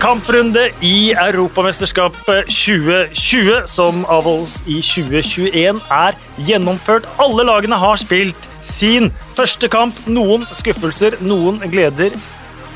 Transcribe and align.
kamprunde 0.00 0.70
i 0.80 1.12
Europamesterskapet 1.12 2.48
2020, 2.48 3.66
som 3.68 4.04
avholdes 4.08 4.60
i 4.64 4.78
2021, 4.80 5.80
er 5.92 6.16
gjennomført. 6.46 7.08
Alle 7.20 7.44
lagene 7.44 7.76
har 7.76 8.00
spilt 8.00 8.48
sin 8.64 9.10
første 9.36 9.68
kamp. 9.72 9.98
Noen 10.08 10.46
skuffelser, 10.56 11.18
noen 11.20 11.60
gleder. 11.68 12.16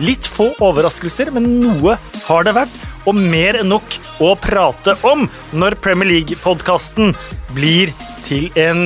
Litt 0.05 0.29
få 0.29 0.51
overraskelser, 0.65 1.31
men 1.33 1.49
noe 1.63 1.97
har 2.27 2.45
det 2.45 2.55
vært. 2.59 2.77
Og 3.09 3.17
mer 3.17 3.61
enn 3.63 3.73
nok 3.73 3.97
å 4.25 4.35
prate 4.41 4.97
om 5.07 5.25
når 5.57 5.79
Premier 5.85 6.11
League-podkasten 6.11 7.15
blir 7.57 7.95
til 8.29 8.51
en 8.61 8.85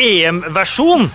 EM-versjon 0.00 1.10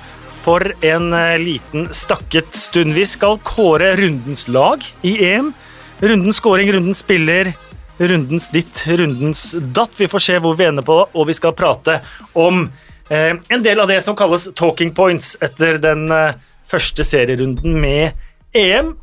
for 0.46 0.72
en 0.86 1.10
liten 1.42 1.90
stakket 1.96 2.54
stund. 2.58 2.94
Vi 2.98 3.08
skal 3.10 3.42
kåre 3.46 3.96
rundens 3.98 4.46
lag 4.50 4.86
i 5.02 5.18
EM. 5.32 5.54
Rundens 6.02 6.38
scoring, 6.42 6.72
rundens 6.74 6.98
spiller, 7.04 7.52
rundens 8.02 8.48
ditt, 8.50 8.84
rundens 8.88 9.52
datt. 9.76 9.94
Vi 10.00 10.08
får 10.10 10.24
se 10.26 10.38
hvor 10.42 10.56
vi 10.58 10.66
ender 10.66 10.86
på, 10.86 10.96
og 11.14 11.28
vi 11.30 11.36
skal 11.38 11.54
prate 11.58 12.00
om 12.34 12.64
eh, 13.12 13.36
en 13.54 13.66
del 13.66 13.82
av 13.84 13.90
det 13.92 14.00
som 14.02 14.18
kalles 14.18 14.48
talking 14.58 14.94
points 14.98 15.36
etter 15.46 15.78
den 15.84 16.08
eh, 16.16 16.34
første 16.72 17.06
serierunden 17.06 17.78
med 17.84 18.18
EM. 18.58 18.96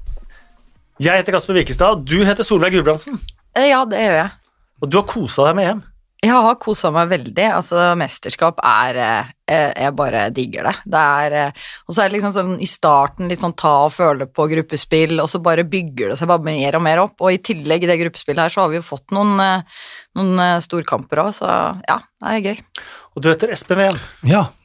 Jeg 0.98 1.20
heter 1.22 1.36
Kasper 1.36 1.54
Wikestad, 1.60 2.02
du 2.10 2.24
heter 2.26 2.42
Solveig 2.46 2.74
Gulbrandsen. 2.74 3.20
Eh, 3.54 3.70
Ja, 3.70 3.84
det 3.86 4.02
gjør 4.02 4.18
jeg. 4.24 4.34
Og 4.82 4.90
du 4.90 4.98
har 4.98 5.06
kosa 5.10 5.46
deg 5.48 5.58
med 5.58 5.70
EM. 5.70 5.84
Jeg 6.18 6.34
har 6.34 6.56
kosa 6.58 6.90
meg 6.90 7.12
veldig. 7.12 7.44
Altså, 7.54 7.92
mesterskap 7.98 8.58
er 8.66 8.96
eh, 8.98 9.28
Jeg 9.78 9.94
bare 9.94 10.24
digger 10.34 10.66
det. 10.66 10.72
Det 10.90 11.02
er 11.22 11.36
eh, 11.38 11.66
Og 11.86 11.94
så 11.94 12.02
er 12.02 12.10
det 12.10 12.16
liksom 12.16 12.34
sånn 12.34 12.56
i 12.58 12.66
starten 12.66 13.30
litt 13.30 13.44
sånn 13.44 13.54
ta 13.58 13.74
og 13.86 13.94
føle 13.94 14.26
på 14.26 14.48
gruppespill, 14.50 15.14
og 15.22 15.30
så 15.30 15.38
bare 15.42 15.66
bygger 15.68 16.10
det 16.10 16.18
seg 16.18 16.30
bare 16.32 16.42
mer 16.42 16.78
og 16.80 16.84
mer 16.88 17.04
opp. 17.04 17.14
Og 17.22 17.36
i 17.36 17.38
tillegg, 17.38 17.86
i 17.86 17.90
det 17.90 18.00
gruppespillet 18.02 18.48
her, 18.48 18.54
så 18.54 18.64
har 18.64 18.72
vi 18.72 18.80
jo 18.80 18.86
fått 18.88 19.14
noen, 19.14 19.38
eh, 19.44 19.82
noen 20.18 20.42
eh, 20.42 20.58
storkamper 20.64 21.22
òg, 21.22 21.30
så 21.38 21.52
ja, 21.86 22.00
det 22.02 22.34
er 22.34 22.46
gøy. 22.50 22.64
Og 23.14 23.22
du 23.22 23.30
heter 23.30 23.54
Espen 23.54 23.78
Ween. 23.78 24.02
Ja, 24.26 24.48
jeg 24.50 24.57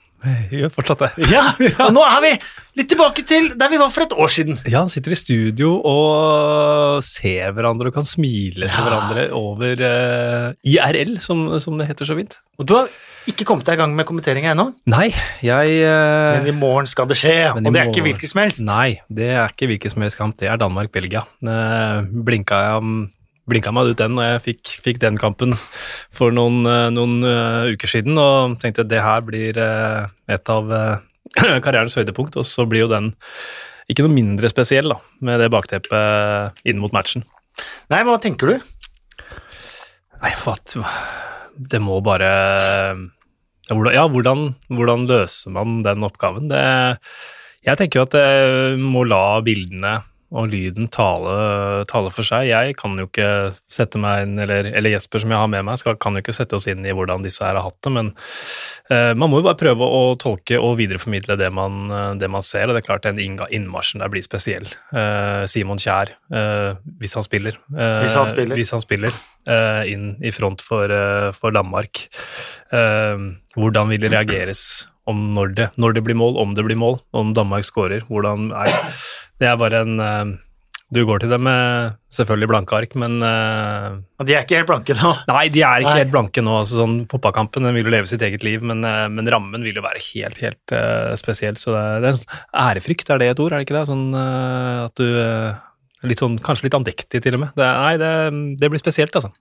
gjør 0.53 0.71
fortsatt 0.73 1.02
det. 1.05 1.09
Ja, 1.31 1.43
og 1.88 1.93
nå 1.95 2.03
er 2.07 2.19
vi 2.23 2.31
litt 2.79 2.89
tilbake 2.89 3.23
til 3.27 3.52
der 3.59 3.69
vi 3.69 3.77
var 3.81 3.91
for 3.93 4.05
et 4.05 4.13
år 4.16 4.31
siden. 4.33 4.57
Ja, 4.71 4.81
sitter 4.89 5.13
i 5.13 5.19
studio 5.19 5.75
og 5.85 7.03
ser 7.05 7.53
hverandre 7.55 7.91
og 7.91 7.97
kan 7.97 8.07
smile 8.07 8.65
til 8.65 8.69
Ja. 8.71 8.83
hverandre 8.85 9.25
over 9.38 9.83
uh, 9.83 10.53
IRL, 10.65 11.17
som, 11.21 11.45
som 11.63 11.77
det 11.80 11.89
heter 11.91 12.09
så 12.09 12.17
fint. 12.17 12.38
Og 12.61 12.67
du 12.69 12.75
har 12.77 12.89
ikke 13.30 13.45
kommet 13.47 13.67
deg 13.69 13.77
i 13.77 13.81
gang 13.83 13.93
med 13.95 14.07
kommenteringa 14.09 14.52
ennå, 14.52 14.65
Nei, 14.91 15.09
jeg 15.45 15.75
uh, 15.88 16.39
men 16.39 16.49
i 16.52 16.55
morgen 16.58 16.89
skal 16.89 17.08
det 17.08 17.15
skje. 17.21 17.35
Og 17.53 17.61
det 17.63 17.73
er 17.80 17.91
ikke 17.91 18.03
hvilken 18.09 18.31
som 18.33 18.41
helst. 18.43 18.63
Nei, 18.67 18.89
det 19.08 19.30
er 19.37 19.52
ikke 19.53 19.69
hvilken 19.71 19.93
som 19.93 20.03
helst 20.08 20.19
kamp, 20.19 20.35
det 20.41 20.49
er 20.52 20.59
Danmark-Belgia. 20.59 21.23
Uh, 21.45 22.02
Blinka 22.27 22.63
jeg 22.67 22.81
blinka 23.49 23.73
meg 23.75 23.91
ut 23.91 23.99
den 23.99 24.16
da 24.17 24.27
jeg 24.33 24.44
fikk, 24.47 24.73
fikk 24.86 25.02
den 25.03 25.19
kampen 25.19 25.55
for 26.13 26.33
noen, 26.36 26.63
eh, 26.69 26.89
noen 26.94 27.19
uh, 27.25 27.72
uker 27.73 27.91
siden, 27.91 28.17
og 28.19 28.58
tenkte 28.63 28.86
at 28.86 28.91
det 28.91 29.03
her 29.03 29.23
blir 29.25 29.59
uh, 29.59 30.08
et 30.31 30.52
av 30.53 30.72
uh, 30.72 31.02
karrierens 31.66 31.97
høydepunkt, 31.99 32.38
og 32.39 32.47
så 32.47 32.67
blir 32.69 32.86
jo 32.86 32.91
den 32.94 33.11
ikke 33.91 34.05
noe 34.05 34.16
mindre 34.16 34.47
spesiell 34.52 34.94
da, 34.94 34.99
med 35.27 35.43
det 35.43 35.52
bakteppet 35.52 36.64
inn 36.70 36.80
mot 36.80 36.93
matchen. 36.95 37.26
Nei, 37.92 37.99
hva 38.08 38.15
tenker 38.21 38.54
du? 38.54 38.55
Nei, 40.23 40.31
hva 40.42 40.55
Det 41.54 41.81
må 41.83 41.99
bare 42.02 42.30
Ja, 43.67 43.75
hvordan, 43.75 43.93
ja, 43.93 44.08
hvordan, 44.08 44.48
hvordan 44.71 45.05
løser 45.11 45.54
man 45.54 45.81
den 45.83 46.08
oppgaven? 46.08 46.48
Det, 46.49 46.64
jeg 47.67 47.80
tenker 47.80 47.99
jo 47.99 48.08
at 48.08 48.17
jeg 48.17 48.80
må 48.80 49.04
la 49.08 49.42
bildene 49.43 49.98
og 50.33 50.49
lyden 50.49 50.88
tale, 50.92 51.33
tale 51.89 52.10
for 52.14 52.26
seg. 52.26 52.48
Jeg 52.49 52.76
kan 52.80 52.98
jo 52.98 53.05
ikke 53.05 53.54
sette 53.70 53.99
meg 54.02 54.26
inn, 54.26 54.36
eller, 54.42 54.66
eller 54.73 54.95
Jesper 54.95 55.21
som 55.21 55.33
jeg 55.33 55.39
har 55.39 55.49
med 55.52 55.66
meg, 55.67 55.77
skal, 55.82 55.98
kan 56.02 56.17
jo 56.17 56.23
ikke 56.23 56.36
sette 56.36 56.58
oss 56.58 56.66
inn 56.71 56.86
i 56.86 56.94
hvordan 56.95 57.26
disse 57.26 57.44
her 57.45 57.60
har 57.60 57.67
hatt 57.67 57.77
det, 57.86 57.94
men 57.94 58.10
uh, 58.89 59.14
man 59.14 59.30
må 59.30 59.42
jo 59.42 59.48
bare 59.48 59.60
prøve 59.60 59.86
å 59.86 60.02
tolke 60.22 60.58
og 60.58 60.77
videreformidle 60.82 61.38
det 61.39 61.49
man, 61.54 61.83
eh, 61.93 62.10
det 62.22 62.30
man 62.32 62.45
ser, 62.45 62.67
og 62.67 62.76
det 62.76 62.83
er 62.83 62.88
klart 62.88 63.05
den 63.05 63.22
innmarsjen 63.22 64.02
der 64.02 64.11
blir 64.14 64.26
spesiell. 64.26 64.66
Uh, 64.89 65.45
Simon 65.49 65.82
Kjær, 65.82 66.16
uh, 66.33 66.82
hvis 67.02 67.14
han 67.17 67.26
spiller. 67.26 67.60
Hvis 67.70 68.17
han 68.17 68.30
spiller. 68.30 68.58
Hvis 68.58 68.73
han 68.73 68.82
spiller 68.83 69.22
inn 69.89 70.14
i 70.23 70.32
front 70.32 70.61
for, 70.64 70.88
for 71.36 71.52
Danmark. 71.52 72.05
Hvordan 72.72 73.89
vil 73.92 73.99
det 73.99 74.14
reageres 74.14 74.61
om 75.10 75.33
når 75.36 75.52
det, 75.58 75.66
når 75.76 75.98
det 75.98 76.04
blir 76.05 76.16
mål, 76.16 76.38
om 76.39 76.54
det 76.55 76.64
blir 76.64 76.80
mål, 76.80 77.02
om 77.11 77.33
Danmark 77.36 77.67
skårer? 77.67 78.05
Hvordan 78.08 78.54
er 78.55 78.72
Det 78.72 78.80
er 79.42 79.60
bare 79.60 79.83
en 79.83 79.99
eh, 80.04 80.33
Du 80.94 81.02
går 81.10 81.23
til 81.23 81.32
dem 81.33 81.42
med 81.48 81.95
selvfølgelig 82.14 82.49
blanke 82.52 82.77
ark, 82.77 82.95
men 82.99 83.17
eh, 83.26 83.88
Og 84.21 84.27
De 84.30 84.36
er 84.36 84.45
ikke 84.45 84.60
helt 84.61 84.70
blanke 84.70 84.98
nå. 84.99 85.14
Nei, 85.32 85.48
de 85.54 85.64
er 85.66 85.82
ikke 85.82 85.95
Nei. 85.95 86.04
helt 86.04 86.14
blanke 86.14 86.45
nå. 86.45 86.55
altså 86.61 86.82
sånn 86.82 86.95
Fotballkampen 87.11 87.66
den 87.66 87.76
vil 87.77 87.89
jo 87.89 87.95
leve 87.95 88.11
sitt 88.11 88.26
eget 88.26 88.45
liv, 88.45 88.64
men, 88.66 88.86
eh, 88.88 89.08
men 89.14 89.30
rammen 89.33 89.66
vil 89.66 89.80
jo 89.80 89.86
være 89.86 90.04
helt, 90.11 90.42
helt 90.43 90.76
uh, 90.76 91.14
spesiell. 91.20 91.58
Så 91.60 91.73
det 91.73 91.82
er, 91.82 92.02
det 92.04 92.10
er 92.10 92.16
en 92.16 92.22
sånn 92.22 92.42
ærefrykt, 92.67 93.10
er 93.10 93.23
det 93.23 93.32
et 93.33 93.43
ord, 93.43 93.54
er 93.54 93.61
det 93.61 93.67
ikke 93.67 93.80
det? 93.80 93.88
Sånn 93.89 94.10
uh, 94.14 94.88
at 94.88 94.99
du 95.02 95.08
uh, 95.08 95.61
Litt 96.04 96.20
sånn, 96.20 96.33
Kanskje 96.43 96.66
litt 96.67 96.76
andektig, 96.76 97.22
til 97.23 97.38
og 97.38 97.45
med. 97.45 97.54
Det, 97.55 97.64
nei, 97.64 97.93
det, 97.95 98.10
det 98.60 98.67
blir 98.67 98.82
spesielt, 98.82 99.16
altså. 99.16 99.32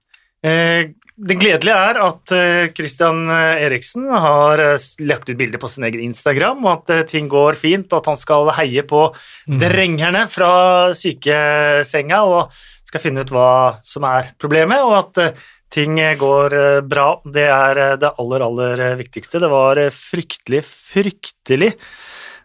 Eh, 0.43 0.91
det 1.23 1.37
gledelige 1.39 1.77
er 1.77 2.01
at 2.03 2.33
eh, 2.35 2.73
Christian 2.75 3.29
Eriksen 3.31 4.09
har 4.11 4.59
eh, 4.65 4.89
lagt 5.07 5.31
ut 5.31 5.39
bilder 5.39 5.61
på 5.63 5.71
sin 5.71 5.87
egen 5.87 6.03
Instagram, 6.09 6.65
og 6.65 6.73
at 6.73 6.93
eh, 6.97 7.07
ting 7.09 7.29
går 7.31 7.59
fint, 7.61 7.87
og 7.93 8.01
at 8.01 8.11
han 8.11 8.21
skal 8.21 8.51
heie 8.57 8.83
på 8.89 9.07
drengerne 9.47 10.27
fra 10.33 10.53
sykesenga 10.99 12.23
og 12.27 12.63
skal 12.89 13.05
finne 13.05 13.25
ut 13.25 13.33
hva 13.33 13.79
som 13.87 14.05
er 14.09 14.33
problemet, 14.41 14.83
og 14.85 14.97
at 14.99 15.21
eh, 15.23 15.45
ting 15.73 15.97
går 16.21 16.57
eh, 16.59 16.81
bra. 16.85 17.07
Det 17.25 17.47
er 17.49 17.81
eh, 17.81 17.99
det 18.01 18.15
aller, 18.21 18.47
aller 18.47 18.83
eh, 18.89 18.97
viktigste. 19.01 19.41
Det 19.43 19.53
var 19.53 19.81
eh, 19.81 19.93
fryktelig, 19.95 20.65
fryktelig 20.69 21.73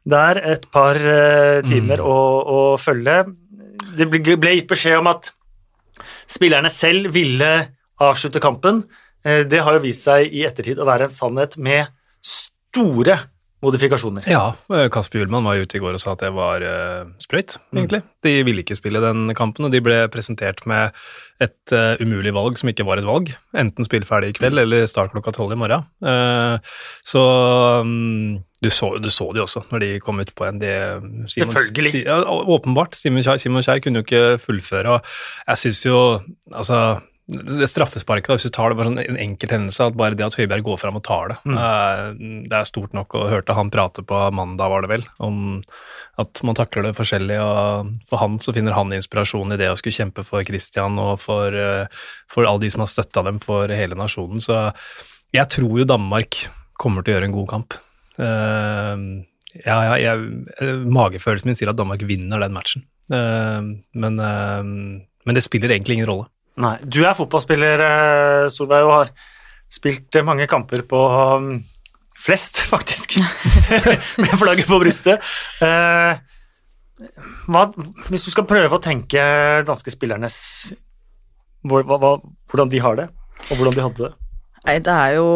der 0.07 0.39
et 0.39 0.69
par 0.71 0.95
timer 0.95 1.65
timer 1.67 1.99
å, 1.99 2.19
å 2.47 2.59
følge. 2.79 3.25
Det 3.97 4.05
ble 4.07 4.53
gitt 4.55 4.69
beskjed 4.69 5.01
om 5.01 5.09
at 5.11 5.33
spillerne 6.31 6.71
selv 6.71 7.11
ville 7.11 7.49
avslutte 7.99 8.41
kampen. 8.43 8.83
Eh, 9.25 9.43
Det 9.49 9.63
har 9.63 9.73
jo 9.77 9.85
vist 9.87 10.03
seg 10.07 10.29
i 10.33 10.45
ettertid 10.47 10.77
å 10.79 10.85
være 10.87 11.07
en 11.07 11.13
sannhet 11.13 11.57
med 11.57 11.87
store 12.21 13.17
modifikasjoner. 13.65 14.27
Ja, 14.29 14.51
eh, 14.69 14.85
Kasper 14.93 15.17
Hjulmann 15.23 15.43
var 15.47 15.57
ute 15.57 15.79
i 15.79 15.81
går 15.81 15.95
og 15.97 15.99
sa 15.99 16.11
at 16.13 16.21
det 16.21 16.29
var 16.35 16.61
uh, 16.61 17.07
sprøyt, 17.17 17.55
egentlig. 17.73 18.03
De 18.21 18.33
ville 18.45 18.61
ikke 18.61 18.77
spille 18.77 19.01
den 19.01 19.31
kampen, 19.33 19.65
og 19.65 19.71
de 19.73 19.81
ble 19.81 20.03
presentert 20.13 20.61
med 20.69 20.93
et 21.41 21.73
eh, 21.73 21.97
umulig 22.01 22.33
valg 22.37 22.57
som 22.61 22.69
ikke 22.69 22.85
var 22.85 23.01
et 23.01 23.07
valg. 23.07 23.31
Enten 23.57 23.85
spille 23.85 24.05
ferdig 24.05 24.29
i 24.29 24.37
kveld 24.37 24.61
eller 24.61 24.85
start 24.89 25.09
klokka 25.15 25.33
tolv 25.33 25.55
i 25.55 25.57
morgen. 25.57 25.87
Eh, 26.05 26.61
så 27.05 27.23
mm, 27.81 28.37
du, 28.61 28.69
så, 28.73 28.91
du 29.01 29.09
så 29.13 29.31
jo 29.33 29.47
også 29.47 29.65
når 29.71 29.83
de 29.87 29.91
kom 30.05 30.21
ut 30.21 30.33
på 30.37 30.45
en 30.47 30.61
de, 30.61 30.71
Simon- 31.25 31.53
Selvfølgelig. 31.57 31.91
Si, 31.97 32.03
ja, 32.05 32.21
åpenbart. 32.21 32.93
Simon 32.97 33.25
Kjær, 33.25 33.41
Simon 33.41 33.65
Kjær 33.65 33.81
kunne 33.81 34.01
jo 34.01 34.05
ikke 34.05 34.23
fullføre, 34.45 34.99
og 34.99 35.13
jeg 35.49 35.63
syns 35.65 35.81
jo 35.89 35.99
altså 36.53 36.99
det 37.27 37.67
straffesparket, 37.67 38.29
da, 38.29 38.35
hvis 38.37 38.47
du 38.47 38.53
tar 38.55 38.71
det 38.71 38.77
bare 38.79 38.87
sånn 38.87 39.01
en 39.01 39.19
enkelt 39.19 39.51
hendelse, 39.51 39.83
at 39.89 39.95
bare 39.99 40.15
det 40.15 40.23
at 40.23 40.37
Høiberg 40.39 40.63
går 40.63 40.77
fram 40.79 40.95
og 40.95 41.03
tar 41.03 41.33
det, 41.33 41.35
eh, 41.51 42.03
det 42.47 42.55
er 42.55 42.69
stort 42.69 42.93
nok. 42.95 43.17
Og 43.19 43.31
hørte 43.33 43.55
han 43.57 43.71
prate 43.73 44.03
på 44.07 44.19
mandag, 44.31 44.71
var 44.71 44.85
det 44.85 44.91
vel, 44.93 45.03
om 45.19 45.41
at 46.23 46.41
man 46.47 46.55
takler 46.55 46.87
det 46.87 46.93
forskjellig. 46.95 47.39
og 47.43 47.91
For 48.07 48.23
han 48.23 48.39
så 48.39 48.53
finner 48.55 48.77
han 48.77 48.95
inspirasjon 48.95 49.51
i 49.51 49.59
det 49.59 49.67
å 49.73 49.75
skulle 49.75 49.97
kjempe 49.97 50.23
for 50.27 50.47
Christian 50.47 50.95
og 51.03 51.19
for, 51.19 51.51
uh, 51.51 51.91
for 52.31 52.47
alle 52.47 52.63
de 52.63 52.71
som 52.71 52.85
har 52.85 52.93
støtta 52.93 53.25
dem 53.27 53.41
for 53.43 53.67
hele 53.75 53.99
nasjonen. 53.99 54.39
Så 54.39 54.55
jeg 55.35 55.51
tror 55.51 55.81
jo 55.81 55.89
Danmark 55.89 56.45
kommer 56.79 57.03
til 57.03 57.11
å 57.11 57.17
gjøre 57.17 57.27
en 57.27 57.35
god 57.35 57.51
kamp. 57.51 57.77
Uh, 58.15 59.27
ja, 59.65 59.81
ja, 59.83 59.99
jeg, 59.99 60.79
magefølelsen 60.87 61.51
min 61.51 61.59
sier 61.59 61.73
at 61.73 61.79
Danmark 61.79 62.07
vinner 62.07 62.39
den 62.39 62.55
matchen. 62.55 62.87
Men, 63.09 64.19
men 64.19 65.37
det 65.37 65.41
spiller 65.41 65.71
egentlig 65.71 65.95
ingen 65.95 66.09
rolle. 66.09 66.27
Nei, 66.57 66.77
du 66.81 67.03
er 67.05 67.17
fotballspiller, 67.17 67.81
eh, 67.85 68.45
Solveig, 68.53 68.85
og 68.87 68.93
har 68.95 69.11
spilt 69.69 70.15
eh, 70.17 70.25
mange 70.25 70.47
kamper 70.49 70.81
på 70.89 71.01
um, 71.37 71.51
flest, 72.17 72.63
faktisk, 72.73 73.19
med 74.23 74.33
flagget 74.39 74.69
på 74.69 74.79
brystet. 74.81 75.21
Eh, 75.61 76.17
hva, 77.47 77.67
hvis 78.09 78.25
du 78.25 78.31
skal 78.33 78.47
prøve 78.49 78.73
å 78.73 78.81
tenke 78.81 79.21
danske 79.67 79.93
spillernes 79.93 80.37
hvor, 81.67 81.83
hva, 81.85 82.15
hvordan 82.49 82.71
de 82.73 82.81
har 82.81 82.97
det, 82.97 83.11
og 83.51 83.59
hvordan 83.59 83.75
de 83.75 83.85
hadde 83.85 84.07
det. 84.07 84.15
Nei, 84.67 84.79
det 84.83 84.93
er 84.93 85.13
jo 85.15 85.27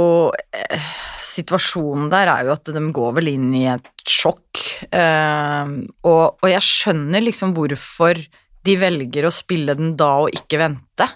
Situasjonen 1.21 2.09
der 2.11 2.27
er 2.27 2.47
jo 2.47 2.55
at 2.55 2.67
de 2.73 2.81
går 2.91 3.13
vel 3.19 3.29
inn 3.31 3.51
i 3.55 3.61
et 3.69 3.85
sjokk. 4.09 4.59
Eh, 4.89 5.69
og, 6.01 6.23
og 6.41 6.47
jeg 6.49 6.65
skjønner 6.65 7.23
liksom 7.23 7.53
hvorfor 7.55 8.19
de 8.65 8.77
velger 8.77 9.25
å 9.27 9.33
spille 9.33 9.75
den 9.77 9.95
da 9.99 10.11
og 10.25 10.35
ikke 10.37 10.59
vente. 10.61 11.07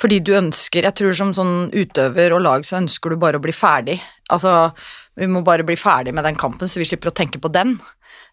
Fordi 0.00 0.20
du 0.24 0.32
ønsker 0.36 0.86
Jeg 0.88 0.96
tror 0.96 1.16
som 1.16 1.32
sånn 1.36 1.70
utøver 1.76 2.32
og 2.32 2.44
lag 2.46 2.64
så 2.64 2.78
ønsker 2.78 3.12
du 3.12 3.20
bare 3.20 3.40
å 3.40 3.44
bli 3.44 3.52
ferdig. 3.52 3.98
Altså, 4.32 4.70
vi 5.18 5.28
må 5.28 5.42
bare 5.44 5.66
bli 5.66 5.76
ferdig 5.76 6.14
med 6.16 6.24
den 6.24 6.38
kampen, 6.40 6.68
så 6.68 6.80
vi 6.80 6.88
slipper 6.88 7.10
å 7.10 7.16
tenke 7.16 7.40
på 7.42 7.50
den. 7.52 7.76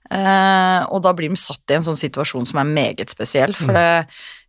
Eh, 0.07 0.81
og 0.87 1.03
da 1.03 1.11
blir 1.15 1.33
de 1.33 1.39
satt 1.39 1.73
i 1.73 1.75
en 1.75 1.83
sånn 1.83 1.99
situasjon 1.99 2.47
som 2.47 2.61
er 2.61 2.69
meget 2.69 3.11
spesiell, 3.11 3.51
for 3.57 3.75
det 3.75 3.87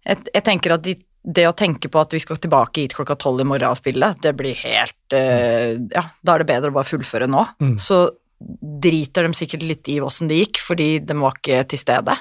jeg, 0.06 0.20
jeg 0.30 0.44
tenker 0.46 0.76
at 0.76 0.84
de, 0.84 0.94
det 1.26 1.48
å 1.48 1.56
tenke 1.56 1.90
på 1.90 2.00
at 2.00 2.14
vi 2.14 2.20
skal 2.22 2.38
tilbake 2.40 2.84
hit 2.84 2.94
klokka 2.96 3.18
tolv 3.18 3.42
i 3.42 3.48
morgen 3.48 3.72
og 3.72 3.80
spille, 3.80 4.12
det 4.22 4.32
blir 4.38 4.56
helt 4.62 5.16
eh, 5.16 5.74
Ja, 5.90 6.06
da 6.22 6.36
er 6.36 6.44
det 6.44 6.50
bedre 6.52 6.70
å 6.70 6.78
bare 6.78 6.88
fullføre 6.88 7.28
nå. 7.30 7.44
Mm. 7.58 7.74
Så 7.82 8.04
driter 8.38 9.26
de 9.26 9.34
sikkert 9.34 9.66
litt 9.66 9.90
i 9.90 9.98
åssen 10.04 10.30
det 10.30 10.38
gikk, 10.38 10.62
fordi 10.62 10.90
de 11.02 11.18
var 11.18 11.36
ikke 11.36 11.64
til 11.72 11.82
stede. 11.82 12.14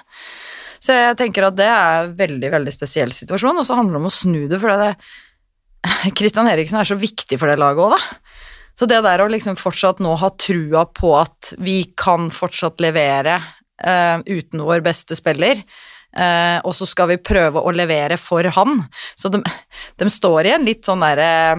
Så 0.79 0.95
jeg 0.95 1.17
tenker 1.19 1.47
at 1.47 1.57
det 1.57 1.67
er 1.69 2.05
en 2.05 2.13
veldig, 2.17 2.51
veldig 2.53 2.73
spesiell 2.73 3.13
situasjon, 3.15 3.57
og 3.57 3.67
så 3.67 3.77
handler 3.79 3.97
det 3.97 4.03
om 4.03 4.09
å 4.11 4.13
snu 4.13 4.43
det, 4.51 4.59
for 4.61 4.73
det 4.81 4.93
Kristian 6.17 6.49
Eriksen 6.51 6.79
er 6.81 6.89
så 6.89 6.97
viktig 6.99 7.39
for 7.39 7.49
det 7.49 7.59
laget 7.61 7.85
òg, 7.85 7.95
da. 7.95 8.01
Så 8.77 8.85
det 8.89 8.99
der 9.05 9.23
å 9.23 9.29
liksom 9.31 9.57
fortsatt 9.57 10.01
nå 10.05 10.13
ha 10.21 10.29
trua 10.37 10.83
på 10.85 11.15
at 11.17 11.55
vi 11.65 11.79
kan 11.97 12.29
fortsatt 12.33 12.81
levere 12.83 13.39
uh, 13.39 14.21
uten 14.21 14.61
vår 14.67 14.83
beste 14.85 15.17
spiller, 15.17 15.63
uh, 16.13 16.59
og 16.61 16.75
så 16.77 16.85
skal 16.89 17.09
vi 17.13 17.17
prøve 17.17 17.63
å 17.63 17.73
levere 17.73 18.19
for 18.21 18.45
han. 18.53 18.83
Så 19.17 19.33
de, 19.33 19.41
de 19.97 20.09
står 20.13 20.45
i 20.45 20.53
en 20.53 20.67
litt 20.67 20.85
sånn 20.85 21.01
derre 21.01 21.57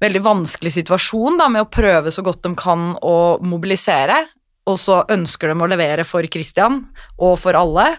veldig 0.00 0.22
vanskelig 0.24 0.72
situasjon 0.78 1.36
da, 1.40 1.50
med 1.52 1.66
å 1.66 1.68
prøve 1.68 2.12
så 2.14 2.24
godt 2.24 2.42
de 2.46 2.54
kan 2.56 2.94
å 3.04 3.36
mobilisere, 3.44 4.22
og 4.68 4.76
så 4.78 5.00
ønsker 5.10 5.50
de 5.50 5.56
å 5.56 5.70
levere 5.70 6.04
for 6.06 6.26
Christian 6.30 6.82
og 7.18 7.38
for 7.40 7.56
alle, 7.58 7.94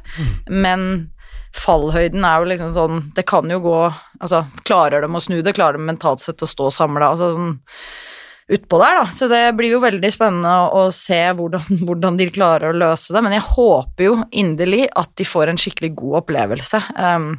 men 0.50 1.12
fallhøyden 1.58 2.24
er 2.24 2.40
jo 2.40 2.48
liksom 2.48 2.70
sånn 2.72 3.00
Det 3.12 3.26
kan 3.28 3.50
jo 3.52 3.58
gå 3.60 3.80
Altså, 4.22 4.46
klarer 4.64 5.04
de 5.04 5.10
å 5.12 5.20
snu 5.20 5.42
det? 5.44 5.52
Klarer 5.58 5.76
de 5.76 5.84
mentalt 5.84 6.22
sett 6.24 6.40
å 6.46 6.48
stå 6.48 6.70
samla? 6.72 7.10
Altså 7.12 7.34
sånn 7.34 7.58
utpå 8.52 8.80
der, 8.82 8.98
da. 9.00 9.06
Så 9.12 9.28
det 9.32 9.42
blir 9.58 9.76
jo 9.76 9.84
veldig 9.84 10.12
spennende 10.14 10.52
å 10.76 10.88
se 10.96 11.20
hvordan, 11.38 11.82
hvordan 11.88 12.20
de 12.20 12.30
klarer 12.34 12.72
å 12.72 12.78
løse 12.78 13.16
det. 13.16 13.24
Men 13.24 13.38
jeg 13.38 13.48
håper 13.48 14.08
jo 14.08 14.18
inderlig 14.44 14.86
at 14.98 15.14
de 15.20 15.28
får 15.28 15.52
en 15.52 15.62
skikkelig 15.62 15.94
god 16.00 16.22
opplevelse 16.24 16.82
um, 16.98 17.34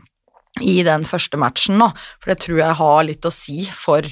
i 0.60 0.80
den 0.86 1.06
første 1.08 1.38
matchen 1.40 1.78
nå, 1.80 1.88
for 2.20 2.32
det 2.32 2.42
tror 2.44 2.58
jeg 2.60 2.78
har 2.80 3.06
litt 3.08 3.28
å 3.28 3.32
si 3.32 3.64
for 3.72 4.08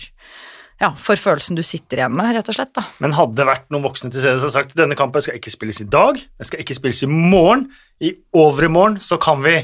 ja, 0.81 0.91
for 0.97 1.19
følelsen 1.21 1.59
du 1.59 1.63
sitter 1.67 2.01
igjen 2.01 2.15
med, 2.17 2.31
rett 2.37 2.49
og 2.49 2.57
slett. 2.57 2.73
da. 2.77 2.87
Men 3.05 3.13
hadde 3.19 3.37
det 3.37 3.47
vært 3.51 3.67
noen 3.71 3.85
voksne 3.85 4.11
til 4.13 4.23
stede 4.23 4.41
som 4.41 4.53
sagt 4.55 4.73
denne 4.79 4.97
kampen 4.97 5.21
skal 5.25 5.37
ikke 5.37 5.53
spilles 5.53 5.81
i 5.85 5.89
dag, 5.93 6.17
den 6.39 6.49
skal 6.49 6.63
ikke 6.63 6.77
spilles 6.79 7.03
i 7.05 7.11
morgen, 7.11 7.67
i 8.01 8.15
overmorgen 8.33 8.97
så 9.05 9.19
kan 9.21 9.43
vi 9.45 9.59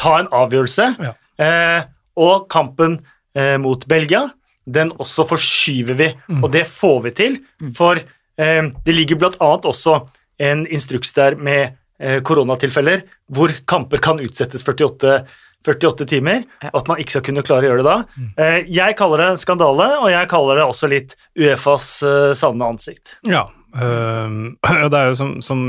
ta 0.00 0.18
en 0.22 0.30
avgjørelse, 0.32 0.86
Ja. 1.02 1.12
eh, 1.44 1.82
og 2.16 2.48
kampen 2.52 2.98
eh, 3.36 3.58
mot 3.60 3.84
Belgia, 3.88 4.30
den 4.66 4.92
også 5.00 5.24
forskyver 5.28 5.94
vi, 5.98 6.08
og 6.42 6.50
det 6.54 6.66
får 6.70 6.98
vi 7.04 7.10
til, 7.18 7.38
for 7.76 7.98
eh, 8.38 8.62
det 8.84 8.94
ligger 8.96 9.18
blant 9.20 9.36
annet 9.40 9.64
også 9.68 9.98
en 10.42 10.64
instruks 10.66 11.12
der 11.12 11.36
med 11.36 11.74
eh, 12.00 12.20
koronatilfeller, 12.24 13.02
hvor 13.28 13.52
kamper 13.68 13.98
kan 14.02 14.20
utsettes 14.24 14.64
48 14.64 15.24
48 15.66 16.06
timer, 16.10 16.44
og 16.72 16.82
at 16.82 16.90
man 16.90 17.00
ikke 17.02 17.16
skal 17.16 17.26
kunne 17.28 17.44
klare 17.46 17.66
å 17.66 17.72
gjøre 17.72 17.82
det 17.82 17.88
da. 17.88 18.26
Eh, 18.42 18.58
Jeg 18.72 18.98
kaller 18.98 19.24
det 19.24 19.30
skandale, 19.42 19.88
og 20.00 20.10
jeg 20.12 20.30
kaller 20.32 20.60
det 20.60 20.68
også 20.68 20.90
litt 20.90 21.16
Uefas 21.38 21.88
eh, 22.06 22.30
sanne 22.38 22.70
ansikt. 22.74 23.16
Ja. 23.28 23.46
og 24.84 24.88
det 24.92 24.98
er 24.98 25.06
jo 25.08 25.14
som, 25.16 25.30
som 25.40 25.60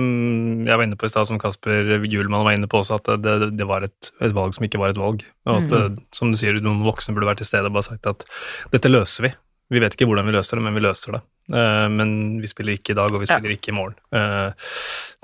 jeg 0.66 0.76
var 0.76 0.84
inne 0.84 0.98
på 1.00 1.08
i 1.08 1.12
stad, 1.14 1.30
som 1.30 1.40
Kasper 1.40 2.04
Hjulmann 2.04 2.44
var 2.44 2.58
inne 2.58 2.68
på 2.68 2.82
også, 2.82 3.00
at 3.00 3.14
det, 3.24 3.54
det 3.56 3.68
var 3.70 3.86
et, 3.88 4.12
et 4.20 4.36
valg 4.36 4.56
som 4.58 4.68
ikke 4.68 4.82
var 4.82 4.92
et 4.92 5.00
valg. 5.00 5.24
Og 5.48 5.62
at, 5.62 5.72
mm. 5.72 6.02
som 6.16 6.34
du 6.34 6.40
sier, 6.40 6.60
noen 6.60 6.84
voksne 6.84 7.16
burde 7.16 7.32
vært 7.32 7.44
til 7.44 7.52
stede 7.54 7.72
og 7.72 7.78
bare 7.78 7.88
sagt 7.94 8.10
at 8.12 8.28
dette 8.76 8.92
løser 8.92 9.30
vi. 9.30 9.34
Vi 9.72 9.82
vet 9.82 9.96
ikke 9.96 10.10
hvordan 10.10 10.28
vi 10.28 10.36
løser 10.36 10.60
det, 10.60 10.66
men 10.66 10.76
vi 10.76 10.84
løser 10.84 11.16
det. 11.16 11.24
Eh, 11.56 11.88
men 11.96 12.12
vi 12.44 12.52
spiller 12.52 12.78
ikke 12.78 12.94
i 12.94 13.00
dag, 13.00 13.14
og 13.14 13.24
vi 13.24 13.30
spiller 13.32 13.56
ikke 13.56 13.72
i 13.72 13.78
morgen. 13.78 13.98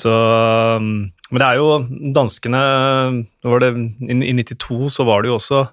Så 0.04 0.14
um, 0.80 1.12
Men 1.32 1.42
det 1.44 1.48
er 1.50 1.60
jo 1.60 1.70
danskene 2.16 2.62
var 3.44 3.60
det, 3.64 3.74
i, 4.08 4.16
I 4.32 4.34
92 4.42 4.90
så 5.00 5.06
var 5.08 5.22
det 5.24 5.30
jo 5.34 5.38
også 5.40 5.68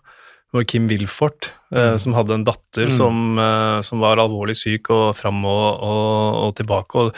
det 0.46 0.61
var 0.61 0.64
Kim 0.70 0.84
Wilfort 0.88 1.49
eh, 1.75 1.96
som 1.99 2.14
hadde 2.14 2.37
en 2.37 2.44
datter 2.46 2.87
Mm. 2.87 2.90
som, 2.94 3.17
eh, 3.43 3.81
som 3.82 3.99
var 4.00 4.20
alvorlig 4.23 4.55
syk 4.56 4.90
og 4.94 5.17
fram 5.19 5.40
og, 5.44 5.81
og, 5.82 6.37
og 6.44 6.52
tilbake. 6.55 6.94
og 7.02 7.17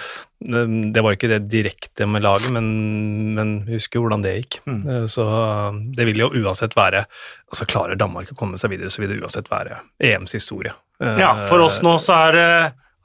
eh, 0.48 0.64
Det 0.94 1.02
var 1.04 1.12
jo 1.12 1.18
ikke 1.18 1.30
det 1.34 1.42
direkte 1.52 2.06
med 2.08 2.24
laget, 2.24 2.48
men, 2.56 3.34
men 3.36 3.52
husker 3.68 3.98
jo 4.00 4.06
hvordan 4.06 4.24
det 4.24 4.32
gikk. 4.38 4.58
Mm. 4.64 4.80
Så 5.12 5.26
eh, 5.28 5.78
det 5.98 6.08
vil 6.08 6.22
jo 6.24 6.30
uansett 6.40 6.74
være 6.78 7.04
altså 7.52 7.68
Klarer 7.68 8.00
Danmark 8.00 8.32
å 8.32 8.38
komme 8.40 8.58
seg 8.58 8.72
videre, 8.72 8.90
så 8.90 9.04
vil 9.04 9.12
det 9.12 9.20
uansett 9.20 9.52
være 9.52 9.82
EMs 10.00 10.34
historie. 10.38 10.72
Ja, 10.98 11.44
for 11.46 11.60
oss 11.62 11.82
nå 11.84 11.92
så 12.02 12.16
er 12.24 12.32
det 12.34 12.48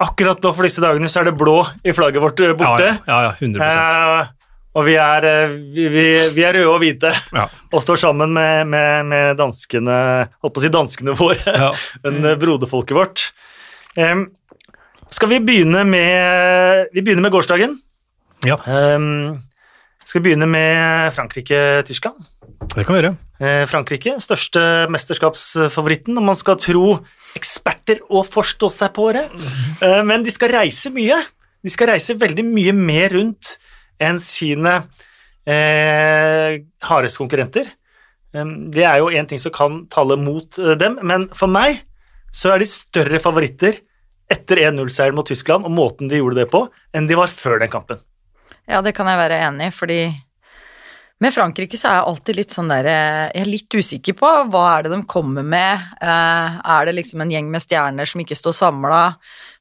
Akkurat 0.03 0.41
nå 0.43 0.51
for 0.53 0.67
disse 0.67 0.81
dagene 0.83 1.09
så 1.11 1.21
er 1.21 1.29
det 1.29 1.35
blå 1.39 1.59
i 1.85 1.93
flagget 1.95 2.23
vårt 2.23 2.39
eh, 2.43 2.55
borte. 2.57 2.89
Ja, 3.07 3.19
ja, 3.23 3.27
ja 3.29 3.35
100 3.39 3.67
Eh, 3.67 4.31
og 4.73 4.87
vi 4.87 4.95
er, 4.97 5.25
eh, 5.29 5.51
vi, 5.75 5.83
vi, 5.93 6.03
vi 6.33 6.43
er 6.43 6.55
røde 6.57 6.71
og 6.73 6.79
hvite 6.81 7.11
ja. 7.13 7.43
og 7.69 7.83
står 7.83 7.99
sammen 8.01 8.31
med, 8.33 8.65
med, 8.71 9.05
med 9.05 9.37
danskene 9.37 9.97
Holdt 10.41 10.55
på 10.55 10.63
å 10.63 10.63
si 10.63 10.71
danskene 10.73 11.13
våre, 11.19 11.37
Ja. 11.45 11.69
men 12.05 12.25
eh, 12.25 12.37
broderfolket 12.41 12.97
vårt. 12.97 13.27
Um, 13.93 14.25
skal 15.13 15.29
vi 15.29 15.37
begynne 15.45 15.83
med 15.85 16.89
Vi 16.95 17.03
begynner 17.05 17.21
med 17.27 17.35
gårsdagen. 17.35 17.77
ja, 18.49 18.57
Um, 18.65 19.37
skal 20.03 20.19
vi 20.19 20.25
begynne 20.31 20.49
med 20.49 21.13
Frankrike-Tyskland? 21.15 22.17
det 22.73 22.83
kan 22.83 22.95
vi 22.95 23.01
gjøre. 23.03 23.13
Eh, 23.43 23.65
Frankrike, 23.67 24.13
største 24.23 24.61
mesterskapsfavoritten, 24.93 26.15
om 26.17 26.29
man 26.31 26.37
skal 26.39 26.55
tro 26.63 26.85
eksperter 27.35 27.99
og 28.07 28.27
forstå 28.31 28.69
seg 28.71 28.93
på 28.95 29.09
det. 29.15 29.25
Eh, 29.83 30.01
Men 30.07 30.23
de 30.23 30.31
skal 30.31 30.53
reise 30.53 30.91
mye. 30.93 31.17
De 31.63 31.71
skal 31.71 31.89
reise 31.91 32.15
veldig 32.15 32.45
mye 32.47 32.73
mer 32.75 33.09
rundt 33.17 33.57
enn 33.99 34.19
sine 34.23 34.77
eh, 35.45 36.61
hardeste 36.87 37.19
konkurrenter. 37.19 37.67
Eh, 38.33 38.45
Det 38.71 38.85
er 38.87 39.01
jo 39.01 39.11
én 39.11 39.27
ting 39.27 39.39
som 39.41 39.51
kan 39.51 39.87
tale 39.91 40.15
mot 40.15 40.47
dem, 40.79 40.99
men 41.03 41.27
for 41.35 41.47
meg 41.51 41.83
så 42.31 42.53
er 42.53 42.63
de 42.63 42.65
større 42.69 43.19
favoritter 43.19 43.81
etter 44.31 44.57
1-0-seieren 44.71 45.15
mot 45.15 45.27
Tyskland 45.27 45.65
og 45.67 45.71
måten 45.75 46.07
de 46.09 46.17
gjorde 46.17 46.39
det 46.39 46.49
på, 46.49 46.63
enn 46.95 47.07
de 47.07 47.15
var 47.19 47.27
før 47.27 47.59
den 47.59 47.69
kampen. 47.69 47.99
Ja, 48.69 48.79
det 48.81 48.95
kan 48.95 49.05
jeg 49.05 49.19
være 49.19 49.41
enig 49.49 49.67
i, 49.67 49.75
fordi 49.75 49.99
med 51.23 51.33
Frankrike 51.33 51.77
så 51.79 51.87
er 51.89 51.97
jeg 51.97 52.07
alltid 52.11 52.37
litt 52.39 52.53
sånn 52.53 52.71
der 52.71 52.89
eh, 52.89 53.21
Jeg 53.31 53.45
er 53.45 53.49
litt 53.49 53.77
usikker 53.77 54.17
på 54.19 54.31
hva 54.51 54.63
er 54.73 54.85
det 54.85 54.91
de 54.93 54.99
kommer 55.09 55.45
med. 55.47 55.87
Eh, 56.03 56.59
er 56.75 56.89
det 56.89 56.95
liksom 56.97 57.23
en 57.23 57.31
gjeng 57.31 57.49
med 57.53 57.63
stjerner 57.63 58.09
som 58.09 58.23
ikke 58.23 58.37
står 58.37 58.57
samla? 58.57 59.01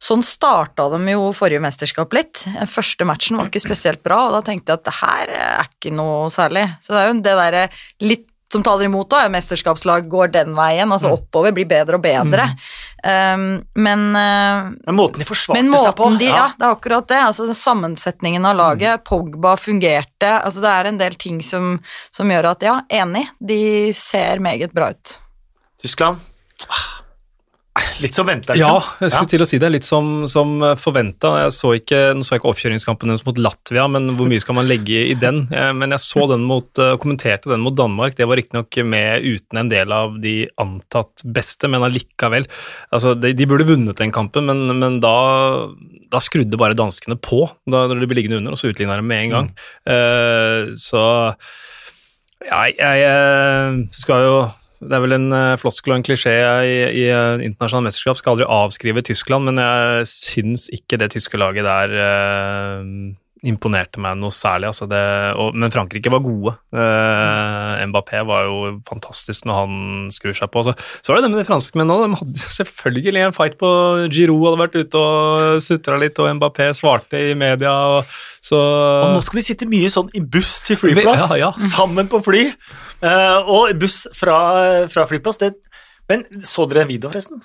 Sånn 0.02 0.24
starta 0.26 0.88
de 0.90 1.14
jo 1.14 1.30
forrige 1.36 1.62
mesterskap 1.62 2.14
litt. 2.16 2.42
Den 2.48 2.70
første 2.70 3.06
matchen 3.06 3.38
var 3.38 3.50
ikke 3.50 3.62
spesielt 3.62 4.02
bra, 4.02 4.24
og 4.26 4.34
da 4.34 4.42
tenkte 4.48 4.74
jeg 4.74 4.82
at 4.82 4.88
det 4.88 4.98
her 4.98 5.34
er 5.38 5.70
ikke 5.70 5.94
noe 5.94 6.26
særlig. 6.34 6.66
Så 6.82 6.96
det 6.96 7.02
er 7.02 7.08
jo 7.10 7.16
det 7.20 7.38
derre 7.44 7.64
litt 8.02 8.28
som 8.52 8.62
taler 8.62 8.84
imot, 8.84 9.08
da. 9.10 9.24
Mesterskapslag 9.32 10.08
går 10.12 10.32
den 10.34 10.52
veien, 10.56 10.92
altså 10.92 11.14
oppover, 11.16 11.54
blir 11.56 11.68
bedre 11.70 11.96
og 11.96 12.04
bedre. 12.04 12.50
Um, 13.02 13.46
men 13.74 14.04
uh, 14.12 14.68
Men 14.86 14.98
måten 14.98 15.22
de 15.22 15.26
forsvarte 15.26 15.58
men 15.58 15.72
seg 15.74 15.96
på 15.98 16.06
måten 16.06 16.20
de, 16.20 16.28
ja. 16.28 16.50
det 16.58 16.68
er 16.68 16.76
akkurat 16.76 17.08
det. 17.08 17.20
Altså 17.24 17.48
Sammensetningen 17.56 18.44
av 18.46 18.58
laget, 18.60 19.04
Pogba 19.08 19.56
fungerte. 19.56 20.34
Altså 20.36 20.62
Det 20.62 20.74
er 20.74 20.90
en 20.90 21.00
del 21.00 21.16
ting 21.16 21.40
som, 21.46 21.78
som 22.12 22.30
gjør 22.30 22.52
at, 22.52 22.68
ja, 22.68 22.76
enig, 23.02 23.24
de 23.40 23.62
ser 23.96 24.44
meget 24.44 24.76
bra 24.76 24.92
ut. 24.92 25.16
Tyskland 25.82 26.20
ah, 26.68 26.86
Litt 28.00 28.14
som 28.16 28.26
venta, 28.26 28.54
Ja, 28.56 28.70
liksom. 28.78 29.00
jeg 29.04 29.10
skulle 29.12 29.30
til 29.32 29.42
å 29.44 29.46
si 29.50 29.58
det. 29.62 29.70
Litt 29.74 29.84
som, 29.86 30.06
som 30.30 30.54
forventa. 30.80 31.32
Jeg 31.44 31.52
så 31.56 31.72
ikke, 31.76 32.00
nå 32.16 32.24
så 32.24 32.34
jeg 32.36 32.40
ikke 32.42 32.50
oppkjøringskampen 32.52 33.12
deres 33.12 33.24
mot 33.26 33.38
Latvia, 33.42 33.84
men 33.92 34.12
hvor 34.16 34.30
mye 34.30 34.40
skal 34.42 34.56
man 34.56 34.68
legge 34.70 35.02
i 35.10 35.16
den? 35.18 35.42
Eh, 35.52 35.72
Men 35.76 35.90
jeg 35.94 36.02
så 36.04 36.26
den 36.30 36.46
mot, 36.48 36.70
eh, 36.78 36.94
kommenterte 37.02 37.50
den 37.52 37.60
mot 37.64 37.76
Danmark. 37.78 38.16
Det 38.18 38.26
var 38.30 38.40
riktignok 38.40 38.78
med 38.88 39.26
uten 39.26 39.58
en 39.64 39.68
del 39.72 39.92
av 39.92 40.16
de 40.22 40.36
antatt 40.62 41.22
beste, 41.36 41.68
men 41.68 41.84
allikevel. 41.86 42.48
Altså, 42.92 43.12
de, 43.18 43.34
de 43.36 43.46
burde 43.50 43.66
vunnet 43.68 43.98
den 44.00 44.14
kampen, 44.14 44.46
men, 44.48 44.64
men 44.78 45.00
da, 45.02 45.14
da 46.12 46.22
skrudde 46.22 46.58
bare 46.60 46.78
danskene 46.78 47.18
på 47.20 47.44
da 47.66 47.84
når 47.90 48.00
de 48.02 48.08
ble 48.10 48.20
liggende 48.22 48.40
under, 48.42 48.54
og 48.56 48.60
så 48.60 48.70
utligna 48.72 48.96
de 49.00 49.04
med 49.06 49.26
en 49.26 49.36
gang. 49.36 49.52
Eh, 49.88 50.72
så 50.78 51.04
ja, 52.42 52.64
jeg 52.72 53.02
jeg 53.04 53.86
skal 53.94 54.24
jo 54.26 54.36
det 54.82 54.96
er 54.96 55.02
vel 55.04 55.14
en 55.16 55.28
eh, 55.36 55.58
floskel 55.60 55.94
og 55.94 56.00
en 56.00 56.06
klisjé 56.06 56.34
i, 56.66 56.76
i 57.02 57.04
eh, 57.08 57.42
internasjonale 57.44 57.88
mesterskap. 57.88 58.18
Skal 58.18 58.34
aldri 58.34 58.48
avskrive 58.50 59.04
Tyskland, 59.06 59.48
men 59.48 59.60
jeg 59.62 60.08
syns 60.10 60.68
ikke 60.74 60.98
det 61.02 61.12
tyske 61.14 61.38
laget 61.40 61.68
der 61.68 61.94
eh, 62.06 62.88
imponerte 63.42 63.98
meg 63.98 64.14
noe 64.20 64.30
særlig. 64.30 64.68
Altså 64.70 64.86
det, 64.86 65.00
og, 65.34 65.56
men 65.58 65.72
Frankrike 65.74 66.10
var 66.12 66.20
gode. 66.22 66.52
Eh, 66.78 67.80
Mbappé 67.90 68.20
var 68.28 68.44
jo 68.46 68.58
fantastisk 68.86 69.48
når 69.48 69.56
han 69.58 69.72
skrur 70.14 70.36
seg 70.38 70.50
på. 70.54 70.62
Så, 70.68 70.74
så 71.02 71.10
var 71.10 71.18
det 71.18 71.24
det 71.26 71.30
med 71.32 71.40
de 71.42 71.46
franskmennene 71.48 71.96
òg. 71.96 72.04
De 72.12 72.20
hadde 72.20 72.44
selvfølgelig 72.44 73.24
en 73.26 73.34
fight 73.36 73.56
på 73.58 73.70
Giroud 74.14 74.44
hadde 74.46 74.60
vært 74.62 74.78
ute 74.84 75.02
og 75.02 75.62
sutra 75.66 75.98
litt, 75.98 76.20
og 76.22 76.30
Mbappé 76.38 76.68
svarte 76.78 77.18
i 77.32 77.34
media. 77.38 77.72
Og, 77.98 78.12
så 78.44 78.60
Og 78.60 79.16
nå 79.16 79.24
skal 79.26 79.40
de 79.42 79.46
sitte 79.48 79.68
mye 79.70 79.90
sånn 79.92 80.12
i 80.14 80.22
buss 80.22 80.60
til 80.68 80.78
flyplass, 80.78 81.34
Ja, 81.34 81.48
ja. 81.48 81.52
sammen 81.72 82.06
på 82.12 82.22
fly. 82.26 82.44
eh, 83.02 83.40
og 83.42 83.74
buss 83.82 84.04
fra, 84.14 84.38
fra 84.92 85.08
flyplass. 85.10 85.42
Det, 85.42 85.50
men 86.10 86.22
så 86.46 86.68
dere 86.70 86.86
en 86.86 86.92
video, 86.94 87.10
forresten? 87.10 87.42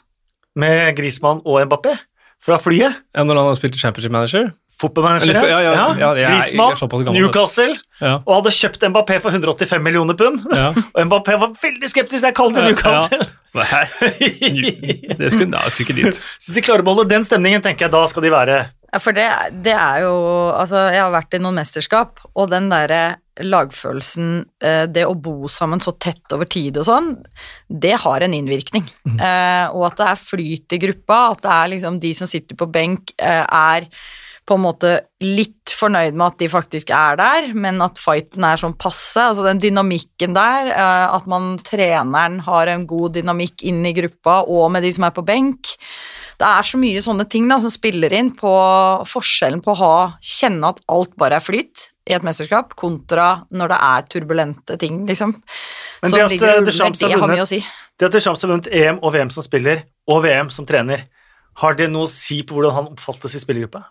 Med 0.57 0.93
Grismann 0.97 1.41
og 1.45 1.59
Mbappé 1.65 1.97
fra 2.45 2.59
flyet? 2.61 3.01
ja, 3.17 3.23
Når 3.25 3.37
han 3.41 3.47
har 3.49 3.57
spilt 3.57 3.75
Championship 3.81 4.13
Manager? 4.13 4.51
Fotballmanager. 4.81 5.33
Ja, 5.33 5.59
ja, 5.61 5.73
ja, 5.73 6.11
ja, 6.17 6.29
Griezmann. 6.31 7.13
Newcastle, 7.15 7.75
Ja. 7.99 8.19
og 8.25 8.33
hadde 8.35 8.53
kjøpt 8.53 8.85
Mbappé 8.91 9.19
for 9.23 9.33
185 9.33 9.81
millioner 9.83 10.17
pund. 10.17 10.43
Ja. 10.53 10.69
Og 10.95 11.05
Mbappé 11.09 11.37
var 11.41 11.53
veldig 11.61 11.89
skeptisk 11.89 12.21
da 12.21 12.29
jeg 12.31 12.37
kalte 12.37 12.61
det 12.61 12.71
Newcastle. 12.75 13.25
Nei, 13.57 13.83
det 15.17 15.31
skulle, 15.33 15.49
nei, 15.49 15.63
skulle 15.73 15.87
ikke 15.87 15.97
dit. 15.97 16.19
Så 16.37 16.53
de 16.53 16.61
klarer 16.65 16.83
å 16.83 16.87
beholde 16.89 17.07
den 17.09 17.25
stemningen, 17.25 17.63
tenker 17.65 17.87
jeg 17.87 17.95
da 17.95 18.03
skal 18.11 18.27
de 18.27 18.33
være 18.33 18.57
Ja, 18.91 18.99
for 19.01 19.17
det, 19.17 19.25
det 19.65 19.73
er 19.73 20.03
jo 20.05 20.11
Altså, 20.53 20.83
jeg 20.93 21.01
har 21.01 21.13
vært 21.15 21.33
i 21.33 21.41
noen 21.41 21.57
mesterskap, 21.57 22.21
og 22.37 22.51
den 22.53 22.69
derre 22.69 23.01
lagfølelsen, 23.37 24.29
eh, 24.65 24.85
det 24.89 25.03
å 25.05 25.13
bo 25.13 25.49
sammen 25.51 25.81
så 25.83 25.93
tett 26.01 26.33
over 26.33 26.49
tid 26.49 26.77
og 26.81 26.87
sånn, 26.87 27.11
det 27.69 27.95
har 28.01 28.23
en 28.25 28.33
innvirkning. 28.33 28.85
Eh, 29.13 29.65
og 29.73 29.83
at 29.91 29.99
det 29.99 30.07
er 30.09 30.21
flyt 30.21 30.73
i 30.73 30.79
gruppa, 30.81 31.19
at 31.35 31.43
det 31.45 31.51
er 31.53 31.71
liksom 31.75 31.99
de 32.01 32.13
som 32.17 32.29
sitter 32.29 32.57
på 32.57 32.69
benk, 32.73 33.13
eh, 33.17 33.43
er 33.45 33.85
på 34.47 34.55
en 34.55 34.63
måte 34.63 34.91
litt 35.23 35.73
fornøyd 35.77 36.15
med 36.15 36.25
at 36.29 36.37
de 36.39 36.47
faktisk 36.49 36.91
er 36.95 37.17
der, 37.19 37.49
men 37.57 37.81
at 37.83 37.99
fighten 37.99 38.45
er 38.47 38.59
sånn 38.59 38.77
passe. 38.79 39.19
Altså 39.19 39.43
den 39.45 39.59
dynamikken 39.61 40.35
der, 40.37 40.71
eh, 40.71 41.07
at 41.15 41.27
man 41.29 41.57
treneren 41.67 42.39
har 42.45 42.71
en 42.71 42.85
god 42.87 43.17
dynamikk 43.17 43.65
inn 43.67 43.83
i 43.85 43.93
gruppa, 43.97 44.39
og 44.47 44.71
med 44.73 44.85
de 44.87 44.93
som 44.95 45.07
er 45.07 45.15
på 45.15 45.25
benk. 45.27 45.73
Det 46.37 46.47
er 46.47 46.69
så 46.69 46.79
mye 46.79 47.01
sånne 47.03 47.25
ting 47.29 47.49
da, 47.49 47.59
som 47.59 47.73
spiller 47.73 48.13
inn 48.13 48.31
på 48.37 48.53
forskjellen 49.09 49.63
på 49.65 49.73
å 49.73 49.79
ha, 49.81 49.95
kjenne 50.21 50.71
at 50.71 50.79
alt 50.93 51.15
bare 51.19 51.41
er 51.41 51.43
flyt 51.43 51.89
i 52.07 52.15
et 52.15 52.23
mesterskap, 52.23 52.77
kontra 52.79 53.43
når 53.51 53.73
det 53.73 53.81
er 53.89 54.07
turbulente 54.13 54.79
ting, 54.79 55.01
liksom. 55.09 55.35
Men 56.05 56.13
det 56.13 56.23
at, 56.23 56.29
det, 56.31 56.41
eh, 56.41 56.47
har 56.47 56.63
det 56.63 57.11
har 57.11 57.19
vunnet- 57.19 57.35
mye 57.35 57.43
å 57.43 57.51
si. 57.51 57.59
Det 57.97 58.05
at 58.05 58.13
Deschamps 58.13 58.45
har 58.45 58.53
vunnet 58.53 58.71
EM 58.71 58.99
og 59.01 59.11
VM 59.13 59.33
som 59.33 59.43
spiller, 59.43 59.83
og 60.07 60.23
VM 60.23 60.49
som 60.53 60.65
trener, 60.65 61.03
har 61.57 61.73
det 61.73 61.89
noe 61.89 62.05
å 62.05 62.09
si 62.11 62.43
på 62.43 62.53
hvordan 62.53 62.75
han 62.75 62.91
oppfattes 62.93 63.33
i 63.35 63.41
spillergruppa? 63.41 63.87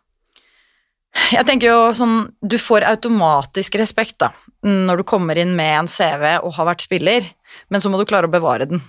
Jeg 1.32 1.46
tenker 1.49 1.70
jo 1.73 1.94
sånn, 1.96 2.16
du 2.40 2.58
får 2.61 2.87
automatisk 2.87 3.78
respekt 3.80 4.18
da, 4.23 4.30
når 4.66 5.00
du 5.00 5.08
kommer 5.08 5.38
inn 5.40 5.54
med 5.58 5.73
en 5.80 5.88
CV 5.90 6.37
og 6.38 6.54
har 6.58 6.68
vært 6.68 6.85
spiller, 6.87 7.26
men 7.73 7.82
så 7.82 7.90
må 7.90 7.99
du 7.99 8.06
klare 8.08 8.28
å 8.28 8.32
bevare 8.32 8.68
den. 8.70 8.82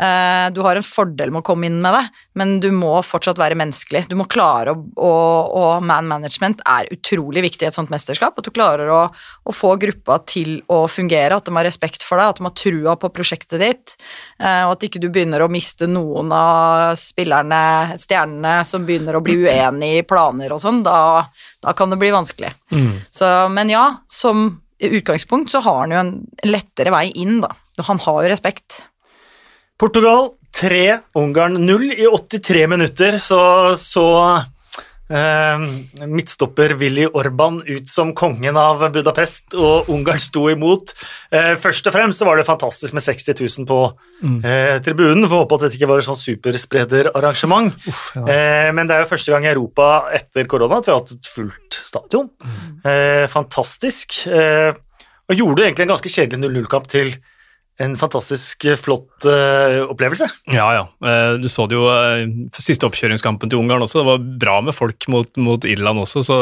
Eh, 0.00 0.50
Du 0.54 0.60
har 0.62 0.76
en 0.76 0.82
fordel 0.86 1.30
med 1.30 1.42
å 1.42 1.46
komme 1.46 1.66
inn 1.68 1.80
med 1.82 1.94
det, 1.94 2.02
men 2.34 2.58
du 2.60 2.70
må 2.74 2.96
fortsatt 3.02 3.38
være 3.38 3.56
menneskelig. 3.58 4.08
Du 4.10 4.16
må 4.18 4.26
klare 4.30 4.74
å, 4.74 4.78
og, 4.96 5.54
og 5.54 5.82
man 5.86 6.08
management 6.10 6.60
er 6.66 6.90
utrolig 6.94 7.44
viktig 7.46 7.66
i 7.66 7.68
et 7.70 7.76
sånt 7.76 7.92
mesterskap, 7.92 8.38
at 8.38 8.44
du 8.44 8.50
klarer 8.54 8.90
å, 8.90 9.00
å 9.10 9.54
få 9.54 9.74
gruppa 9.80 10.18
til 10.26 10.58
å 10.72 10.84
fungere, 10.90 11.36
at 11.36 11.46
de 11.46 11.54
har 11.56 11.66
respekt 11.66 12.02
for 12.06 12.18
deg, 12.20 12.32
at 12.34 12.40
de 12.40 12.48
har 12.48 12.56
trua 12.58 12.96
på 13.00 13.12
prosjektet 13.14 13.62
ditt, 13.62 13.94
eh, 14.40 14.64
og 14.66 14.74
at 14.76 14.88
ikke 14.88 15.02
du 15.02 15.08
begynner 15.14 15.44
å 15.44 15.50
miste 15.52 15.88
noen 15.90 16.32
av 16.34 16.94
spillerne, 16.98 17.62
stjernene, 18.00 18.56
som 18.66 18.84
begynner 18.86 19.16
å 19.18 19.22
bli 19.24 19.38
uenig 19.46 19.92
i 20.00 20.06
planer 20.06 20.52
og 20.54 20.60
sånn, 20.62 20.82
da, 20.86 21.26
da 21.62 21.72
kan 21.76 21.90
det 21.92 22.00
bli 22.02 22.10
vanskelig. 22.14 22.52
Så, 23.14 23.30
men 23.54 23.70
ja, 23.72 23.84
som 24.10 24.60
utgangspunkt 24.84 25.50
så 25.54 25.62
har 25.64 25.84
han 25.84 25.94
jo 25.94 26.00
en 26.02 26.14
lettere 26.44 26.90
vei 26.92 27.06
inn, 27.14 27.38
da. 27.44 27.52
Han 27.88 27.98
har 28.04 28.22
jo 28.24 28.30
respekt. 28.30 28.82
Portugal 29.80 30.34
3, 30.54 30.98
Ungarn 31.18 31.58
0 31.66 31.92
i 31.92 32.06
83 32.06 32.66
minutter, 32.70 33.18
så 33.18 33.40
så 33.78 34.06
eh, 35.10 35.64
midtstopper 36.06 36.76
Willy 36.78 37.08
Orban 37.10 37.58
ut 37.66 37.90
som 37.90 38.12
kongen 38.14 38.56
av 38.60 38.84
Budapest, 38.94 39.56
og 39.58 39.90
Ungarn 39.90 40.22
sto 40.22 40.46
imot. 40.52 40.94
Eh, 41.34 41.54
først 41.60 41.90
og 41.90 41.96
fremst 41.96 42.22
så 42.22 42.28
var 42.28 42.38
det 42.38 42.46
fantastisk 42.46 42.94
med 42.94 43.02
60 43.02 43.34
000 43.42 43.68
på 43.68 43.80
eh, 44.46 44.78
tribunen. 44.84 45.26
Får 45.26 45.44
håpe 45.44 45.58
at 45.58 45.66
dette 45.66 45.80
ikke 45.80 45.90
var 45.90 46.02
et 46.02 46.08
sånn 46.08 46.22
supersprederarrangement. 46.22 47.74
ja. 47.90 48.24
eh, 48.24 48.70
men 48.76 48.86
det 48.86 48.96
er 48.96 49.04
jo 49.04 49.12
første 49.16 49.34
gang 49.34 49.48
i 49.48 49.52
Europa 49.52 49.90
etter 50.14 50.48
korona 50.50 50.80
at 50.80 50.88
vi 50.88 50.94
har 50.94 51.02
hatt 51.02 51.14
et 51.18 51.34
fullt 51.34 51.82
stadion. 51.82 52.30
Eh, 52.86 53.26
fantastisk. 53.32 54.22
Eh, 54.30 54.70
og 55.24 55.40
gjorde 55.40 55.64
egentlig 55.64 55.86
en 55.86 55.96
ganske 55.96 56.10
kjedelig 56.12 56.46
0-0-kamp 56.46 56.90
til 56.92 57.14
en 57.82 57.96
fantastisk 57.98 58.64
eh, 58.70 58.76
flott 58.78 59.24
uh, 59.26 59.82
opplevelse. 59.90 60.28
Ja, 60.54 60.66
ja. 60.76 60.82
Uh, 61.02 61.34
Du 61.42 61.48
så 61.50 61.66
det 61.66 61.74
jo 61.74 61.88
uh, 61.90 62.22
siste 62.54 62.86
oppkjøringskampen 62.86 63.50
til 63.50 63.58
Ungarn 63.58 63.82
også. 63.82 64.02
Det 64.02 64.08
var 64.12 64.28
bra 64.44 64.60
med 64.62 64.76
folk 64.76 65.08
mot, 65.10 65.30
mot 65.42 65.66
Irland 65.66 66.04
også, 66.04 66.22
så 66.26 66.36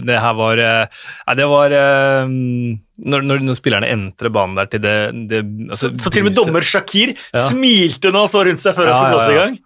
det- 0.00 0.20
her 0.20 0.34
var 0.36 0.56
Nei, 0.60 1.34
det 1.36 1.46
var 1.48 1.70
når, 1.70 3.22
når, 3.24 3.42
når 3.44 3.56
spillerne 3.56 3.88
entrer 3.88 4.32
banen 4.32 4.56
der 4.58 4.68
til 4.72 4.82
det, 4.84 4.96
det 5.30 5.40
altså, 5.70 5.92
Så 5.96 6.10
til 6.12 6.24
og 6.24 6.28
med 6.28 6.36
dommer 6.36 6.64
Shakir 6.64 7.14
Ja. 7.14 7.44
smilte 7.46 8.12
nå 8.12 8.24
og 8.26 8.28
så 8.32 8.42
rundt 8.44 8.60
seg 8.60 8.76
før 8.76 8.90
han 8.90 8.92
Ja, 8.92 8.98
skulle 8.98 9.14
blåse 9.14 9.32
i 9.32 9.38
gang. 9.38 9.56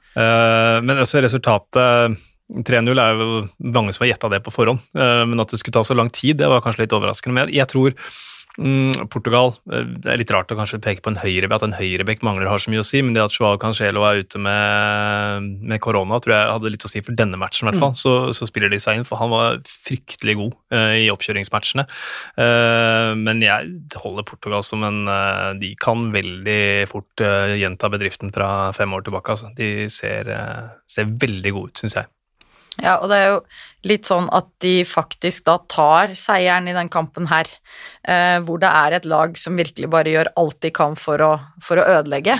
Men 0.84 1.00
altså, 1.02 1.22
resultatet 1.24 2.18
3-0 2.54 3.00
er 3.02 3.18
jo 3.18 3.40
mange 3.74 3.94
som 3.94 4.04
har 4.04 4.12
gjetta 4.12 4.30
det 4.30 4.42
på 4.44 4.54
forhånd, 4.54 4.84
men 4.94 5.42
at 5.42 5.50
det 5.50 5.58
skulle 5.62 5.74
ta 5.80 5.82
så 5.86 5.96
lang 5.98 6.12
tid, 6.14 6.38
det 6.38 6.50
var 6.52 6.62
kanskje 6.62 6.84
litt 6.84 6.94
overraskende. 6.94 7.34
Men 7.40 7.54
jeg 7.54 7.66
tror 7.72 7.96
mm, 8.58 9.08
Portugal 9.12 9.54
Det 9.64 10.10
er 10.10 10.20
litt 10.20 10.32
rart 10.34 10.52
å 10.52 10.58
kanskje 10.58 10.80
peke 10.82 11.02
på 11.04 11.12
en 11.12 11.20
høyrebekk, 11.20 11.56
at 11.58 11.66
en 11.66 11.76
høyrebekk 11.76 12.24
mangler 12.26 12.50
har 12.50 12.62
så 12.62 12.72
mye 12.72 12.82
å 12.82 12.86
si, 12.86 13.02
men 13.04 13.16
det 13.16 13.22
at 13.24 13.34
Joao 13.34 13.58
Cancelo 13.60 14.04
er 14.08 14.22
ute 14.24 14.40
med, 14.42 15.50
med 15.64 15.82
korona, 15.84 16.20
tror 16.22 16.36
jeg 16.36 16.52
hadde 16.54 16.72
litt 16.74 16.86
å 16.86 16.90
si 16.90 17.02
for 17.04 17.16
denne 17.18 17.38
matchen, 17.40 17.66
i 17.66 17.70
hvert 17.70 17.82
fall. 17.82 17.94
Så, 17.98 18.14
så 18.36 18.48
spiller 18.48 18.72
de 18.72 18.80
seg 18.82 19.00
inn, 19.00 19.08
for 19.08 19.20
han 19.20 19.32
var 19.32 19.60
fryktelig 19.68 20.36
god 20.40 20.56
uh, 20.74 20.94
i 20.98 21.10
oppkjøringsmatchene. 21.12 21.86
Uh, 22.38 23.12
men 23.20 23.42
jeg 23.44 24.00
holder 24.02 24.26
Portugal 24.28 24.64
som 24.66 24.84
en 24.86 25.04
uh, 25.08 25.52
De 25.60 25.74
kan 25.80 26.08
veldig 26.14 26.86
fort 26.90 27.22
gjenta 27.58 27.90
bedriften 27.92 28.32
fra 28.34 28.72
fem 28.76 28.92
år 28.94 29.06
tilbake. 29.06 29.34
Altså. 29.34 29.50
De 29.56 29.88
ser, 29.92 30.30
ser 30.90 31.10
veldig 31.22 31.54
gode 31.54 31.74
ut, 31.74 31.84
syns 31.84 31.98
jeg. 32.00 32.13
Ja, 32.82 32.96
og 32.98 33.10
det 33.10 33.18
er 33.20 33.28
jo 33.28 33.40
litt 33.86 34.08
sånn 34.08 34.26
at 34.34 34.48
de 34.64 34.78
faktisk 34.88 35.44
da 35.46 35.58
tar 35.70 36.14
seieren 36.18 36.66
i 36.70 36.74
den 36.74 36.88
kampen 36.92 37.28
her, 37.30 37.48
eh, 38.08 38.38
hvor 38.42 38.58
det 38.62 38.70
er 38.70 38.96
et 38.96 39.08
lag 39.08 39.36
som 39.38 39.58
virkelig 39.60 39.90
bare 39.92 40.14
gjør 40.14 40.32
alt 40.40 40.58
de 40.64 40.72
kan 40.74 40.96
for 40.98 41.22
å, 41.22 41.32
for 41.62 41.78
å 41.78 41.86
ødelegge. 41.98 42.38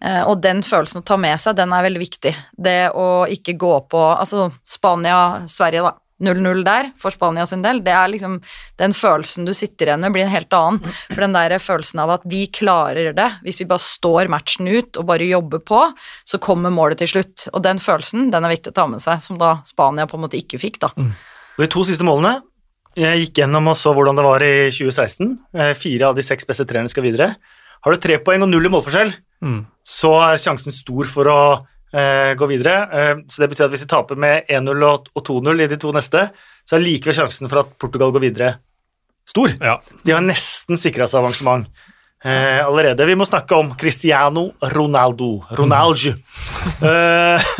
Eh, 0.00 0.22
og 0.24 0.40
den 0.42 0.64
følelsen 0.66 1.04
å 1.04 1.06
ta 1.06 1.20
med 1.20 1.38
seg, 1.42 1.58
den 1.60 1.74
er 1.76 1.86
veldig 1.86 2.02
viktig. 2.02 2.34
Det 2.56 2.80
å 2.96 3.26
ikke 3.30 3.58
gå 3.60 3.74
på 3.90 4.02
Altså 4.16 4.50
Spania-Sverige, 4.68 5.84
da. 5.86 5.94
0-0 6.22 6.62
der 6.64 6.90
for 7.00 7.12
Spania 7.12 7.44
sin 7.46 7.60
del, 7.64 7.82
det 7.84 7.92
er 7.92 8.08
liksom 8.08 8.38
den 8.80 8.94
følelsen 8.96 9.44
du 9.44 9.52
sitter 9.56 9.90
igjen 9.90 10.00
med, 10.00 10.14
blir 10.14 10.24
en 10.24 10.32
helt 10.32 10.52
annen. 10.56 10.80
For 11.10 11.20
den 11.26 11.36
der 11.36 11.56
følelsen 11.60 12.00
av 12.00 12.14
at 12.14 12.24
vi 12.24 12.46
klarer 12.48 13.12
det, 13.16 13.28
hvis 13.44 13.60
vi 13.60 13.68
bare 13.68 13.84
står 13.84 14.30
matchen 14.32 14.68
ut 14.70 14.96
og 14.96 15.06
bare 15.10 15.28
jobber 15.28 15.60
på, 15.60 15.82
så 16.24 16.40
kommer 16.40 16.72
målet 16.72 17.02
til 17.02 17.12
slutt. 17.16 17.48
Og 17.52 17.62
den 17.66 17.78
følelsen, 17.82 18.30
den 18.32 18.44
er 18.48 18.54
viktig 18.54 18.72
å 18.72 18.78
ta 18.80 18.86
med 18.88 19.04
seg, 19.04 19.20
som 19.20 19.36
da 19.40 19.58
Spania 19.68 20.08
på 20.08 20.16
en 20.16 20.24
måte 20.24 20.40
ikke 20.40 20.60
fikk, 20.62 20.80
da. 20.86 20.92
Og 20.96 21.64
De 21.64 21.68
to 21.72 21.84
siste 21.88 22.04
målene 22.04 22.42
Jeg 22.96 23.26
gikk 23.26 23.42
gjennom 23.42 23.66
og 23.68 23.76
så 23.76 23.92
hvordan 23.92 24.16
det 24.16 24.24
var 24.24 24.40
i 24.40 24.70
2016. 24.72 25.34
Eh, 25.52 25.74
Fire 25.76 26.08
av 26.08 26.16
de 26.16 26.22
seks 26.24 26.46
beste 26.48 26.64
trenerne 26.64 26.88
skal 26.88 27.04
videre. 27.04 27.34
Har 27.84 27.92
du 27.92 28.00
tre 28.00 28.16
poeng 28.24 28.40
og 28.46 28.48
null 28.48 28.64
i 28.64 28.72
målforskjell, 28.72 29.12
Mm. 29.44 29.66
så 29.84 30.14
er 30.32 30.38
sjansen 30.40 30.72
stor 30.72 31.04
for 31.04 31.28
å 31.28 31.40
eh, 31.92 32.34
gå 32.38 32.48
videre. 32.50 32.76
Eh, 32.90 33.14
så 33.30 33.42
det 33.42 33.50
betyr 33.52 33.66
at 33.66 33.74
hvis 33.74 33.86
de 33.86 33.90
taper 33.90 34.18
med 34.18 34.46
1-0 34.50 34.86
og 34.86 35.10
og 35.14 35.26
2-0 35.26 35.64
i 35.64 35.68
de 35.70 35.80
to 35.80 35.92
neste, 35.96 36.28
så 36.66 36.76
er 36.76 36.84
likevel 36.86 37.18
sjansen 37.20 37.50
for 37.50 37.62
at 37.62 37.74
Portugal 37.78 38.14
går 38.14 38.26
videre 38.28 38.54
stor. 39.26 39.52
Ja. 39.60 39.80
De 40.04 40.14
har 40.14 40.24
nesten 40.24 40.78
sikra 40.80 41.08
seg 41.10 41.20
avansement 41.22 41.66
eh, 42.24 42.62
allerede. 42.62 43.06
Vi 43.06 43.18
må 43.18 43.26
snakke 43.28 43.58
om 43.58 43.74
Cristiano 43.78 44.50
Ronaldo. 44.74 45.40
Ronaldo. 45.58 46.14
Eh, 46.82 47.54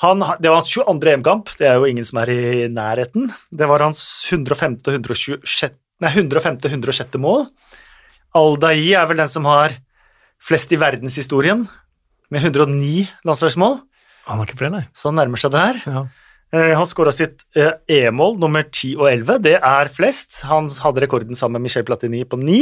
han, 0.00 0.24
det 0.40 0.48
var 0.48 0.60
hans 0.62 0.70
22. 0.72 1.10
EM-kamp. 1.12 1.50
Det 1.58 1.66
er 1.68 1.76
jo 1.76 1.88
ingen 1.90 2.06
som 2.08 2.22
er 2.22 2.32
i 2.32 2.42
nærheten. 2.72 3.28
Det 3.52 3.68
var 3.68 3.84
hans 3.84 4.00
105. 4.32 4.78
og 4.86 4.94
126. 4.94 5.74
Nei, 6.00 6.12
105. 6.14 6.56
106. 6.70 7.18
mål. 7.20 7.44
Aldair 8.38 9.02
er 9.02 9.08
vel 9.10 9.20
den 9.20 9.32
som 9.32 9.48
har 9.50 9.74
flest 10.40 10.72
i 10.72 10.78
verdenshistorien, 10.80 11.66
med 12.30 12.44
109 12.46 13.08
landslagsmål. 13.26 13.80
Han 14.28 14.38
har 14.40 14.46
ikke 14.48 14.58
flere, 14.60 14.74
nei. 14.78 14.84
Så 14.94 15.10
han 15.10 15.18
nærmer 15.18 15.40
seg 15.40 15.52
det 15.54 15.62
her. 15.62 15.78
Ja. 15.86 16.02
Eh, 16.52 16.72
Han 16.76 16.88
skåra 16.88 17.12
sitt 17.14 17.44
eh, 17.58 17.72
EM-mål 17.90 18.38
nummer 18.42 18.64
10 18.66 18.96
og 18.98 19.06
11. 19.10 19.38
Det 19.46 19.56
er 19.58 19.92
flest. 19.92 20.42
Han 20.50 20.70
hadde 20.82 21.04
rekorden 21.04 21.38
sammen 21.38 21.58
med 21.60 21.68
Michel 21.68 21.86
Platini 21.86 22.24
på 22.28 22.38
9. 22.40 22.58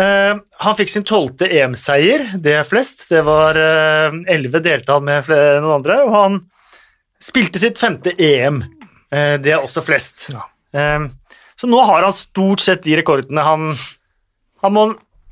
Eh, 0.00 0.34
Han 0.66 0.78
fikk 0.78 0.92
sin 0.92 1.06
tolvte 1.08 1.48
EM-seier. 1.48 2.26
Det 2.40 2.56
er 2.60 2.68
flest. 2.68 3.06
Det 3.12 3.24
var 3.26 3.58
elleve 3.58 4.60
11 4.60 4.64
delte 4.68 4.96
han 4.98 5.08
med 5.08 5.32
noen 5.32 5.78
andre. 5.80 6.02
Og 6.06 6.14
han 6.16 6.38
spilte 7.22 7.60
sitt 7.62 7.80
femte 7.80 8.14
EM. 8.18 8.62
Det 9.12 9.50
er 9.52 9.60
også 9.60 9.82
flest. 9.84 10.30
Ja. 10.32 10.46
Så 11.60 11.68
nå 11.68 11.82
har 11.84 12.02
han 12.06 12.14
stort 12.16 12.62
sett 12.64 12.80
de 12.86 12.94
rekordene 12.96 13.42
han, 13.44 13.74
han 14.64 14.72
må, 14.72 14.86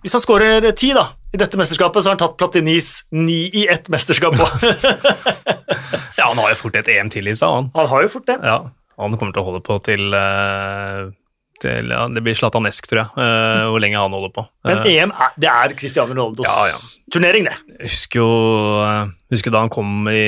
Hvis 0.05 0.13
han 0.15 0.23
skårer 0.23 0.67
ti 0.77 0.93
da, 0.95 1.07
i 1.31 1.39
dette 1.39 1.59
mesterskapet, 1.59 2.03
så 2.03 2.11
har 2.11 2.17
han 2.17 2.23
tatt 2.23 2.37
Platinis 2.41 3.05
ni 3.15 3.45
i 3.55 3.67
ett 3.71 3.89
mesterskap. 3.93 4.35
ja, 6.19 6.25
han 6.27 6.41
har 6.43 6.51
jo 6.51 6.59
fort 6.59 6.79
et 6.81 6.91
EM 6.91 7.11
til 7.13 7.31
i 7.31 7.35
seg, 7.39 7.47
han. 7.47 7.71
han 7.77 7.91
har 7.93 8.07
jo 8.07 8.11
fort 8.17 8.27
det. 8.31 8.39
Ja, 8.43 8.59
han 9.01 9.17
kommer 9.17 9.37
til 9.37 9.43
å 9.45 9.47
holde 9.47 9.63
på 9.65 9.79
til, 9.87 10.11
eh, 10.17 11.05
til 11.61 11.93
ja, 11.93 12.07
Det 12.11 12.23
blir 12.25 12.37
Zlatanesk, 12.37 12.89
tror 12.91 13.03
jeg, 13.05 13.11
uh, 13.17 13.69
hvor 13.73 13.83
lenge 13.83 14.01
han 14.01 14.17
holder 14.17 14.33
på. 14.35 14.47
Men 14.67 14.81
Eh, 14.85 14.99
EM 14.99 15.13
er, 15.15 15.33
det 15.41 15.49
er 15.51 15.73
Cristiano 15.79 16.13
Ronaldos 16.13 16.47
Ja, 16.47 16.67
ja. 16.69 16.79
turnering, 17.13 17.47
det. 17.49 17.57
Jeg 17.81 17.91
husker 17.95 18.21
jo 18.21 18.31
eh, 18.85 19.13
husker 19.33 19.55
da 19.55 19.63
han 19.63 19.71
kom 19.73 20.09
i, 20.11 20.21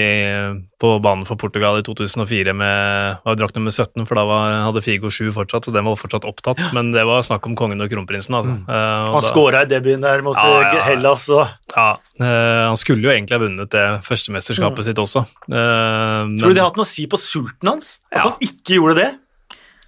på 0.80 0.92
banen 1.04 1.26
for 1.28 1.40
Portugal 1.40 1.80
i 1.80 1.84
2004 1.84 2.54
med 2.56 3.18
var 3.26 3.38
drakt 3.38 3.58
nummer 3.58 3.74
17, 3.74 4.06
for 4.08 4.18
da 4.18 4.24
var, 4.28 4.54
hadde 4.68 4.84
Figo 4.84 5.10
7 5.12 5.32
fortsatt, 5.36 5.68
og 5.68 5.76
den 5.76 5.88
var 5.88 5.98
fortsatt 6.00 6.28
opptatt. 6.28 6.62
Men 6.76 6.92
det 6.94 7.04
var 7.08 7.24
snakk 7.26 7.48
om 7.50 7.56
kongen 7.58 7.82
og 7.82 7.90
kronprinsen, 7.92 8.36
altså. 8.38 8.56
Uh, 8.68 9.10
og 9.10 9.18
Han 9.18 9.26
skåra 9.26 9.64
i 9.66 9.70
debuten 9.72 10.06
der 10.06 10.24
mot. 10.24 10.38
Hellas 10.82 11.28
og 11.32 11.44
Ja, 11.74 11.90
uh, 11.98 12.62
han 12.70 12.78
skulle 12.80 13.08
jo 13.08 13.12
egentlig 13.12 13.36
ha 13.36 13.42
vunnet 13.42 13.74
det 13.74 13.86
første 14.06 14.34
mesterskapet 14.34 14.88
sitt 14.88 15.02
også. 15.02 15.26
Mm. 15.48 16.38
Tror 16.40 16.52
du 16.52 16.56
det 16.56 16.62
har 16.62 16.70
hatt 16.70 16.80
noe 16.80 16.88
å 16.88 16.92
si 16.92 17.08
på 17.10 17.20
sulten 17.20 17.74
hans? 17.74 17.98
At 18.12 18.24
han 18.30 18.40
ikke 18.44 18.78
gjorde 18.78 18.98
det? 19.02 19.10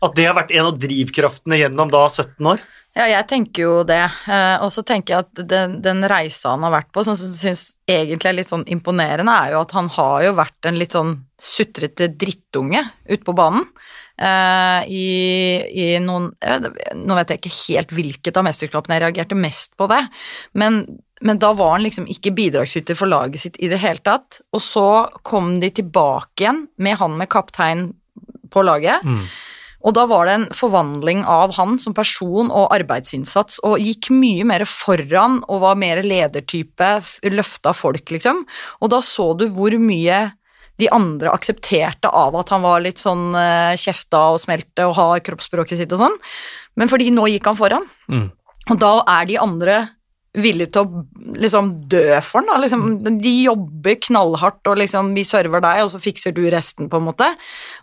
At 0.04 0.16
det 0.18 0.28
har 0.28 0.36
vært 0.36 0.52
en 0.54 0.70
av 0.70 0.80
drivkraftene 0.80 1.60
gjennom 1.62 1.92
da 1.92 2.06
17 2.10 2.52
år? 2.54 2.64
Ja, 2.94 3.08
jeg 3.10 3.26
tenker 3.26 3.64
jo 3.64 3.72
det. 3.86 4.04
Eh, 4.30 4.62
og 4.62 4.70
så 4.70 4.84
tenker 4.86 5.16
jeg 5.16 5.24
at 5.24 5.40
den, 5.50 5.80
den 5.82 6.06
reisa 6.10 6.52
han 6.52 6.62
har 6.62 6.76
vært 6.76 6.92
på, 6.94 7.02
som 7.02 7.16
jeg 7.18 7.32
syns 7.40 7.64
egentlig 7.90 8.30
er 8.30 8.36
litt 8.38 8.52
sånn 8.52 8.62
imponerende, 8.70 9.34
er 9.34 9.56
jo 9.56 9.62
at 9.64 9.74
han 9.74 9.88
har 9.96 10.20
jo 10.28 10.36
vært 10.38 10.68
en 10.70 10.78
litt 10.78 10.94
sånn 10.94 11.16
sutrete 11.34 12.12
drittunge 12.14 12.84
ute 13.08 13.24
på 13.26 13.34
banen. 13.34 13.66
Eh, 14.14 14.92
i, 14.94 15.08
I 15.74 15.86
noen 15.98 16.28
Nå 17.00 17.16
vet 17.18 17.32
jeg 17.32 17.40
ikke 17.40 17.54
helt 17.56 17.94
hvilket 17.96 18.36
av 18.38 18.44
mesterskapene 18.46 18.94
jeg 18.94 19.02
reagerte 19.02 19.38
mest 19.38 19.72
på 19.74 19.88
det, 19.90 20.04
men, 20.54 20.84
men 21.26 21.40
da 21.42 21.50
var 21.58 21.74
han 21.74 21.82
liksom 21.82 22.06
ikke 22.14 22.30
bidragsyter 22.36 22.94
for 22.94 23.10
laget 23.10 23.42
sitt 23.42 23.58
i 23.58 23.72
det 23.72 23.80
hele 23.82 23.98
tatt. 24.06 24.38
Og 24.54 24.62
så 24.62 24.86
kom 25.26 25.56
de 25.58 25.72
tilbake 25.74 26.46
igjen 26.46 26.62
med 26.78 27.00
han 27.02 27.18
med 27.18 27.32
kaptein 27.34 27.88
på 28.54 28.62
laget. 28.62 29.02
Mm. 29.02 29.26
Og 29.84 29.92
da 29.96 30.06
var 30.08 30.28
det 30.28 30.36
en 30.38 30.46
forvandling 30.56 31.24
av 31.28 31.54
han 31.58 31.76
som 31.80 31.94
person 31.96 32.48
og 32.48 32.72
arbeidsinnsats, 32.74 33.60
og 33.68 33.82
gikk 33.82 34.10
mye 34.14 34.46
mer 34.48 34.64
foran 34.68 35.42
og 35.44 35.60
var 35.66 35.76
mer 35.80 36.00
ledertype, 36.04 36.96
løfta 37.34 37.74
folk, 37.76 38.08
liksom. 38.14 38.44
Og 38.80 38.92
da 38.94 39.02
så 39.04 39.32
du 39.36 39.46
hvor 39.52 39.76
mye 39.80 40.22
de 40.80 40.88
andre 40.90 41.30
aksepterte 41.30 42.10
av 42.10 42.34
at 42.40 42.50
han 42.50 42.64
var 42.64 42.82
litt 42.82 42.98
sånn 43.02 43.28
uh, 43.36 43.76
kjefta 43.78 44.24
og 44.34 44.40
smelte 44.42 44.88
og 44.88 44.96
har 44.98 45.22
kroppsspråket 45.26 45.78
sitt 45.78 45.92
og 45.94 46.00
sånn, 46.02 46.16
men 46.80 46.90
fordi 46.90 47.12
nå 47.14 47.28
gikk 47.30 47.46
han 47.52 47.58
foran. 47.58 47.86
Mm. 48.10 48.26
Og 48.72 48.80
da 48.80 48.96
er 49.20 49.28
de 49.28 49.38
andre 49.38 49.76
villige 50.34 50.72
til 50.74 50.86
å 50.86 51.02
liksom 51.38 51.70
dø 51.90 52.18
for 52.26 52.42
den. 52.42 52.62
Liksom, 52.64 52.86
de 53.22 53.34
jobber 53.44 53.98
knallhardt, 54.08 54.62
og 54.70 54.80
liksom 54.80 55.12
vi 55.16 55.26
server 55.26 55.62
deg, 55.64 55.84
og 55.84 55.92
så 55.92 56.00
fikser 56.02 56.34
du 56.34 56.42
resten, 56.52 56.90
på 56.90 57.00
en 57.00 57.06
måte. 57.06 57.28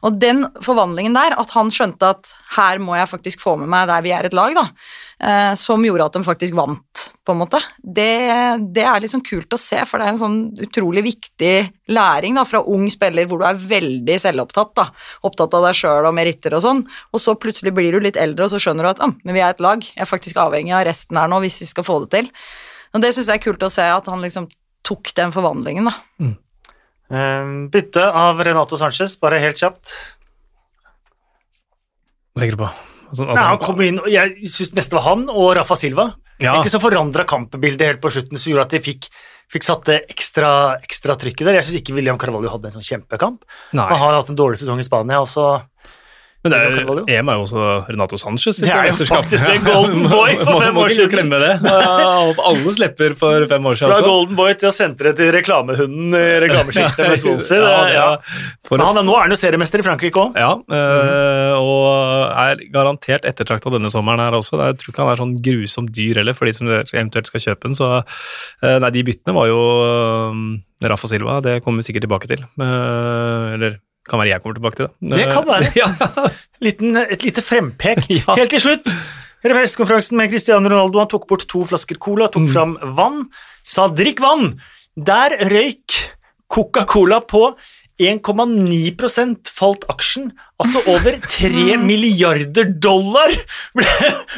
Og 0.07 0.19
den 0.21 0.43
forvandlingen 0.63 1.15
der, 1.15 1.37
at 1.39 1.55
han 1.55 1.71
skjønte 1.73 2.11
at 2.15 2.33
her 2.57 2.81
må 2.83 2.97
jeg 2.99 3.11
faktisk 3.11 3.43
få 3.43 3.55
med 3.61 3.71
meg 3.71 3.87
der 3.91 4.03
vi 4.03 4.13
er 4.15 4.27
et 4.27 4.35
lag, 4.35 4.55
da, 4.57 4.67
eh, 5.23 5.53
som 5.59 5.83
gjorde 5.85 6.09
at 6.09 6.19
de 6.19 6.23
faktisk 6.27 6.57
vant, 6.57 7.07
på 7.21 7.35
en 7.35 7.39
måte, 7.43 7.59
det, 7.77 8.11
det 8.73 8.83
er 8.83 9.03
liksom 9.03 9.21
kult 9.23 9.53
å 9.53 9.59
se, 9.61 9.77
for 9.85 10.01
det 10.01 10.07
er 10.07 10.15
en 10.15 10.21
sånn 10.23 10.39
utrolig 10.65 11.03
viktig 11.05 11.53
læring 11.93 12.39
da, 12.39 12.43
fra 12.49 12.63
ung 12.65 12.87
spiller 12.91 13.27
hvor 13.29 13.43
du 13.43 13.45
er 13.45 13.59
veldig 13.59 14.17
selvopptatt, 14.23 14.73
da, 14.79 14.87
opptatt 15.27 15.53
av 15.55 15.67
deg 15.67 15.77
sjøl 15.77 16.09
og 16.09 16.15
meritter 16.17 16.57
og 16.57 16.65
sånn, 16.65 16.81
og 17.13 17.21
så 17.21 17.37
plutselig 17.37 17.75
blir 17.77 17.93
du 17.93 18.01
litt 18.03 18.19
eldre, 18.19 18.47
og 18.47 18.55
så 18.55 18.61
skjønner 18.63 18.87
du 18.87 18.91
at 18.95 19.03
ah, 19.05 19.13
men 19.21 19.37
vi 19.37 19.43
er 19.43 19.53
et 19.53 19.63
lag, 19.63 19.85
jeg 19.85 20.01
er 20.01 20.09
faktisk 20.09 20.41
avhengig 20.41 20.73
av 20.75 20.87
resten 20.89 21.21
her 21.21 21.29
nå 21.31 21.43
hvis 21.45 21.61
vi 21.61 21.69
skal 21.69 21.85
få 21.87 22.01
det 22.03 22.11
til. 22.17 22.31
Og 22.93 23.01
det 23.03 23.13
syns 23.15 23.27
jeg 23.31 23.39
er 23.39 23.43
kult 23.43 23.63
å 23.63 23.69
se, 23.71 23.83
at 23.87 24.07
han 24.11 24.21
liksom 24.23 24.49
tok 24.83 25.13
den 25.15 25.31
forvandlingen, 25.31 25.87
da. 25.87 26.31
Eh, 27.11 27.51
bytte 27.71 28.03
av 28.07 28.39
Renato 28.43 28.79
Sanchez, 28.79 29.17
bare 29.21 29.39
helt 29.43 29.59
kjapt. 29.59 29.91
Sikker 32.39 32.57
på. 32.59 32.69
Altså, 33.11 33.27
Nei, 33.27 33.43
han 33.43 33.59
kom 33.59 33.81
inn, 33.83 33.99
og 33.99 34.07
Jeg 34.11 34.51
syns 34.53 34.71
neste 34.77 34.95
var 34.95 35.03
han 35.09 35.25
og 35.29 35.49
Rafa 35.57 35.75
Silva. 35.75 36.13
ja, 36.39 36.55
Ikke 36.61 36.71
så 36.71 36.79
forandra 36.79 37.25
kampbildet 37.27 37.87
helt 37.89 38.01
på 38.03 38.11
slutten, 38.13 38.39
som 38.39 38.53
gjorde 38.53 38.69
at 38.69 38.75
de 38.77 38.79
fikk, 38.79 39.09
fikk 39.51 39.67
satt 39.67 39.83
det 39.89 39.97
ekstra, 40.09 40.79
ekstra 40.81 41.17
trykket 41.19 41.45
der. 41.45 41.59
Jeg 41.59 41.67
syns 41.67 41.81
ikke 41.81 41.95
William 41.97 42.17
Carvalho 42.17 42.49
hadde 42.49 42.71
en 42.71 42.77
sånn 42.79 42.87
kjempekamp. 42.87 43.43
nei. 43.75 43.87
Han 43.87 43.99
har 43.99 44.15
hatt 44.21 44.29
en 44.31 44.39
dårlig 44.39 44.61
sesong 44.63 44.79
i 44.79 44.87
Spania, 44.87 45.19
og 45.19 45.27
så 45.27 45.61
Men 46.41 46.55
er, 46.57 46.87
EM 47.05 47.27
er 47.29 47.35
jo 47.37 47.43
også 47.43 47.63
Renato 47.85 48.17
Sanchez. 48.17 48.57
Det 48.63 48.71
er 48.73 48.87
jo 48.89 49.05
faktisk 49.05 49.45
det, 49.45 49.59
Golden 49.61 50.07
Boy 50.09 50.39
for 50.39 50.57
fem 50.63 50.77
år 50.81 50.93
siden. 50.95 51.11
glemme 51.11 51.37
det. 51.37 51.51
Alle 52.49 52.73
slipper 52.73 53.13
for 53.19 53.45
fem 53.51 53.67
år 53.69 53.77
siden 53.77 53.93
Fra. 53.93 54.07
Golden 54.07 54.39
Boy 54.39 54.55
til 54.57 54.71
å 54.71 54.73
sentre 54.73 55.11
til 55.17 55.29
reklamehunden 55.35 56.15
i 56.17 56.23
reklameskiltet 56.45 57.03
med 57.05 57.21
Swansea. 57.21 57.59
Ja, 57.71 58.07
ja. 58.17 58.77
nå 59.05 59.13
er 59.13 59.21
han 59.21 59.33
jo 59.33 59.37
seriemester 59.37 59.83
i 59.83 59.85
Frankrike 59.85 60.17
òg. 60.21 60.39
Ja, 60.39 60.55
øh, 60.57 61.53
og 61.61 62.33
er 62.41 62.63
garantert 62.73 63.27
ettertrakta 63.29 63.71
denne 63.73 63.91
sommeren 63.93 64.23
her 64.23 64.35
også. 64.37 64.57
Jeg 64.57 64.79
tror 64.81 64.93
ikke 64.93 65.05
han 65.05 65.13
er 65.13 65.21
sånn 65.21 65.37
grusomt 65.45 65.93
dyr 65.93 66.21
heller, 66.21 66.37
for 66.37 66.49
de 66.49 66.55
som 66.57 66.71
eventuelt 66.71 67.29
skal 67.29 67.45
kjøpe 67.45 67.69
den. 67.69 67.77
Så 67.77 67.91
øh, 68.01 68.77
nei, 68.81 68.91
de 68.97 69.05
byttene 69.11 69.37
var 69.37 69.51
jo 69.51 69.61
øh, 69.85 70.43
Rafa 70.89 71.11
Silva, 71.11 71.37
det 71.45 71.59
kommer 71.61 71.83
vi 71.83 71.91
sikkert 71.91 72.07
tilbake 72.09 72.33
til. 72.33 72.45
Eller 72.57 73.77
kan 74.09 74.19
være 74.19 74.29
jeg 74.33 74.41
kommer 74.43 74.55
tilbake 74.59 74.75
til 74.79 74.87
det. 74.87 75.17
Det 75.17 75.27
kan 75.31 75.45
være. 75.47 75.71
ja. 75.81 75.89
Liten, 76.61 76.97
et 76.97 77.23
lite 77.23 77.41
frempek. 77.41 78.05
Ja. 78.21 78.35
Helt 78.35 78.49
til 78.55 78.61
slutt, 78.63 78.89
pressekonferansen 79.43 80.17
med 80.17 80.29
Cristiano 80.33 80.69
Ronaldo. 80.69 80.99
Han 80.99 81.07
tok 81.11 81.27
bort 81.29 81.45
to 81.49 81.61
flasker 81.65 81.97
cola, 82.01 82.27
tok 82.27 82.47
Mm. 82.47 82.53
fram 82.53 82.77
vann, 82.97 83.29
sa 83.63 83.87
'drikk 83.87 84.19
vann'. 84.21 84.57
Der 84.97 85.37
røyk 85.49 85.95
Coca-Cola 86.51 87.21
på 87.21 87.55
1,9% 88.01 89.49
falt 89.53 89.85
aksjen, 89.91 90.31
altså 90.61 90.81
over 90.89 91.17
3 91.21 91.49
Mm. 91.77 91.85
milliarder 91.87 92.65
dollar 92.81 93.31
ble, 93.77 93.85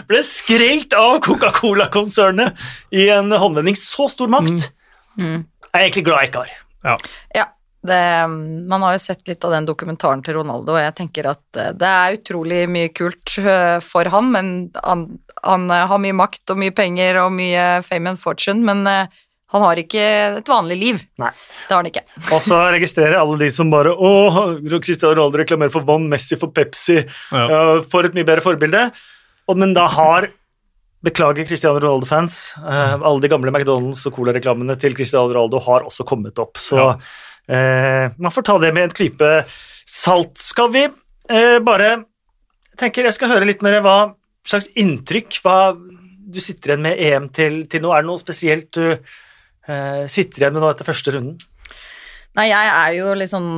ble 0.09 0.21
skrelt 0.23 0.93
av 0.93 1.19
Coca-Cola-konsernet 1.25 2.53
i 2.91 3.07
en 3.09 3.31
håndvending. 3.31 3.75
Så 3.79 4.09
stor 4.11 4.27
makt 4.27 4.69
Mm. 5.17 5.45
er 5.73 5.79
jeg 5.79 5.91
egentlig 5.91 6.05
glad 6.05 6.19
jeg 6.23 6.29
ikke 6.31 6.41
har. 6.43 6.49
ja. 6.83 6.97
Ja, 7.35 7.45
det, 7.83 8.27
man 8.69 8.85
har 8.85 8.95
jo 8.95 9.01
sett 9.03 9.27
litt 9.27 9.43
av 9.43 9.51
den 9.51 9.67
dokumentaren 9.67 10.23
til 10.23 10.37
Ronaldo, 10.39 10.75
og 10.75 10.81
jeg 10.81 10.95
tenker 11.01 11.27
at 11.33 11.59
eh, 11.59 11.73
det 11.75 11.89
er 11.89 12.17
utrolig 12.17 12.61
mye 12.71 12.93
kult 12.95 13.35
eh, 13.43 13.77
for 13.83 14.07
han, 14.13 14.31
men 14.31 14.53
han, 14.79 15.05
han 15.43 15.67
eh, 15.67 15.85
har 15.91 16.01
mye 16.01 16.15
makt 16.15 16.53
og 16.53 16.61
mye 16.63 16.75
penger 16.75 17.19
og 17.25 17.33
mye 17.35 17.67
fame 17.83 18.13
and 18.13 18.21
fortune, 18.21 18.63
men 18.63 18.87
han 19.53 19.61
har 19.61 19.77
ikke 19.77 20.03
et 20.39 20.49
vanlig 20.49 20.77
liv. 20.79 21.01
Nei. 21.21 21.29
Det 21.67 21.75
har 21.75 21.83
han 21.83 21.89
ikke. 21.91 22.05
Og 22.33 22.39
så 22.41 22.57
registrerer 22.73 23.19
alle 23.19 23.35
de 23.37 23.49
som 23.53 23.69
bare 23.69 23.91
Å, 23.93 24.13
Cristiano 24.79 25.13
Ronaldo 25.13 25.43
reklamerer 25.43 25.73
for 25.75 25.85
vann, 25.85 26.07
Messi 26.09 26.39
for 26.41 26.49
Pepsi. 26.55 27.03
Ja. 27.29 27.43
Uh, 27.51 27.83
for 27.85 28.07
et 28.07 28.15
mye 28.17 28.25
bedre 28.25 28.41
forbilde. 28.41 28.87
Og, 29.45 29.59
men 29.61 29.75
da 29.77 29.85
har 29.93 30.31
Beklager 31.05 31.45
Cristiano 31.45 31.77
Ronaldo-fans. 31.83 32.55
uh, 32.63 32.95
alle 32.95 33.21
de 33.21 33.29
gamle 33.29 33.53
McDonald's 33.53 34.01
og 34.09 34.17
Cola-reklamene 34.17 34.79
til 34.81 34.97
Cristiano 34.97 35.29
Ronaldo 35.29 35.61
har 35.67 35.85
også 35.85 36.07
kommet 36.07 36.41
opp. 36.41 36.57
Så 36.57 36.79
Ja. 36.79 36.89
Uh, 37.51 38.13
man 38.17 38.33
får 38.33 38.47
ta 38.49 38.57
det 38.61 38.73
med 38.75 38.89
en 38.89 38.95
klype 38.95 39.31
salt. 39.89 40.37
Skal 40.41 40.71
vi 40.73 40.87
uh, 40.87 41.59
bare 41.65 41.95
tenker 42.79 43.07
jeg 43.07 43.17
skal 43.17 43.33
høre 43.35 43.47
litt 43.47 43.63
mer 43.65 43.81
hva 43.83 43.97
slags 44.47 44.69
inntrykk 44.79 45.39
hva 45.43 45.57
du 46.33 46.39
sitter 46.41 46.73
igjen 46.73 46.85
med 46.85 46.99
EM 46.99 47.29
til, 47.35 47.63
til 47.69 47.83
nå. 47.83 47.91
Er 47.93 48.03
det 48.03 48.09
noe 48.09 48.21
spesielt 48.21 48.71
du 48.75 48.95
uh, 48.95 50.03
sitter 50.09 50.45
igjen 50.45 50.55
med 50.55 50.63
nå 50.63 50.71
etter 50.73 50.87
første 50.87 51.13
runden? 51.15 51.41
Nei, 52.33 52.47
jeg 52.49 52.69
er 52.73 52.93
jo 52.97 53.11
litt 53.13 53.29
sånn 53.29 53.49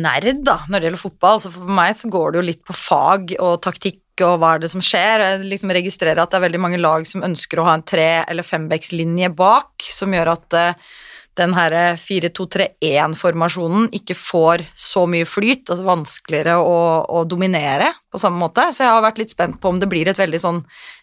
nerd, 0.00 0.40
da, 0.46 0.62
når 0.72 0.80
det 0.80 0.88
gjelder 0.88 1.02
fotball. 1.02 1.40
Så 1.42 1.50
for 1.52 1.68
meg 1.68 1.92
så 1.98 2.08
går 2.12 2.32
det 2.32 2.40
jo 2.40 2.46
litt 2.46 2.62
på 2.64 2.76
fag 2.76 3.34
og 3.36 3.58
taktikk 3.64 4.00
og 4.24 4.38
hva 4.40 4.54
er 4.54 4.62
det 4.62 4.70
som 4.72 4.84
skjer. 4.84 5.24
Jeg 5.24 5.42
liksom 5.50 5.72
registrerer 5.76 6.22
at 6.22 6.32
det 6.32 6.38
er 6.38 6.46
veldig 6.46 6.62
mange 6.62 6.80
lag 6.80 7.04
som 7.08 7.24
ønsker 7.26 7.60
å 7.60 7.66
ha 7.68 7.76
en 7.76 7.84
tre- 7.84 8.24
eller 8.24 8.46
fembekslinje 8.46 9.28
bak, 9.36 9.84
som 9.92 10.12
gjør 10.16 10.32
at 10.32 10.56
eh, 10.56 10.92
den 11.40 11.54
her 11.56 11.74
4-2-3-1-formasjonen 11.96 13.86
ikke 13.96 14.16
får 14.18 14.66
så 14.76 15.06
mye 15.08 15.24
flyt, 15.28 15.70
altså 15.70 15.86
vanskeligere 15.86 16.58
å, 16.60 16.74
å 17.08 17.22
dominere 17.28 17.88
på 18.12 18.20
samme 18.20 18.42
måte. 18.42 18.66
Så 18.72 18.84
jeg 18.84 18.92
har 18.92 19.04
vært 19.04 19.22
litt 19.22 19.32
spent 19.32 19.56
på 19.60 19.72
om 19.72 19.80
det 19.80 19.88
blir 19.88 20.10
et 20.10 20.20
veldig 20.20 20.40
sånn 20.42 20.60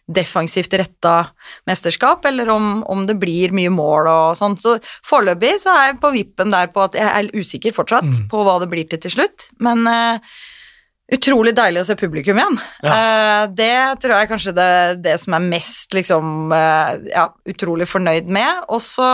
defensivt 0.09 0.73
retta 0.77 1.15
mesterskap, 1.69 2.25
eller 2.29 2.49
om, 2.53 2.83
om 2.89 3.03
det 3.09 3.17
blir 3.21 3.53
mye 3.57 3.73
mål 3.73 4.09
og 4.11 4.37
sånn. 4.37 4.57
Så 4.61 4.77
foreløpig 5.07 5.55
så 5.63 5.73
er 5.73 5.91
jeg 5.91 5.99
på 6.03 6.13
vippen 6.13 6.53
der 6.53 6.69
på 6.73 6.85
at 6.85 6.97
jeg 6.97 7.09
er 7.09 7.33
usikker 7.33 7.75
fortsatt 7.75 8.23
på 8.29 8.45
hva 8.45 8.59
det 8.61 8.69
blir 8.71 8.89
til 8.89 9.01
til 9.01 9.17
slutt, 9.17 9.49
men 9.63 9.85
uh, 9.89 10.17
Utrolig 11.09 11.55
deilig 11.57 11.81
å 11.81 11.85
se 11.87 11.95
publikum 11.97 12.37
igjen. 12.37 12.57
Eh, 12.85 13.43
det 13.57 13.97
tror 13.97 14.11
jeg 14.13 14.25
er 14.27 14.29
kanskje 14.29 14.51
det, 14.53 14.73
det 15.01 15.15
som 15.17 15.33
er 15.33 15.47
mest 15.47 15.95
liksom 15.97 16.53
uh, 16.53 16.99
ja, 17.09 17.23
utrolig 17.49 17.87
fornøyd 17.89 18.29
med. 18.29 18.67
Og 18.69 18.77
så 18.85 19.07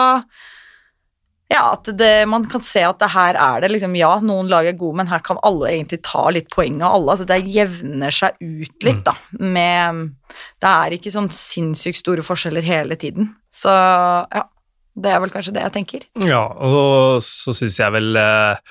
ja, 1.52 1.62
at 1.76 1.90
det, 1.98 2.26
man 2.30 2.48
kan 2.50 2.64
se 2.66 2.82
at 2.88 2.98
det 3.02 3.12
her 3.14 3.38
er 3.38 3.62
det 3.62 3.70
liksom 3.70 3.94
Ja, 4.00 4.16
noen 4.26 4.50
lag 4.50 4.66
er 4.66 4.78
gode, 4.80 4.98
men 5.02 5.12
her 5.12 5.22
kan 5.26 5.38
alle 5.46 5.70
egentlig 5.76 6.02
ta 6.08 6.24
litt 6.34 6.50
poeng 6.54 6.80
av 6.82 6.98
alle. 6.98 7.14
Altså 7.14 7.28
det 7.30 7.38
jevner 7.54 8.14
seg 8.14 8.40
ut 8.42 8.88
litt, 8.88 9.04
da. 9.06 9.14
Med 9.38 10.16
Det 10.64 10.72
er 10.72 10.98
ikke 10.98 11.14
sånn 11.14 11.30
sinnssykt 11.34 12.02
store 12.02 12.26
forskjeller 12.26 12.66
hele 12.66 12.98
tiden. 13.00 13.36
Så 13.54 13.72
ja. 13.72 14.48
Det 14.96 15.12
er 15.12 15.20
vel 15.20 15.32
kanskje 15.34 15.52
det 15.58 15.64
jeg 15.66 15.74
tenker. 15.76 16.04
Ja, 16.24 16.46
og 16.56 17.18
så 17.20 17.52
syns 17.52 17.76
jeg 17.82 17.92
vel 17.92 18.16
eh, 18.16 18.62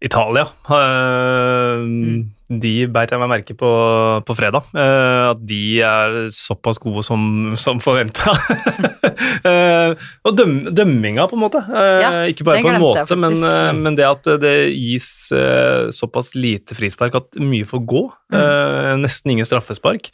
Italia 0.00 0.46
eh, 0.72 1.82
de 2.50 2.72
beit 2.92 3.08
jeg 3.10 3.20
meg 3.22 3.30
merke 3.30 3.54
på 3.56 3.68
på 4.28 4.34
fredag. 4.36 4.66
Uh, 4.76 5.30
at 5.32 5.40
de 5.48 5.60
er 5.80 6.16
såpass 6.34 6.78
gode 6.82 7.02
som, 7.06 7.54
som 7.60 7.80
forventa. 7.80 8.34
og 10.26 10.36
døm, 10.36 10.54
dømminga, 10.76 11.26
på 11.30 11.38
en 11.38 11.42
måte. 11.44 11.62
Uh, 11.68 12.00
Ja, 12.04 12.10
ikke 12.30 12.46
bare 12.46 12.60
på 12.60 12.68
en 12.68 12.78
glemte 12.80 13.00
jeg 13.00 13.06
måte, 13.08 13.18
men, 13.20 13.36
eh, 13.48 13.72
men 13.78 13.96
det 13.98 14.06
at 14.08 14.28
det 14.42 14.54
gis 14.76 15.08
eh, 15.34 15.88
såpass 15.94 16.34
lite 16.36 16.76
frispark 16.76 17.14
at 17.18 17.38
mye 17.40 17.66
får 17.68 17.84
gå. 17.88 18.02
eh, 18.34 18.90
nesten 19.00 19.32
ingen 19.34 19.48
straffespark. 19.48 20.10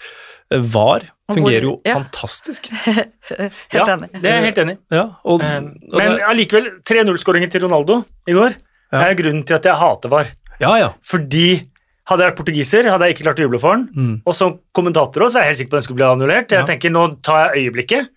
Eh, 0.52 0.60
VAR 0.60 1.08
Mm. 1.30 1.36
Fungerer 1.36 1.62
jo 1.62 1.72
ja. 1.86 1.92
fantastisk. 1.94 2.64
Helt 2.74 3.70
ja, 3.70 3.84
enig. 3.92 4.08
det 4.16 4.26
er 4.26 4.40
jeg 4.40 4.46
helt 4.48 4.56
enig 4.64 4.72
i. 4.74 4.78
Ja, 4.96 5.04
og, 5.22 5.38
Eh, 5.46 5.60
og 5.92 5.94
Men 6.00 6.16
allikevel, 6.26 6.64
3-0-skåringen 6.82 7.52
til 7.52 7.62
Ronaldo 7.68 8.00
i 8.26 8.34
går 8.34 8.56
Ja. 8.90 9.04
er 9.04 9.14
grunnen 9.14 9.44
til 9.46 9.54
at 9.54 9.68
jeg 9.68 9.78
hater 9.78 10.10
VAR. 10.10 10.26
ja, 10.58 10.72
ja. 10.80 10.88
Fordi 11.06 11.62
hadde 12.10 12.24
jeg 12.24 12.30
vært 12.32 12.38
portugiser, 12.40 12.88
hadde 12.90 13.06
jeg 13.08 13.14
ikke 13.16 13.24
klart 13.28 13.38
å 13.40 13.44
juble 13.46 13.60
for 13.62 13.76
den. 13.78 13.84
Mm. 13.94 14.14
Og 14.26 14.34
som 14.36 14.56
kommentator 14.76 15.22
også, 15.28 15.38
er 15.38 15.46
jeg 15.46 15.52
helt 15.54 15.60
sikker 15.62 15.70
på 15.70 15.76
at 15.76 15.80
den 15.80 15.86
skulle 15.88 16.00
bli 16.02 16.08
annullert. 16.10 16.50
Jeg 16.50 16.60
Ja. 16.60 16.66
tenker, 16.66 16.90
nå 16.90 17.04
tar 17.22 17.54
jeg 17.54 17.70
øyeblikket. 17.72 18.08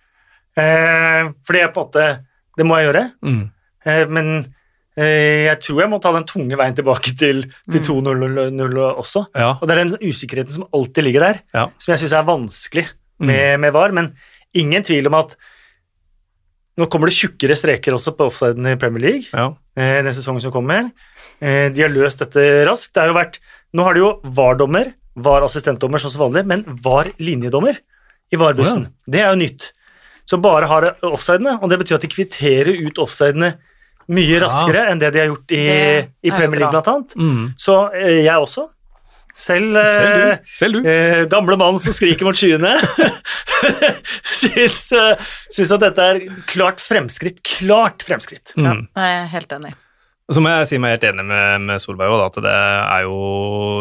Eh, 0.56 1.30
fordi 1.46 1.58
jeg 1.62 1.72
på 1.74 1.80
en 1.82 1.86
måte 1.88 2.04
Det 2.56 2.64
må 2.66 2.76
jeg 2.78 2.86
gjøre. 2.92 3.04
Mm. 3.26 3.50
Eh, 3.86 4.04
men 4.06 4.28
eh, 4.96 5.46
jeg 5.50 5.58
tror 5.60 5.80
jeg 5.82 5.90
må 5.90 5.98
ta 6.00 6.12
den 6.14 6.22
tunge 6.30 6.54
veien 6.56 6.74
tilbake 6.76 7.16
til, 7.18 7.42
til 7.70 7.80
Mm. 7.80 7.88
2-0 7.88 8.94
også. 9.02 9.24
Ja. 9.34 9.58
Og 9.60 9.66
det 9.66 9.74
er 9.76 9.84
den 9.84 9.96
usikkerheten 9.98 10.50
som 10.54 10.68
alltid 10.72 11.02
ligger 11.04 11.20
der, 11.20 11.40
Ja. 11.52 11.66
som 11.78 11.92
jeg 11.92 11.98
syns 12.04 12.12
er 12.18 12.22
vanskelig 12.28 12.86
Mm. 13.20 13.26
med, 13.26 13.60
med 13.60 13.72
VAR. 13.72 13.92
Men 13.92 14.12
ingen 14.54 14.82
tvil 14.84 15.06
om 15.06 15.14
at 15.14 15.34
nå 16.78 16.86
kommer 16.90 17.06
det 17.10 17.14
tjukkere 17.14 17.54
streker 17.58 17.94
også 17.94 18.16
på 18.16 18.26
offsiden 18.26 18.66
i 18.66 18.74
Premier 18.76 19.02
League 19.04 19.28
ja. 19.32 19.48
eh, 19.76 20.02
den 20.02 20.12
sesongen 20.14 20.42
som 20.42 20.52
kommer. 20.54 20.90
Eh, 21.40 21.68
de 21.70 21.82
har 21.82 21.90
løst 21.94 22.18
dette 22.22 22.64
raskt. 22.66 22.94
Det 22.94 23.02
har 23.02 23.12
jo 23.12 23.18
vært, 23.18 23.38
nå 23.74 23.82
har 23.86 23.94
de 23.96 24.00
jo 24.04 24.10
VAR-dommer, 24.24 24.92
VAR-assistentdommer 25.18 26.02
som 26.02 26.14
vanlig, 26.20 26.44
men 26.46 26.64
VAR-linjedommer 26.84 27.78
i 28.34 28.38
VAR-bussen. 28.40 28.86
Det 29.06 29.20
er 29.22 29.32
jo 29.32 29.40
nytt. 29.42 29.72
Så 30.24 30.38
bare 30.40 30.66
har 30.70 30.86
offsidene, 31.04 31.58
og 31.60 31.68
det 31.70 31.78
betyr 31.82 31.98
at 31.98 32.06
de 32.06 32.08
kvitterer 32.14 32.70
ut 32.86 32.98
offsidene 33.02 33.52
mye 34.14 34.38
raskere 34.42 34.86
enn 34.90 34.98
det 35.00 35.10
de 35.14 35.20
har 35.22 35.28
gjort 35.30 35.52
i, 35.56 35.64
i 36.28 36.32
Premier 36.32 36.60
League, 36.60 36.72
blant 36.72 36.88
annet. 36.92 37.14
Mm. 37.16 37.44
Så 37.60 37.76
eh, 37.96 38.22
jeg 38.26 38.36
også. 38.36 38.66
Selv, 39.34 39.74
eh, 39.80 39.86
Selv 39.90 40.14
du. 40.14 40.50
Selv 40.54 40.76
du. 40.84 40.88
eh, 40.88 41.22
gamle 41.32 41.56
mann 41.58 41.78
som 41.82 41.92
skriker 41.96 42.24
mot 42.28 42.36
skyene, 42.38 42.74
syns, 44.38 44.92
eh, 44.94 45.24
syns 45.52 45.72
at 45.74 45.82
dette 45.82 46.04
er 46.12 46.20
klart 46.50 46.82
fremskritt. 46.84 47.40
Klart 47.56 48.04
fremskritt. 48.06 48.52
Ja, 48.56 48.74
Mm. 48.74 48.86
jeg 48.94 49.16
er 49.22 49.26
helt 49.32 49.52
enig. 49.56 49.74
Så 50.32 50.40
må 50.40 50.48
jeg 50.48 50.68
si 50.70 50.78
meg 50.80 50.94
helt 50.94 51.04
enig 51.10 51.24
med, 51.28 51.64
med 51.68 51.80
Solberg 51.82 52.14
òg, 52.14 52.22
at 52.30 52.36
det 52.40 52.52
er 52.56 53.02
jo 53.04 53.16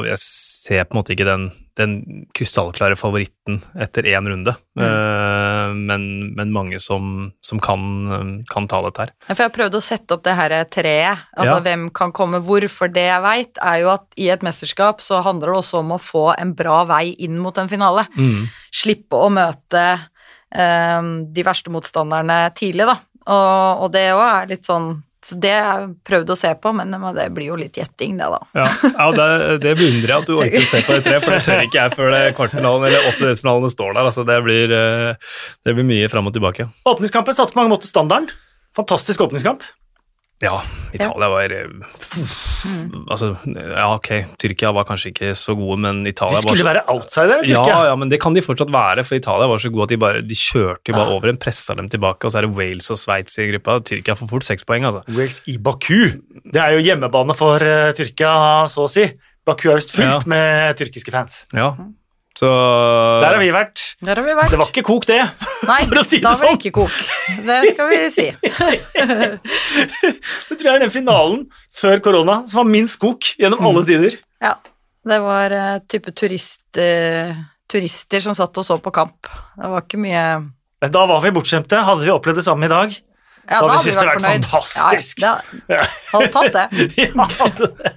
Jeg 0.03 0.19
ser 0.19 0.81
på 0.83 0.91
en 0.91 0.99
måte 0.99 1.13
ikke 1.15 1.27
den, 1.27 1.45
den 1.79 1.93
krystallklare 2.35 2.97
favoritten 2.99 3.61
etter 3.79 4.09
én 4.11 4.27
runde, 4.27 4.51
eh, 4.75 5.69
men, 5.71 6.03
men 6.35 6.51
mange 6.51 6.81
som, 6.83 7.29
som 7.39 7.61
kan, 7.63 8.43
kan 8.51 8.67
ta 8.67 8.81
dette 8.83 9.05
her. 9.05 9.13
Ja, 9.23 9.29
For 9.31 9.45
jeg 9.45 9.51
har 9.51 9.55
prøvd 9.55 9.77
å 9.79 9.83
sette 9.85 10.17
opp 10.17 10.25
det 10.27 10.35
her 10.35 10.57
treet, 10.73 11.23
altså 11.37 11.55
Ja. 11.55 11.61
hvem 11.69 11.87
kan 11.95 12.11
komme 12.15 12.43
hvor, 12.43 12.67
for 12.67 12.91
det 12.91 13.07
jeg 13.07 13.23
veit 13.23 13.63
er 13.63 13.79
jo 13.85 13.93
at 13.93 14.19
i 14.19 14.27
et 14.35 14.43
mesterskap 14.43 14.99
så 15.05 15.23
handler 15.23 15.53
det 15.53 15.61
også 15.61 15.79
om 15.79 15.95
å 15.95 16.01
få 16.01 16.25
en 16.35 16.51
bra 16.59 16.81
vei 16.91 17.15
inn 17.23 17.39
mot 17.39 17.55
en 17.57 17.71
finale. 17.71 18.03
Mm. 18.19 18.51
Slippe 18.83 19.15
å 19.15 19.31
møte 19.31 19.85
uh, 19.95 21.01
de 21.23 21.47
verste 21.47 21.71
motstanderne 21.71 22.43
tidlig, 22.59 22.89
da. 22.91 22.99
Og, 23.31 23.87
og 23.87 23.91
det 23.95 24.09
òg 24.11 24.25
er 24.27 24.53
litt 24.57 24.67
sånn 24.67 24.91
så 25.23 25.37
Det 25.39 25.51
har 25.53 25.83
jeg 25.83 25.91
prøvd 26.07 26.33
å 26.33 26.37
se 26.37 26.51
på, 26.59 26.73
men 26.75 26.91
det 27.15 27.27
blir 27.35 27.51
jo 27.53 27.59
litt 27.59 27.77
gjetting, 27.79 28.17
det, 28.19 28.27
da. 28.33 28.39
Ja, 28.59 28.65
ja 28.89 29.05
det, 29.15 29.27
det 29.63 29.75
beundrer 29.79 30.13
jeg 30.13 30.23
at 30.25 30.29
du 30.29 30.33
orker 30.35 30.65
å 30.65 30.69
se 30.69 30.81
på 30.83 30.97
de 30.97 31.05
tre, 31.05 31.19
for 31.23 31.35
det 31.35 31.43
tør 31.47 31.63
ikke 31.63 31.79
jeg 31.79 31.95
før 31.95 32.11
det 32.13 32.23
kvartfinalen 32.39 32.87
eller 32.89 33.07
åttendedelsfinalen 33.11 33.73
står 33.73 33.95
der. 33.95 34.09
Altså, 34.11 34.25
det, 34.27 34.39
blir, 34.45 34.73
eh, 34.75 35.37
det 35.63 35.77
blir 35.77 35.87
mye 35.87 36.09
fram 36.11 36.27
og 36.27 36.35
tilbake. 36.35 36.67
Åpningskampen 36.89 37.37
satte 37.37 37.55
på 37.55 37.61
mange 37.61 37.75
måter 37.75 37.91
standarden. 37.91 38.27
Fantastisk 38.75 39.23
åpningskamp. 39.23 39.63
Ja, 40.43 40.57
Italia 40.93 41.29
var 41.31 41.53
mm. 41.53 43.05
Altså, 43.09 43.29
ja, 43.47 43.85
ok, 43.95 44.09
Tyrkia 44.41 44.71
var 44.75 44.85
kanskje 44.87 45.11
ikke 45.13 45.31
så 45.39 45.55
gode, 45.57 45.77
men 45.85 46.01
De 46.03 46.11
Italia 46.11 46.35
var 46.35 46.43
skulle 46.43 46.61
så 46.61 46.67
være 46.67 46.83
outsidere, 46.93 47.39
ja, 47.47 47.61
Tyrkia. 47.63 47.77
ja, 47.89 47.95
men 47.99 48.11
det 48.11 48.19
kan 48.21 48.35
de 48.35 48.43
fortsatt 48.45 48.71
være, 48.73 49.05
for 49.07 49.15
Italia 49.19 49.47
var 49.49 49.63
så 49.63 49.71
gode 49.73 49.87
at 49.87 49.93
de 49.95 49.99
bare 50.03 50.21
de 50.21 50.35
kjørte 50.37 50.91
bare 50.93 51.07
Ja. 51.07 51.15
over 51.15 51.31
dem, 51.31 51.37
pressa 51.41 51.75
dem 51.79 51.87
tilbake, 51.89 52.25
og 52.27 52.31
så 52.35 52.41
er 52.41 52.47
det 52.47 52.53
Wales 52.57 52.91
og 52.93 52.99
Sveits 52.99 53.37
i 53.39 53.47
gruppa. 53.53 53.79
Tyrkia 53.87 54.15
får 54.19 54.29
fort 54.35 54.43
seks 54.47 54.63
poeng, 54.67 54.85
altså. 54.85 55.03
Wales 55.15 55.41
i 55.47 55.57
Baku. 55.57 56.19
Det 56.43 56.59
er 56.61 56.75
jo 56.77 56.83
hjemmebane 56.85 57.35
for 57.39 57.55
uh, 57.63 57.91
Tyrkia, 57.97 58.67
så 58.67 58.85
å 58.85 58.91
si. 58.91 59.07
Baku 59.47 59.69
er 59.71 59.79
visst 59.79 59.95
fullt 59.95 60.07
Ja. 60.07 60.21
med 60.27 60.77
tyrkiske 60.79 61.11
fans. 61.11 61.45
Ja, 61.55 61.73
så 62.39 62.49
Der 63.21 63.31
har 63.35 63.39
vi 63.41 63.51
vært. 63.53 63.79
Der 64.03 64.15
har 64.19 64.23
vi 64.25 64.33
vært. 64.35 64.51
Det 64.53 64.59
var 64.59 64.67
ikke 64.71 64.83
kok, 64.87 65.05
det. 65.09 65.19
Nei, 65.69 65.81
for 65.89 65.97
å 66.01 66.03
si 66.05 66.17
det 66.19 66.23
sånn. 66.23 66.25
da 66.25 66.29
var 66.39 66.45
det 66.49 66.57
ikke 66.59 66.75
kok. 66.79 66.93
Det 67.45 67.57
skal 67.73 67.85
vi 67.91 67.97
si. 68.13 68.27
Det 70.49 70.55
tror 70.57 70.67
jeg 70.69 70.75
er 70.75 70.79
den 70.85 70.91
finalen 70.93 71.39
før 71.77 71.97
korona 72.03 72.35
som 72.49 72.57
var 72.63 72.67
minst 72.69 72.99
kok 73.01 73.21
gjennom 73.39 73.59
Mm. 73.63 73.67
alle 73.69 73.83
tider. 73.87 74.13
Ja. 74.43 74.53
Det 75.03 75.19
var 75.19 75.51
uh, 75.51 75.79
type 75.91 76.11
turist, 76.15 76.61
uh, 76.79 77.33
turister 77.67 78.19
som 78.23 78.33
satt 78.37 78.55
og 78.57 78.63
så 78.65 78.77
på 78.79 78.91
kamp. 78.95 79.27
Det 79.59 79.67
var 79.73 79.81
ikke 79.83 79.97
mye 79.99 80.23
Men 80.83 80.91
da 80.91 81.05
var 81.07 81.21
vi 81.23 81.31
bortskjemte. 81.35 81.75
Hadde 81.83 82.03
vi 82.05 82.11
opplevd 82.13 82.35
det 82.39 82.45
samme 82.47 82.65
i 82.65 82.69
dag? 82.71 82.89
Ja, 83.43 83.59
Så 83.59 83.59
hadde 83.59 83.67
da 83.67 83.67
vi 83.67 83.73
hadde 83.73 83.83
syntes 83.83 83.93
det 83.93 83.99
vært 83.99 84.07
vært 84.07 84.23
fornøyd. 84.23 84.45
fantastisk. 84.47 85.19
Ja, 85.19 85.35
ja, 85.67 85.83
hadde 86.13 86.31
tatt 86.31 86.53
det. 86.55 86.67
ja, 87.03 87.07
hadde 87.39 87.67
det. 87.81 87.91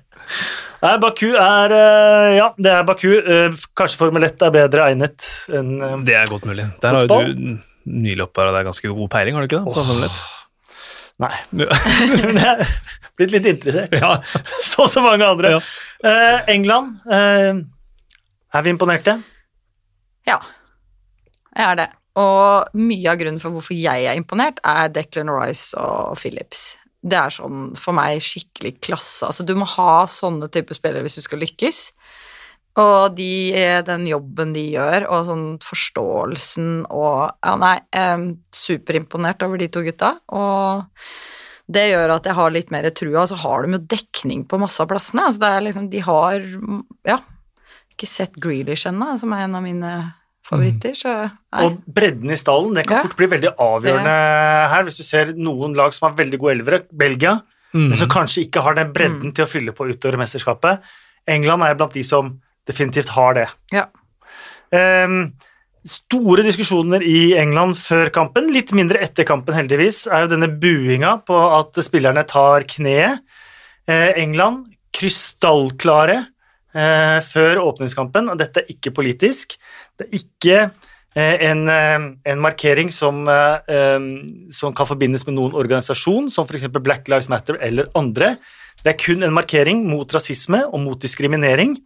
Nei, 0.83 0.93
Baku 1.01 1.31
er 1.33 1.73
eh, 1.73 2.31
Ja, 2.37 2.51
det 2.61 2.73
er 2.73 2.85
Baku. 2.89 3.09
Eh, 3.17 3.57
Kanskje 3.79 4.01
Formel 4.01 4.27
1 4.29 4.45
er 4.47 4.55
bedre 4.55 4.89
egnet 4.91 5.29
enn 5.49 5.77
fotball. 5.81 6.05
det 6.09 6.17
er 6.19 6.33
godt 6.33 6.49
mulig. 6.49 6.67
Der 6.83 6.97
har 6.99 7.07
jo 7.07 7.21
du 7.23 7.59
nylig 7.87 8.25
oppara 8.27 8.53
deg 8.57 8.67
ganske 8.69 8.91
god 8.91 9.11
peiling, 9.13 9.37
har 9.37 9.45
du 9.45 9.49
ikke 9.49 9.63
det? 9.63 9.75
På 9.75 9.85
Formel 9.87 10.09
1? 10.09 10.19
Nei. 11.25 11.33
Men 12.27 12.41
jeg 12.43 12.51
er 12.53 12.75
blitt 13.17 13.37
litt 13.37 13.51
interessert. 13.55 13.95
Ja. 13.97 14.17
så 14.73 14.89
som 14.91 15.07
mange 15.09 15.27
andre. 15.27 15.57
Ja. 15.57 15.63
Eh, 16.05 16.41
England 16.53 16.99
eh, 17.09 17.63
Er 18.53 18.67
vi 18.67 18.75
imponerte? 18.75 19.17
Ja, 20.27 20.41
jeg 21.57 21.71
er 21.71 21.79
det. 21.79 21.87
Og 22.21 22.77
mye 22.81 23.13
av 23.13 23.19
grunnen 23.21 23.41
for 23.41 23.53
hvorfor 23.53 23.77
jeg 23.77 24.07
er 24.09 24.17
imponert, 24.17 24.59
er 24.65 24.89
Declan 24.93 25.31
Rice 25.33 25.77
og 25.77 26.17
Phillips. 26.21 26.75
Det 27.07 27.19
er 27.19 27.35
sånn 27.35 27.69
for 27.79 27.95
meg 27.97 28.23
skikkelig 28.25 28.77
klasse. 28.83 29.29
Altså, 29.29 29.47
du 29.47 29.55
må 29.59 29.69
ha 29.77 30.07
sånne 30.11 30.49
typer 30.53 30.79
spillere 30.79 31.07
hvis 31.07 31.21
du 31.21 31.27
skal 31.27 31.43
lykkes. 31.45 31.83
Og 32.83 33.15
de, 33.17 33.55
den 33.87 34.05
jobben 34.11 34.53
de 34.53 34.67
gjør, 34.75 35.07
og 35.09 35.23
sånn 35.31 35.47
forståelsen 35.65 36.85
og 36.93 37.31
Ja, 37.47 37.55
nei, 37.61 37.79
eh, 37.97 38.27
superimponert 38.53 39.47
over 39.47 39.63
de 39.63 39.71
to 39.73 39.85
gutta. 39.87 40.17
Og 40.29 40.85
det 41.73 41.89
gjør 41.89 42.19
at 42.19 42.29
jeg 42.29 42.37
har 42.37 42.53
litt 42.53 42.75
mer 42.75 42.91
trua. 42.91 43.25
Så 43.27 43.39
har 43.41 43.65
de 43.65 43.79
jo 43.79 43.87
dekning 43.97 44.45
på 44.49 44.61
masse 44.61 44.83
av 44.83 44.91
plassene. 44.91 45.25
Altså, 45.31 45.41
det 45.43 45.55
er 45.55 45.67
liksom 45.67 45.91
De 45.91 46.05
har 46.05 46.45
Ja, 47.07 47.21
ikke 47.97 48.11
sett 48.11 48.37
Grealish 48.37 48.87
ennå, 48.91 49.15
som 49.19 49.33
er 49.33 49.47
en 49.47 49.57
av 49.57 49.65
mine 49.65 49.93
favoritter, 50.47 50.95
så 50.95 51.13
nei. 51.27 51.65
Og 51.67 51.81
bredden 51.99 52.31
i 52.31 52.39
stallen 52.39 52.75
det 52.79 52.87
kan 52.87 52.99
Ja. 52.99 53.03
fort 53.07 53.17
bli 53.19 53.27
veldig 53.35 53.53
avgjørende 53.59 54.17
her. 54.73 54.85
Hvis 54.87 54.97
du 55.01 55.03
ser 55.03 55.33
noen 55.35 55.75
lag 55.75 55.93
som 55.93 56.09
har 56.09 56.17
veldig 56.17 56.39
gode 56.39 56.55
elvere, 56.59 56.83
Belgia, 56.93 57.41
Mm. 57.75 57.89
men 57.91 57.97
som 57.99 58.09
kanskje 58.09 58.47
ikke 58.47 58.63
har 58.63 58.75
den 58.75 58.93
bredden 58.95 59.35
til 59.35 59.45
å 59.45 59.49
fylle 59.51 59.73
på 59.75 59.89
utover 59.91 60.17
mesterskapet. 60.17 60.81
England 61.29 61.63
er 61.67 61.75
blant 61.75 61.93
de 61.93 62.03
som 62.03 62.41
definitivt 62.67 63.09
har 63.11 63.35
det. 63.35 63.49
Ja. 63.73 63.87
Um, 64.73 65.33
store 65.85 66.43
diskusjoner 66.43 67.03
i 67.03 67.35
England 67.39 67.77
før 67.77 68.09
kampen, 68.11 68.53
litt 68.53 68.73
mindre 68.73 68.99
etter 69.03 69.25
kampen 69.25 69.55
heldigvis, 69.55 70.07
er 70.11 70.25
jo 70.27 70.33
denne 70.37 70.49
buinga 70.61 71.25
på 71.27 71.37
at 71.61 71.75
spillerne 71.85 72.25
tar 72.27 72.61
kneet. 72.63 73.21
Eh, 73.87 74.13
England 74.17 74.67
krystallklare 74.93 76.27
eh, 76.77 77.19
før 77.25 77.63
åpningskampen, 77.65 78.31
og 78.33 78.39
dette 78.41 78.63
er 78.63 78.75
ikke 78.75 78.95
politisk. 78.97 79.57
Det 79.97 80.07
er 80.07 80.21
ikke 80.21 80.59
eh, 81.17 81.49
en, 81.49 81.65
eh, 81.73 82.07
en 82.33 82.43
markering 82.43 82.93
som, 82.93 83.25
eh, 83.29 83.59
eh, 83.69 84.01
som 84.53 84.75
kan 84.77 84.89
forbindes 84.89 85.27
med 85.27 85.39
noen 85.39 85.57
organisasjon, 85.57 86.31
som 86.31 86.47
f.eks. 86.49 86.69
Black 86.77 87.09
Lives 87.09 87.31
Matter 87.33 87.59
eller 87.61 87.89
andre. 87.95 88.37
Det 88.83 88.93
er 88.93 89.01
kun 89.01 89.25
en 89.25 89.35
markering 89.35 89.87
mot 89.89 90.11
rasisme 90.13 90.65
og 90.67 90.81
mot 90.85 91.01
diskriminering 91.01 91.79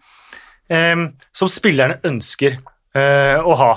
som 0.71 1.49
spillerne 1.51 1.97
ønsker 2.07 2.61
å 2.95 3.55
ha. 3.59 3.71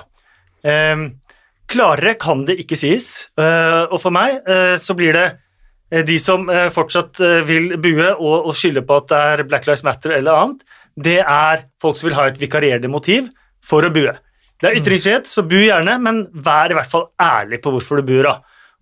Klarere 1.73 2.11
kan 2.21 2.43
det 2.45 2.59
ikke 2.61 2.77
sies, 2.77 3.07
og 3.33 3.95
for 4.01 4.13
meg 4.13 4.45
så 4.77 4.93
blir 4.97 5.17
det 5.17 6.03
de 6.05 6.19
som 6.21 6.45
fortsatt 6.75 7.17
vil 7.49 7.73
bue 7.81 8.11
og 8.13 8.51
skylde 8.57 8.85
på 8.85 8.99
at 9.01 9.09
det 9.09 9.23
er 9.31 9.45
Black 9.49 9.65
Lives 9.65 9.81
Matter 9.87 10.13
eller 10.19 10.37
annet, 10.37 10.61
det 10.95 11.19
er 11.21 11.65
folk 11.81 11.97
som 11.99 12.09
vil 12.09 12.17
ha 12.17 12.27
et 12.29 12.39
vikarierende 12.41 12.91
motiv 12.91 13.29
for 13.63 13.85
å 13.85 13.91
bue. 13.93 14.13
Det 14.61 14.69
er 14.69 14.79
ytringsfrihet, 14.79 15.27
så 15.27 15.43
bu 15.43 15.57
gjerne, 15.59 15.97
men 15.99 16.25
vær 16.33 16.71
i 16.71 16.77
hvert 16.77 16.91
fall 16.91 17.09
ærlig 17.21 17.59
på 17.63 17.73
hvorfor 17.73 17.99
du 17.99 18.07
buer. 18.13 18.29
da. 18.29 18.35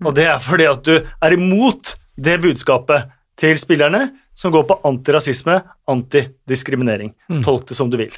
Og 0.06 0.16
det 0.18 0.28
er 0.30 0.42
fordi 0.42 0.68
at 0.70 0.84
du 0.86 0.96
er 1.00 1.38
imot 1.38 1.96
det 2.22 2.38
budskapet 2.44 3.10
til 3.42 3.58
spillerne 3.58 4.10
som 4.38 4.54
går 4.54 4.68
på 4.70 4.78
antirasisme, 4.88 5.62
antidiskriminering. 5.90 7.14
Tolk 7.46 7.68
det 7.70 7.78
som 7.78 7.90
du 7.90 7.98
vil. 8.02 8.14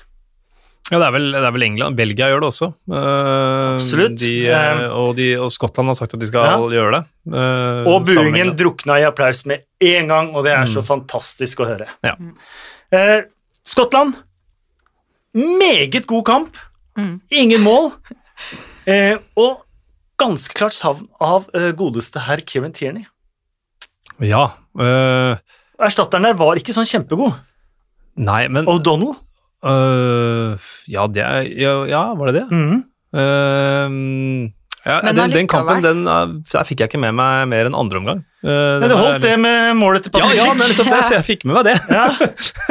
Ja, 0.91 0.99
det 0.99 1.06
er 1.08 1.13
vel, 1.15 1.29
det 1.32 1.39
er 1.47 1.53
vel 1.56 1.63
England. 1.63 1.95
Belgia 1.95 2.27
gjør 2.29 2.43
det 2.43 2.49
også. 2.51 2.67
Uh, 2.91 3.77
Absolutt. 3.77 4.17
De, 4.19 4.34
eh, 4.51 4.82
og, 4.91 5.13
de, 5.15 5.29
og 5.39 5.47
Skottland 5.56 5.93
har 5.93 5.97
sagt 5.97 6.17
at 6.17 6.21
de 6.21 6.27
skal 6.27 6.67
gjøre 6.73 6.97
det. 6.97 7.01
Uh, 7.32 7.88
Og 7.93 8.03
buingen 8.10 8.51
drukna 8.60 8.99
i 8.99 9.06
applaus 9.08 9.45
med 9.49 9.63
en 9.79 10.12
gang, 10.12 10.34
og 10.36 10.43
det 10.45 10.51
er 10.58 10.67
så 10.69 10.84
fantastisk 10.86 11.63
å 11.63 11.69
høre. 11.71 11.88
Ja. 12.03 12.17
Eh, 12.93 13.23
Skottland, 13.65 14.17
meget 15.34 16.06
god 16.08 16.23
kamp. 16.28 16.58
Ingen 17.32 17.63
mål. 17.63 17.91
Eh, 18.86 19.15
og 19.39 19.63
ganske 20.19 20.54
klart 20.54 20.76
savn 20.76 21.08
av 21.23 21.47
eh, 21.56 21.71
godeste 21.76 22.19
herr 22.28 22.43
Kieran 22.45 22.73
Tierney. 22.76 23.06
Ja. 24.21 24.49
Øh... 24.80 25.38
Erstatteren 25.84 26.28
der 26.28 26.38
var 26.38 26.60
ikke 26.60 26.76
sånn 26.76 26.88
kjempegod. 26.88 27.34
nei, 28.15 28.47
men 28.47 28.67
O'Donnell. 28.69 29.15
Øh, 29.65 30.60
Ja, 30.88 31.08
det 31.08 31.23
er 31.23 31.47
ja, 31.47 31.73
ja, 31.89 32.04
var 32.13 32.30
det 32.30 32.36
det? 32.41 32.45
Mm. 32.52 32.84
Eh, 33.13 33.89
ja, 34.84 35.00
Men 35.04 35.15
den, 35.15 35.32
den 35.32 35.48
kampen 35.48 35.80
den, 35.84 36.04
eh, 36.08 36.32
der 36.52 36.67
fikk 36.67 36.84
jeg 36.84 36.91
ikke 36.91 37.00
med 37.00 37.15
meg 37.15 37.48
mer 37.48 37.69
enn 37.69 37.76
andre 37.78 38.02
omgang. 38.02 38.24
Uh, 38.43 38.52
Men 38.52 38.82
den 38.84 38.91
det 38.91 38.96
holdt 39.00 39.24
det 39.24 39.36
med 39.39 39.78
målet 39.80 40.04
til 40.04 40.12
Patrick 40.12 40.36
ja, 40.36 40.50
ja, 40.50 40.56
det 40.60 40.65
er 40.65 40.72
nettopp 40.74 40.89
det, 40.91 40.98
så 41.08 41.13
jeg 41.15 41.24
fikk 41.30 41.46
med 41.48 41.56
meg 41.56 41.69
det. 41.69 41.76
Ja. 41.96 42.08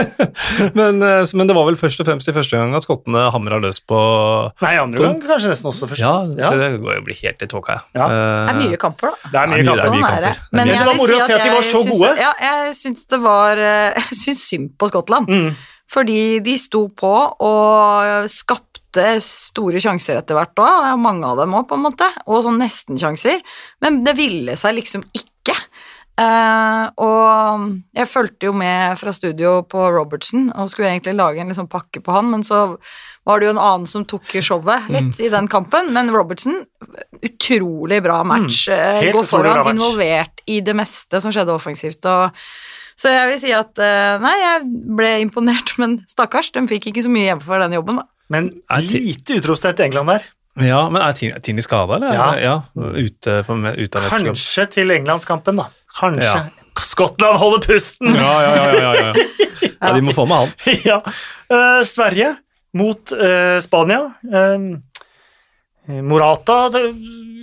men, 0.79 0.99
eh, 1.01 1.33
men 1.41 1.49
det 1.49 1.57
var 1.57 1.65
vel 1.71 1.79
først 1.81 2.03
og 2.05 2.09
fremst 2.11 2.29
i 2.29 2.35
første 2.37 2.61
gang 2.61 2.77
at 2.77 2.85
skottene 2.85 3.23
hamra 3.33 3.57
løs 3.63 3.81
på 3.89 4.01
Nei, 4.61 4.75
andre 4.83 5.01
gang 5.07 5.23
kanskje 5.25 5.55
nesten 5.55 5.71
også 5.73 5.89
først. 5.89 6.05
Ja, 6.05 6.13
ja. 6.37 6.51
så 6.53 6.61
det 6.61 6.69
går 6.85 6.99
jo 6.99 7.07
bli 7.09 7.17
helt 7.23 7.47
i 7.47 7.49
tåka. 7.49 7.79
Ja. 7.97 8.05
Uh, 8.05 8.13
Det 8.13 8.53
er 8.53 8.61
mye 8.61 8.83
kamper, 8.85 9.15
da. 9.15 9.33
Det 9.33 9.41
er 9.41 9.53
mye 9.55 9.65
kamper. 9.65 9.73
det 9.73 9.73
er 9.73 9.73
mye 9.73 9.89
Sånn 9.89 10.09
er 10.13 10.27
det. 10.29 10.35
kamper. 10.37 10.59
Men 10.59 10.73
Det 10.75 10.79
var 10.83 11.01
moro 11.01 11.17
å 11.17 11.25
se 11.25 11.39
at 11.39 11.47
de 11.47 11.57
var 11.57 11.69
så 11.71 11.83
syns 11.87 11.97
gode. 11.97 12.15
Ja, 12.21 12.33
jeg 12.45 12.77
syns 12.83 13.09
det 13.15 13.23
var 13.25 13.63
eh, 13.71 14.03
Jeg 14.03 14.19
syns 14.21 14.49
synd 14.53 14.75
på 14.77 14.93
Skottland. 14.93 15.33
Mm. 15.33 15.53
Fordi 15.93 16.21
de 16.45 16.57
sto 16.61 16.87
på 16.97 17.15
og 17.45 18.29
skapte 18.33 18.72
store 19.25 19.81
sjanser 19.81 20.21
etter 20.21 20.37
hvert 20.37 20.59
òg, 20.61 20.93
mange 21.01 21.29
av 21.29 21.41
dem 21.41 21.55
òg, 21.57 21.69
på 21.71 21.79
en 21.79 21.87
måte, 21.87 22.09
og 22.27 22.43
sånn 22.45 22.61
nesten-sjanser, 22.61 23.41
men 23.81 24.03
det 24.05 24.17
ville 24.19 24.57
seg 24.61 24.77
liksom 24.77 25.05
ikke. 25.17 25.57
Eh, 26.21 26.83
og 27.01 27.63
jeg 27.97 28.11
fulgte 28.11 28.51
jo 28.51 28.53
med 28.57 28.99
fra 29.01 29.15
studio 29.17 29.63
på 29.65 29.87
Robertson 29.95 30.51
og 30.53 30.69
skulle 30.69 30.91
egentlig 30.91 31.15
lage 31.17 31.41
en 31.41 31.49
liksom 31.49 31.71
pakke 31.73 32.03
på 32.05 32.13
han, 32.13 32.29
men 32.35 32.45
så 32.45 32.77
var 33.25 33.41
det 33.41 33.49
jo 33.49 33.55
en 33.55 33.63
annen 33.63 33.89
som 33.89 34.05
tok 34.05 34.35
showet 34.43 34.91
litt 34.93 35.21
i 35.23 35.31
den 35.33 35.49
kampen. 35.49 35.93
Men 35.95 36.11
Robertson, 36.13 36.65
utrolig 37.23 38.03
bra 38.05 38.21
match. 38.27 38.67
Mm, 38.69 39.13
Går 39.15 39.29
foran, 39.31 39.65
involvert 39.73 40.43
i 40.51 40.61
det 40.61 40.75
meste 40.77 41.23
som 41.23 41.33
skjedde 41.35 41.55
offensivt. 41.55 42.05
og 42.05 42.35
så 42.99 43.11
jeg 43.11 43.29
vil 43.31 43.39
si 43.41 43.53
at 43.57 43.79
eh, 43.83 44.17
nei, 44.23 44.35
jeg 44.43 44.67
ble 44.99 45.13
imponert, 45.25 45.75
men 45.83 46.01
stakkars, 46.11 46.53
de 46.55 46.67
fikk 46.71 46.91
ikke 46.91 47.07
så 47.07 47.13
mye 47.13 47.31
hjemme 47.31 47.47
for 47.47 47.63
den 47.63 47.79
jobben, 47.79 48.03
da. 48.03 48.09
Men 48.31 48.53
Er 48.71 48.85
lite 48.87 49.41
utropstegn 49.41 49.77
til 49.77 49.91
England 49.91 50.13
der. 50.15 50.31
Ja, 50.61 50.83
men 50.93 51.01
er 51.01 51.15
Tini- 51.17 51.65
skada, 51.65 51.97
eller? 51.97 52.13
Ja. 52.13 52.27
ja 52.37 52.57
ute, 52.77 53.39
for, 53.47 53.57
ute 53.57 53.99
av. 53.99 54.11
Kanskje 54.13 54.67
til 54.75 54.93
Englandskampen, 54.93 55.57
da. 55.57 55.71
Kanskje. 55.97 56.29
Ja. 56.29 56.73
Skottland 56.83 57.39
holder 57.41 57.65
pusten! 57.65 58.15
Ja, 58.17 58.33
ja, 58.43 58.53
ja, 58.57 58.93
ja, 58.95 59.13
ja, 59.13 59.93
de 59.93 60.05
må 60.05 60.15
få 60.17 60.25
med 60.29 60.45
han. 60.45 60.53
ja. 60.91 61.01
Uh, 61.53 61.81
Sverige 61.89 62.35
mot 62.77 63.13
uh, 63.17 63.59
Spania. 63.65 64.05
Uh, 64.25 64.77
Morata 66.05 66.69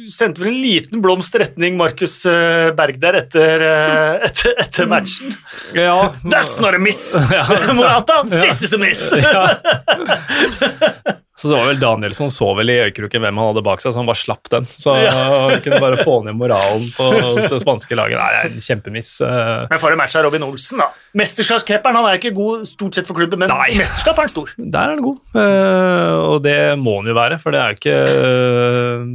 sendte 0.07 0.43
vel 0.43 0.53
en 0.53 0.61
liten 0.61 1.01
blomst 1.03 1.35
retning 1.35 1.77
Markus 1.79 2.21
eh, 2.29 2.69
Berg 2.77 2.99
der 3.01 3.15
etter, 3.23 3.65
eh, 3.65 4.19
etter, 4.29 4.53
etter 4.63 4.89
matchen. 4.89 5.35
Ja. 5.75 6.13
That's 6.23 6.59
not 6.59 6.75
a 6.75 6.79
miss! 6.79 7.15
Morata, 7.75 8.23
this 8.29 8.61
is 8.63 8.73
a 8.73 8.77
miss! 8.77 9.11
Ja. 11.39 11.41
Så 11.41 11.47
det 11.47 11.55
var 11.55 11.69
vel 11.69 11.79
Danielsson 11.79 12.31
så 12.33 12.49
vel 12.57 12.73
i 12.73 12.77
øyekroken 12.83 13.23
hvem 13.23 13.37
han 13.39 13.49
hadde 13.53 13.63
bak 13.63 13.79
seg, 13.79 13.93
så 13.95 14.01
han 14.01 14.09
bare 14.09 14.19
slapp 14.19 14.49
den. 14.51 14.67
Så 14.67 14.91
han 14.91 15.61
kunne 15.63 15.79
bare 15.79 16.01
få 16.03 16.17
ned 16.25 16.35
moralen 16.35 16.83
på 16.97 17.07
det 17.39 17.61
spanske 17.63 17.95
laget. 17.95 18.19
Nei, 18.19 18.29
det 18.35 18.41
er 18.41 18.51
en 18.51 18.65
kjempemiss. 18.65 19.13
Men 19.23 19.79
for 19.81 19.95
en 19.95 20.01
match 20.01 20.17
av 20.19 20.27
Robin 20.27 20.43
Olsen, 20.49 20.83
da. 20.83 20.89
Mesterskapskeeperen 21.19 21.95
han 21.97 22.09
er 22.09 22.19
ikke 22.19 22.33
god 22.37 22.67
stort 22.69 22.99
sett 22.99 23.07
for 23.09 23.17
klubben, 23.17 23.39
men 23.41 23.49
Nei. 23.49 23.71
mesterskap 23.79 24.19
er 24.19 24.27
han 24.27 24.33
stor. 24.33 24.51
Der 24.59 24.79
er 24.83 24.93
han 24.97 25.01
god, 25.05 25.17
eh, 25.41 26.17
og 26.29 26.43
det 26.45 26.57
må 26.77 26.99
han 26.99 27.09
jo 27.09 27.15
være, 27.17 27.39
for 27.41 27.55
det 27.55 27.63
er 27.63 27.77
ikke, 27.79 27.95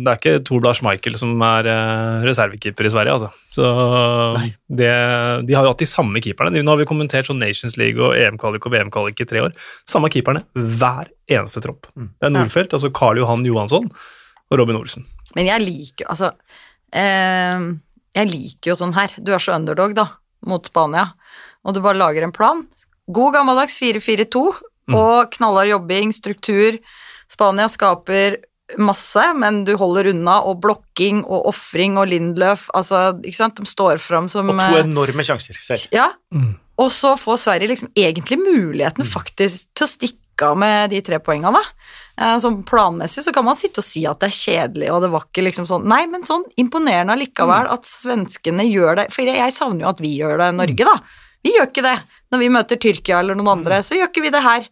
det 0.00 0.10
er 0.10 0.18
ikke 0.18 0.34
Tor 0.48 0.64
Lars 0.64 0.80
Michael 0.84 1.18
som 1.20 1.36
er 1.46 1.68
eh, 1.70 2.24
reservekeeper 2.26 2.88
i 2.88 2.92
Sverige, 2.94 3.14
altså. 3.18 3.30
Så 3.54 3.68
det, 4.74 4.90
de 5.46 5.54
har 5.54 5.66
jo 5.66 5.70
hatt 5.74 5.84
de 5.84 5.88
samme 5.88 6.22
keeperne. 6.24 6.64
Nå 6.64 6.74
har 6.74 6.80
vi 6.80 6.88
kommentert 6.88 7.28
sånn 7.28 7.38
Nations 7.42 7.78
League 7.78 8.00
og 8.02 8.16
EM-kvalik 8.18 8.66
og 8.66 8.74
VM-kvalik 8.74 9.22
i 9.22 9.28
tre 9.30 9.44
år. 9.44 9.54
Samme 9.86 10.10
keeperne 10.10 10.42
hver 10.54 11.12
eneste 11.30 11.60
tropp. 11.64 11.86
Det 11.94 12.28
er 12.28 12.32
Nordfeldt, 12.34 12.72
altså 12.76 12.90
Karl 12.94 13.18
Johan 13.22 13.44
Johansson 13.46 13.86
og 14.50 14.58
Robin 14.60 14.76
Olsen. 14.76 15.06
Men 15.34 15.46
jeg 15.48 15.64
liker 15.64 16.06
altså 16.12 16.32
eh, 16.94 17.64
Jeg 18.14 18.30
liker 18.30 18.72
jo 18.74 18.76
sånn 18.78 18.94
her. 18.94 19.14
Du 19.18 19.32
er 19.34 19.42
så 19.42 19.56
underdog, 19.56 19.94
da, 19.96 20.08
mot 20.46 20.66
Spania, 20.68 21.08
og 21.64 21.74
du 21.74 21.80
bare 21.82 21.98
lager 21.98 22.22
en 22.26 22.34
plan. 22.34 22.62
God 23.10 23.34
gammeldags 23.34 23.74
4-4-2 23.80 24.44
og 24.94 25.30
knallhard 25.34 25.70
jobbing, 25.72 26.12
struktur. 26.12 26.76
Spania 27.32 27.66
skaper 27.72 28.36
masse, 28.80 29.22
men 29.36 29.62
du 29.66 29.74
holder 29.80 30.10
unna, 30.12 30.38
og 30.44 30.60
blokking 30.64 31.22
og 31.24 31.46
ofring 31.50 31.98
og 32.00 32.06
Lindløf 32.08 32.66
Altså, 32.76 33.10
ikke 33.24 33.36
sant, 33.36 33.58
de 33.60 33.68
står 33.68 34.00
fram 34.00 34.28
som 34.32 34.48
Og 34.52 34.56
to 34.60 34.78
eh, 34.78 34.84
enorme 34.86 35.24
sjanser 35.26 35.56
selv. 35.60 35.88
Ja, 35.92 36.10
Mm. 36.32 36.54
og 36.80 36.88
så 36.90 37.12
får 37.20 37.36
Sverige 37.38 37.68
liksom 37.70 37.90
egentlig 37.96 38.38
muligheten 38.40 39.04
faktisk 39.06 39.68
til 39.76 39.84
å 39.86 39.90
stikke 39.90 40.20
av 40.42 40.58
med 40.58 40.90
de 40.90 41.00
tre 41.04 41.18
poengene. 41.18 41.60
Eh, 42.20 42.36
Sånn 42.38 42.62
planmessig 42.66 43.24
så 43.24 43.32
kan 43.34 43.44
man 43.44 43.56
sitte 43.56 43.82
og 43.82 43.86
si 43.86 44.04
at 44.06 44.20
det 44.20 44.30
er 44.30 44.38
kjedelig, 44.38 44.90
og 44.94 45.02
det 45.02 45.10
var 45.10 45.26
ikke 45.26 45.44
liksom 45.46 45.66
sånn 45.66 45.86
Nei, 45.90 46.04
men 46.06 46.22
sånn 46.26 46.44
imponerende 46.56 47.12
allikevel 47.16 47.70
at 47.70 47.86
svenskene 47.86 48.66
gjør 48.68 49.02
det. 49.02 49.06
For 49.14 49.22
jeg 49.22 49.52
savner 49.54 49.86
jo 49.86 49.92
at 49.92 50.00
vi 50.00 50.16
gjør 50.18 50.38
det 50.38 50.48
i 50.52 50.58
Norge, 50.58 50.84
da. 50.84 50.98
Vi 51.44 51.52
gjør 51.56 51.68
ikke 51.68 51.84
det. 51.84 51.98
Når 52.32 52.38
vi 52.40 52.48
møter 52.48 52.80
Tyrkia 52.80 53.18
eller 53.20 53.34
noen 53.36 53.58
andre, 53.58 53.82
så 53.84 53.94
gjør 53.98 54.08
ikke 54.08 54.22
vi 54.24 54.30
det 54.32 54.42
her. 54.42 54.68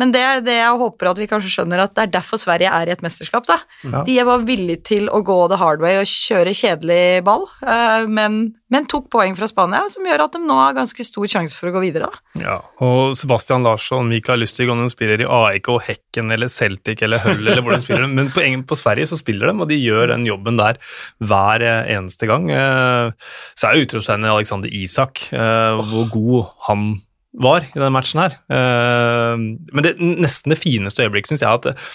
Men 0.00 0.12
det 0.12 0.20
er 0.20 0.42
det 0.44 0.56
jeg 0.58 0.78
håper 0.80 1.08
at 1.10 1.20
vi 1.20 1.28
kanskje 1.30 1.52
skjønner, 1.54 1.80
at 1.86 1.94
det 1.96 2.02
er 2.04 2.12
derfor 2.18 2.40
Sverige 2.40 2.68
er 2.68 2.90
i 2.90 2.92
et 2.92 3.02
mesterskap, 3.04 3.46
da. 3.48 3.56
Ja. 3.84 4.02
De 4.06 4.16
var 4.28 4.44
villige 4.44 4.82
til 4.90 5.06
å 5.08 5.22
gå 5.24 5.36
the 5.48 5.56
hard 5.60 5.80
way 5.80 5.96
og 6.00 6.08
kjøre 6.10 6.52
kjedelig 6.56 7.22
ball, 7.26 7.46
eh, 7.64 8.04
men, 8.10 8.38
men 8.72 8.88
tok 8.90 9.08
poeng 9.12 9.36
fra 9.38 9.48
Spania, 9.48 9.86
som 9.92 10.04
gjør 10.04 10.26
at 10.26 10.36
de 10.36 10.42
nå 10.44 10.58
har 10.58 10.76
ganske 10.76 11.06
stor 11.06 11.30
sjanse 11.32 11.56
for 11.56 11.70
å 11.70 11.74
gå 11.78 11.84
videre, 11.86 12.10
da. 12.12 12.22
Ja, 12.42 12.56
og 12.84 13.16
Sebastian 13.16 13.64
Larsson, 13.64 14.10
Mikael 14.12 14.42
Lustig, 14.44 14.68
om 14.72 14.82
de 14.84 14.90
spiller 14.92 15.24
i 15.24 15.30
AIK 15.38 15.72
Hekken 15.88 16.34
eller 16.36 16.52
Celtic 16.52 17.00
eller 17.06 17.22
Hull 17.24 17.46
eller 17.46 17.64
hvor 17.64 17.76
de 17.76 17.80
spiller, 17.84 18.06
men 18.10 18.28
på, 18.34 18.44
på 18.68 18.78
Sverige 18.78 19.08
så 19.10 19.18
spiller 19.20 19.48
de, 19.48 19.56
og 19.64 19.70
de 19.72 19.80
gjør 19.80 20.12
den 20.12 20.28
jobben 20.28 20.60
der 20.60 20.76
hver 21.24 21.64
eh, 21.64 21.94
eneste 21.96 22.28
gang. 22.28 22.50
Eh, 22.52 23.32
Så 23.56 23.70
er 23.70 23.78
jo 23.78 23.86
utropstegnet 23.86 24.32
Alexander 24.32 24.68
Isak, 24.72 25.26
hvor 25.32 26.08
god 26.12 26.48
han 26.68 26.86
var 27.42 27.66
i 27.66 27.72
denne 27.76 27.92
matchen 27.94 28.22
her. 28.22 28.36
Eh, 28.48 29.34
Men 29.36 29.84
det, 29.84 29.96
nesten 30.00 30.54
det 30.54 30.60
fineste 30.60 31.04
øyeblikket 31.04 31.34
syns 31.34 31.44
jeg 31.44 31.52
at 31.60 31.66
eh, 31.72 31.90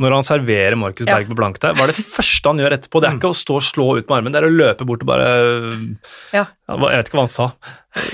når 0.00 0.14
han 0.16 0.24
serverer 0.24 0.74
Markus. 0.80 1.04
Berg 1.04 1.28
på 1.28 1.36
blank 1.36 1.58
der, 1.60 1.74
hva 1.76 1.84
er 1.84 1.90
det 1.92 2.00
første 2.00 2.48
han 2.48 2.60
gjør 2.62 2.72
etterpå? 2.78 3.00
Det 3.02 3.10
er 3.10 3.18
ikke 3.18 3.28
å 3.34 3.36
stå 3.36 3.58
og 3.58 3.66
slå 3.66 3.86
ut 3.98 4.06
med 4.08 4.16
armen, 4.16 4.32
det 4.32 4.40
er 4.40 4.46
å 4.48 4.52
løpe 4.54 4.86
bort 4.88 5.02
og 5.04 5.10
bare. 5.10 5.26
Ja, 6.32 6.46
Jeg 6.70 6.80
vet 6.86 7.10
ikke 7.10 7.18
hva 7.20 7.26
han 7.26 7.32
sa. 7.34 7.50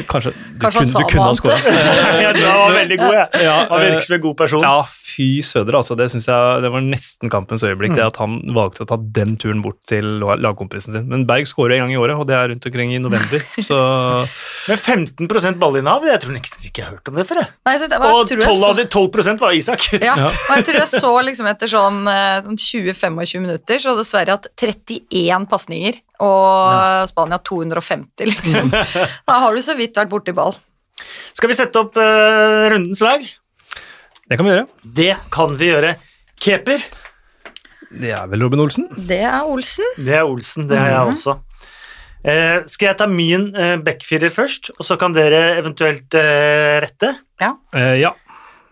Kanskje 0.09 0.33
du 0.35 0.59
Kanskje 0.59 0.81
kunne, 0.83 0.93
du 0.99 1.05
kunne 1.12 1.27
ha 1.29 1.35
skåret. 1.38 1.67
Ja, 2.25 2.33
du 2.35 2.41
var 2.43 2.73
veldig 2.75 2.97
god, 2.99 3.12
jeg. 3.14 3.43
Ja, 3.47 3.57
Han 3.71 3.83
virker 3.85 4.12
eh, 4.12 4.17
en 4.17 4.23
god 4.25 4.37
person. 4.41 4.64
Ja, 4.67 4.81
fy 4.91 5.29
søder, 5.47 5.77
altså. 5.79 5.95
Det 5.99 6.09
synes 6.11 6.27
jeg 6.27 6.62
det 6.64 6.71
var 6.75 6.83
nesten 6.83 7.31
kampens 7.31 7.62
øyeblikk, 7.67 7.95
det 7.95 8.03
at 8.09 8.19
han 8.19 8.41
valgte 8.57 8.83
å 8.83 8.88
ta 8.91 8.99
den 8.99 9.37
turen 9.38 9.62
bort 9.62 9.79
til 9.88 10.09
lagkompisen 10.19 10.97
sin. 10.97 11.07
Men 11.12 11.23
Berg 11.29 11.47
skårer 11.47 11.77
en 11.79 11.85
gang 11.87 11.95
i 11.95 12.01
året, 12.01 12.19
og 12.19 12.27
det 12.31 12.35
er 12.38 12.51
rundt 12.53 12.67
omkring 12.71 12.97
i 12.97 12.99
november, 13.03 13.45
så 13.69 13.79
Men 14.67 14.83
15% 15.29 15.61
ballinnehav, 15.62 16.09
jeg 16.11 16.25
tror 16.25 16.35
nesten 16.35 16.67
ikke 16.73 16.83
jeg 16.83 16.88
har 16.88 16.99
hørt 16.99 17.12
om 17.12 17.21
det 17.23 17.29
før. 17.31 17.43
jeg. 17.45 17.55
Nei, 17.71 17.77
så 17.79 17.91
det 17.93 18.03
Og 18.03 18.09
jeg 18.09 18.29
tror 18.33 18.43
jeg 18.43 18.51
12 18.51 18.59
av 18.59 18.69
så- 18.69 18.77
de 18.83 18.88
12% 18.99 19.47
var 19.47 19.57
Isak. 19.62 19.88
ja, 19.95 20.17
Ja. 20.25 20.29
og 20.33 20.53
jeg 20.57 20.67
tror 20.69 20.81
jeg 20.83 20.91
så 21.07 21.14
liksom 21.31 21.47
etter 21.55 21.71
sånn, 21.71 22.03
eh, 22.11 22.43
sånn 22.43 22.59
20-25 22.59 23.41
minutter, 23.47 23.79
så 23.79 23.95
hadde 23.95 24.07
at 24.27 24.29
hatt 24.35 24.47
31 24.59 25.47
pasninger, 25.49 26.03
og 26.25 27.09
Spania 27.11 27.39
250, 27.39 28.27
liksom. 28.31 28.73
Da 29.29 29.39
har 29.45 29.55
du 29.55 29.63
så 29.65 29.77
vidt 29.79 29.97
vært 29.99 30.11
borti 30.13 30.35
ball. 30.37 30.57
Skal 31.37 31.53
vi 31.53 31.57
sette 31.59 31.79
opp 31.79 31.99
uh, 31.99 32.69
rundens 32.73 33.03
lag? 33.05 33.23
det 34.29 34.37
kan 34.37 34.45
vi 34.45 34.51
gjøre. 34.53 34.65
Det 34.99 35.13
kan 35.33 35.55
vi 35.57 35.69
gjøre. 35.71 35.93
Keeper, 36.39 36.83
Det 37.89 38.11
er 38.13 38.27
vel 38.29 38.43
Robin 38.45 38.61
Olsen? 38.61 38.89
Det 39.09 39.23
er 39.25 39.47
Olsen. 39.49 39.87
det 39.97 40.15
er 40.19 40.27
Olsen. 40.29 40.67
Det 40.69 40.77
er 40.77 40.91
jeg 40.93 41.13
også. 41.15 41.39
Eh, 42.29 42.59
skal 42.67 42.91
jeg 42.91 42.99
ta 42.99 43.07
min 43.09 43.49
eh, 43.57 43.77
backfirer 43.81 44.29
først, 44.35 44.73
og 44.77 44.85
så 44.85 44.99
kan 45.01 45.15
dere 45.17 45.57
eventuelt 45.61 46.13
eh, 46.19 46.77
rette? 46.85 47.15
Eh, 47.41 47.95
ja. 48.03 48.11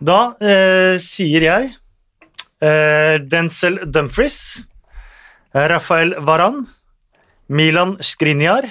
Da 0.03 0.17
eh, 0.37 0.99
sier 1.01 1.47
jeg 1.47 1.71
eh, 2.61 3.15
Denzel 3.23 3.79
Dumfries, 3.89 4.59
Rafael 5.55 6.13
Varan, 6.27 6.65
Milan 7.49 7.95
Skriniar, 8.03 8.67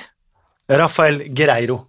Rafael 0.68 1.22
Gereiro. 1.34 1.86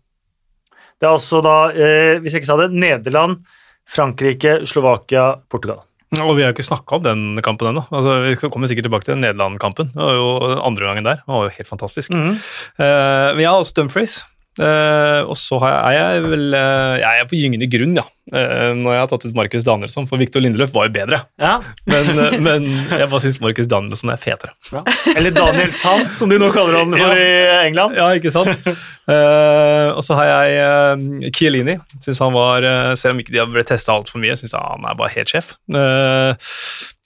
Det 0.98 1.06
er 1.06 1.14
altså 1.14 1.42
da, 1.46 1.58
eh, 1.74 2.18
hvis 2.22 2.34
jeg 2.34 2.42
ikke 2.42 2.50
sa 2.50 2.58
det, 2.62 2.72
Nederland, 2.74 3.44
Frankrike, 3.88 4.62
Slovakia, 4.68 5.36
Portugal. 5.50 5.84
Og 6.16 6.38
vi 6.38 6.44
har 6.44 6.54
jo 6.54 6.56
ikke 6.56 6.64
snakka 6.64 6.98
om 6.98 7.04
den 7.04 7.42
kampen 7.44 7.68
ennå. 7.70 7.84
Altså, 7.92 8.14
vi 8.24 8.50
kommer 8.50 8.70
sikkert 8.70 8.88
tilbake 8.88 9.06
til 9.10 9.20
Nederland-kampen. 9.20 9.92
Det 9.92 10.00
var 10.00 10.16
jo 10.16 10.30
andre 10.64 10.88
gangen 10.88 11.04
der. 11.04 11.20
Det 11.20 11.34
var 11.34 11.50
jo 11.50 11.56
helt 11.58 11.70
fantastisk. 11.70 12.16
Mhm. 12.16 12.38
Eh, 12.80 13.28
men 13.36 13.44
jeg 13.44 13.50
har 13.52 13.60
også 13.60 13.76
Dumfries. 13.76 14.24
Eh, 14.58 15.22
og 15.30 15.38
så 15.38 15.60
har 15.62 15.74
jeg, 15.74 15.98
er 16.02 16.16
jeg 16.18 16.22
vel 16.26 16.46
uh, 16.58 16.96
Jeg 16.98 17.22
er 17.22 17.28
på 17.30 17.38
gyngende 17.38 17.68
grunn, 17.70 17.98
ja. 18.00 18.06
Uh, 18.28 18.74
når 18.76 18.92
jeg 18.92 19.02
har 19.04 19.10
tatt 19.12 19.26
ut 19.30 19.38
Markus 19.38 19.66
Danielsson, 19.68 20.08
for 20.10 20.20
Victor 20.20 20.44
Lindeløf 20.44 20.74
var 20.76 20.90
jo 20.90 20.94
bedre. 20.98 21.22
Ja. 21.40 21.58
Men, 21.92 22.10
eh, 22.20 22.38
men 22.44 22.66
jeg 22.92 23.08
bare 23.08 23.22
syns 23.24 23.40
Markus 23.44 23.70
Danielsson 23.72 24.12
er 24.12 24.20
fetere. 24.22 24.52
ja. 24.74 24.84
Eller 25.14 25.32
Daniel 25.36 25.72
Sand, 25.72 26.10
som 26.18 26.32
de 26.32 26.40
nå 26.42 26.50
kaller 26.56 26.82
han 26.82 26.92
for 26.98 27.22
i 27.28 27.32
England. 27.68 27.98
Ja, 28.00 28.12
ikke 28.18 28.34
sant? 28.34 28.54
Eh, 29.08 29.90
og 29.96 30.02
så 30.04 30.18
har 30.20 30.26
jeg 30.28 30.56
uh, 30.68 31.30
Chiellini. 31.32 31.78
Synes 32.04 32.20
han 32.20 32.34
var, 32.36 32.66
eh, 32.68 32.90
Selv 33.00 33.16
om 33.16 33.22
ikke 33.22 33.32
de 33.32 33.40
har 33.40 33.48
blitt 33.48 33.70
testa 33.72 33.94
altfor 33.96 34.20
mye, 34.20 34.36
syns 34.36 34.52
han 34.58 34.84
er 34.84 34.98
bare 35.00 35.14
helt 35.14 35.32
sjef. 35.32 35.54
Eh, 35.72 36.50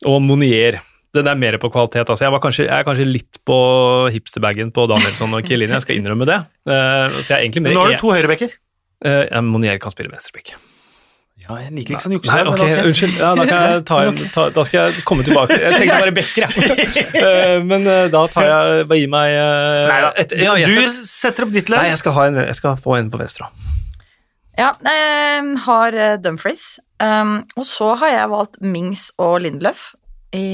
og 0.09 0.17
Monier. 0.25 0.79
Den 1.12 1.28
er 1.28 1.36
mer 1.36 1.58
på 1.60 1.67
kvalitet. 1.71 2.08
Altså. 2.08 2.24
Jeg, 2.26 2.32
var 2.32 2.41
kanskje, 2.43 2.65
jeg 2.69 2.76
er 2.78 2.88
kanskje 2.88 3.06
litt 3.08 3.39
på 3.47 3.56
hipsterbagen 4.13 4.71
på 4.71 4.88
Danielsson 4.88 5.34
og 5.36 5.47
Kielini, 5.47 5.76
jeg 5.76 5.84
skal 5.84 5.97
innrømme 6.00 6.28
det. 6.30 6.39
Uh, 6.63 7.19
så 7.19 7.34
jeg 7.34 7.38
er 7.38 7.41
egentlig 7.45 7.65
mer 7.65 7.76
nå 7.76 7.84
har 7.84 7.95
du 7.95 8.00
to 8.00 8.13
høyrebekker. 8.15 8.54
Uh, 9.04 9.26
ja, 9.26 9.41
Monier 9.43 9.82
kan 9.82 9.91
spille 9.91 10.12
venstrebekk. 10.13 10.54
Ja, 11.41 11.58
jeg 11.58 11.74
liker 11.74 11.97
ikke 11.97 12.04
sånn 12.06 12.13
Nei, 12.13 12.19
jukse. 12.21 12.41
okay. 12.54 12.74
unnskyld. 12.86 13.15
Ja, 13.17 13.34
da, 13.36 13.45
kan 13.50 13.63
jeg 13.65 13.84
ta 13.89 14.00
en, 14.08 14.19
ta, 14.32 14.47
da 14.56 14.65
skal 14.69 14.86
jeg 14.86 15.06
komme 15.10 15.26
tilbake. 15.28 15.58
Jeg 15.58 15.82
tenkte 15.82 16.00
bare 16.06 16.15
bekker, 16.15 16.47
jeg. 16.47 17.06
Uh, 17.17 17.58
men 17.74 17.88
uh, 17.89 18.06
da 18.13 18.26
tar 18.32 18.47
jeg 18.47 18.88
Bare 18.88 19.02
gi 19.02 19.12
meg 19.12 19.36
Neida. 19.36 20.13
et, 20.21 20.36
ja, 20.39 20.56
skal, 20.62 20.86
Du 20.86 21.08
setter 21.12 21.47
opp 21.47 21.56
ditt 21.58 21.71
Nei, 21.74 21.88
jeg 21.91 22.00
skal, 22.06 22.15
ha 22.15 22.28
en, 22.30 22.43
jeg 22.45 22.60
skal 22.62 22.80
få 22.80 22.95
en 23.02 23.12
på 23.12 23.19
venstre. 23.19 23.52
Ja, 24.60 24.76
jeg 24.86 25.58
har 25.65 25.97
Dumfries. 26.24 26.78
Um, 27.02 27.41
og 27.58 27.65
så 27.67 27.95
har 28.00 28.13
jeg 28.13 28.32
valgt 28.32 28.62
Mings 28.63 29.10
og 29.19 29.41
Lindløf. 29.43 29.89
I, 30.32 30.46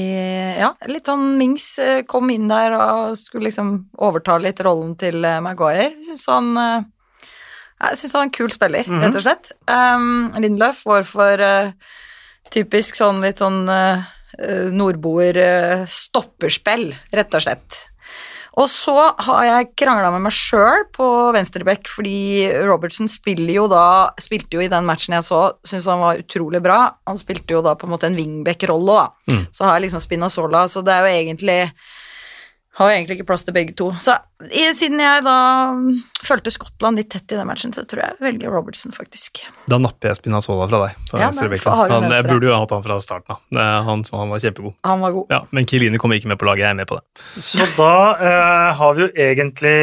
ja, 0.58 0.72
litt 0.90 1.06
sånn 1.06 1.36
Mings 1.38 1.66
eh, 1.78 2.00
kom 2.08 2.32
inn 2.34 2.48
der 2.50 2.74
og 2.74 3.14
skulle 3.18 3.46
liksom 3.46 3.72
overta 4.02 4.34
litt 4.42 4.58
rollen 4.66 4.96
til 4.98 5.22
eh, 5.22 5.38
Maguire. 5.44 5.92
Syns 6.02 6.26
han 6.32 6.50
eh, 6.58 6.88
Jeg 7.84 8.00
syns 8.00 8.16
han 8.16 8.24
er 8.24 8.26
en 8.26 8.36
kul 8.40 8.50
spiller, 8.50 8.90
rett 9.04 9.18
og 9.20 9.22
slett. 9.22 9.52
Um, 9.70 10.34
Lindløf 10.34 10.82
var 10.88 11.06
for 11.06 11.44
uh, 11.46 11.70
typisk 12.50 12.98
sånn 12.98 13.22
litt 13.22 13.38
sånn 13.38 13.68
uh, 13.70 14.02
nordboer 14.72 15.38
eh, 15.42 15.84
stopperspill, 15.86 16.92
rett 17.14 17.34
og 17.34 17.44
slett. 17.44 17.78
Og 18.58 18.66
så 18.70 18.94
har 19.22 19.44
jeg 19.46 19.68
krangla 19.78 20.10
med 20.10 20.24
meg 20.26 20.34
sjøl 20.34 20.88
på 20.94 21.06
venstreback, 21.36 21.86
fordi 21.90 22.48
Robertson 22.66 23.10
jo 23.54 23.68
da, 23.70 24.10
spilte 24.18 24.58
jo 24.58 24.64
i 24.64 24.70
den 24.72 24.88
matchen 24.88 25.14
jeg 25.14 25.26
så, 25.28 25.42
syntes 25.62 25.86
han 25.86 26.02
var 26.02 26.18
utrolig 26.18 26.60
bra. 26.64 26.80
Han 27.06 27.20
spilte 27.20 27.54
jo 27.54 27.62
da 27.62 27.76
på 27.78 27.86
en 27.86 27.94
måte 27.94 28.10
en 28.10 28.18
wingback-rolle, 28.18 28.98
da. 28.98 29.30
Mm. 29.30 29.46
Så 29.54 29.64
har 29.64 29.76
jeg 29.76 29.86
liksom 29.86 30.02
Spinazzola, 30.02 30.66
så 30.66 30.82
det 30.82 30.94
er 30.94 31.06
jo 31.06 31.14
egentlig 31.20 31.60
har 32.78 32.90
jo 32.90 32.94
egentlig 32.94 33.16
ikke 33.18 33.26
plass 33.26 33.42
til 33.42 33.54
begge 33.56 33.74
to. 33.78 33.88
Så 33.98 34.14
i, 34.46 34.62
siden 34.78 35.00
jeg 35.02 35.22
da 35.26 35.34
fulgte 36.22 36.52
Skottland 36.54 37.00
litt 37.00 37.08
tett 37.10 37.34
i 37.34 37.38
den 37.38 37.48
matchen, 37.48 37.72
så 37.74 37.82
tror 37.88 38.04
jeg 38.04 38.14
jeg 38.14 38.22
velger 38.22 38.54
Robertson, 38.54 38.94
faktisk. 38.94 39.40
Da 39.70 39.80
napper 39.82 40.12
jeg 40.12 40.20
Spinazzola 40.20 40.68
fra 40.70 40.80
deg. 40.84 41.00
Ja, 41.10 41.30
men 41.34 41.56
han, 41.90 42.06
jeg 42.14 42.26
burde 42.28 42.46
jo 42.46 42.52
ha 42.54 42.60
hatt 42.62 42.74
han 42.76 42.84
fra 42.86 43.00
starten 43.02 43.34
av. 43.34 43.42
Han, 43.88 44.04
han 44.06 44.30
var 44.30 44.44
kjempegod. 44.44 44.76
Han 44.86 45.02
var 45.02 45.16
god. 45.16 45.34
Ja, 45.34 45.40
Men 45.50 45.66
Kilini 45.66 45.98
kommer 45.98 46.20
ikke 46.20 46.30
med 46.30 46.38
på 46.38 46.46
laget, 46.46 46.68
jeg 46.68 46.70
er 46.70 46.78
med 46.78 46.90
på 46.90 47.00
det. 47.00 47.42
Så 47.48 47.66
da 47.74 47.90
eh, 48.14 48.70
har 48.78 48.94
vi 48.94 49.06
jo 49.06 49.10
egentlig 49.26 49.76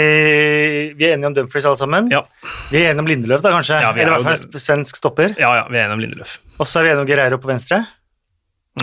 Vi 0.95 1.09
er 1.09 1.17
enige 1.17 1.33
om 1.33 1.35
Dumfries 1.35 1.67
alle 1.67 1.81
sammen. 1.81 2.11
Ja, 2.15 2.23
Vi 2.71 2.79
er 2.79 2.93
enige 2.93 3.03
om 3.03 3.11
Lindeløf, 3.11 3.43
da, 3.43 3.51
kanskje. 3.57 3.81
Ja, 3.83 3.91
er 3.91 4.05
Eller 4.05 4.23
i 4.23 4.29
hvert 4.29 4.47
fall 4.47 4.67
svensk 4.69 5.03
stopper. 5.03 5.35
ja, 5.35 5.51
ja 5.59 5.67
vi 5.67 5.81
er 5.81 5.89
enige 5.89 5.99
om 5.99 6.05
Lindeløf. 6.07 6.39
Og 6.59 6.67
så 6.69 6.79
er 6.79 6.87
vi 6.87 6.95
enige 6.95 7.03
om 7.03 7.11
Guerreiro 7.11 7.43
på 7.43 7.51
venstre. 7.51 7.83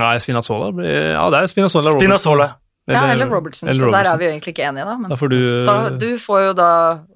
Nei, 0.00 0.16
Spinazzola 0.24 0.68
blir 0.76 0.92
Ja, 1.14 1.24
det 1.32 1.42
er 1.46 1.52
Spinazzola. 1.52 1.96
Robertson. 1.96 2.60
Spinazzola. 2.92 3.08
ja, 3.08 3.16
eller 3.16 3.32
Robertson, 3.32 3.68
eller 3.68 3.80
så 3.86 3.90
der 3.92 4.08
er 4.12 4.18
vi 4.20 4.24
jo 4.24 4.30
egentlig 4.30 4.52
ikke 4.54 4.68
enige, 4.68 4.84
da. 4.88 4.94
Men 5.00 5.10
Da 5.10 5.16
får 5.20 5.32
du 5.32 5.40
da, 5.68 5.74
du 6.02 6.08
får 6.18 6.40
jo 6.46 6.52
da 6.58 6.68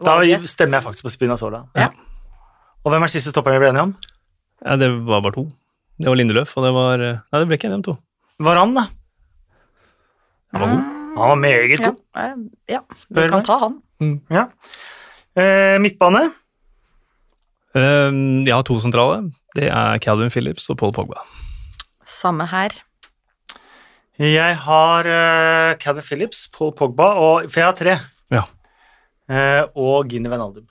Da 0.04 0.16
stemmer 0.48 0.78
jeg 0.78 0.86
faktisk 0.88 1.04
på 1.06 1.12
Spinazzola. 1.14 1.62
Ja. 1.76 1.88
Og 2.84 2.92
hvem 2.92 3.02
er 3.06 3.12
siste 3.12 3.30
stopperen 3.34 3.58
vi 3.58 3.64
ble 3.64 3.70
enige 3.74 3.86
om? 3.88 3.94
Ja, 4.64 4.76
det 4.80 4.90
var 5.06 5.20
bare 5.24 5.36
to. 5.36 5.46
Det 5.98 6.08
var 6.10 6.18
Lindeløf, 6.18 6.56
og 6.56 6.64
det 6.66 6.72
var 6.76 6.98
Nei, 7.02 7.40
det 7.40 7.46
ble 7.48 7.58
ikke 7.58 7.68
enige 7.70 7.80
om 7.82 7.86
to. 7.90 7.96
Varan, 8.46 8.74
da. 8.76 8.86
Han 10.52 10.60
var 10.62 10.74
god. 10.74 10.82
Han 11.16 11.28
var 11.32 11.38
meget 11.40 11.78
god. 11.80 12.00
Ja, 12.16 12.26
ja 12.68 12.80
vi 13.08 13.28
kan 13.28 13.38
meg. 13.40 13.46
ta 13.48 13.58
han. 13.62 13.78
Ja. 14.30 14.46
Eh, 15.36 15.76
midtbane. 15.80 16.26
Um, 17.76 18.44
jeg 18.46 18.54
har 18.54 18.64
to 18.64 18.78
sentrale. 18.80 19.30
Det 19.56 19.68
er 19.68 19.98
Calvin 20.04 20.30
Phillips 20.32 20.68
og 20.72 20.78
Paul 20.80 20.92
Pogba. 20.96 21.24
Samme 22.04 22.46
her. 22.48 22.72
Jeg 24.18 24.56
har 24.64 25.04
uh, 25.10 25.76
Calvin 25.82 26.02
Phillips, 26.06 26.46
Paul 26.54 26.72
Pogba, 26.72 27.10
og, 27.20 27.50
for 27.52 27.60
jeg 27.60 27.66
har 27.68 27.76
tre. 27.76 27.96
Ja. 28.32 28.44
Uh, 29.28 29.62
og 29.76 30.08
Gini 30.08 30.30
Venaldum. 30.32 30.64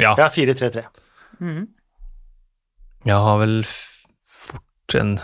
Ja, 0.00 0.14
Jeg 0.16 0.24
har 0.24 0.32
4-3-3. 0.32 0.82
Mm. 1.40 1.66
jeg 3.08 3.16
har 3.16 3.38
vel 3.40 3.60
f- 3.64 4.04
fort 4.28 4.94
en 5.00 5.14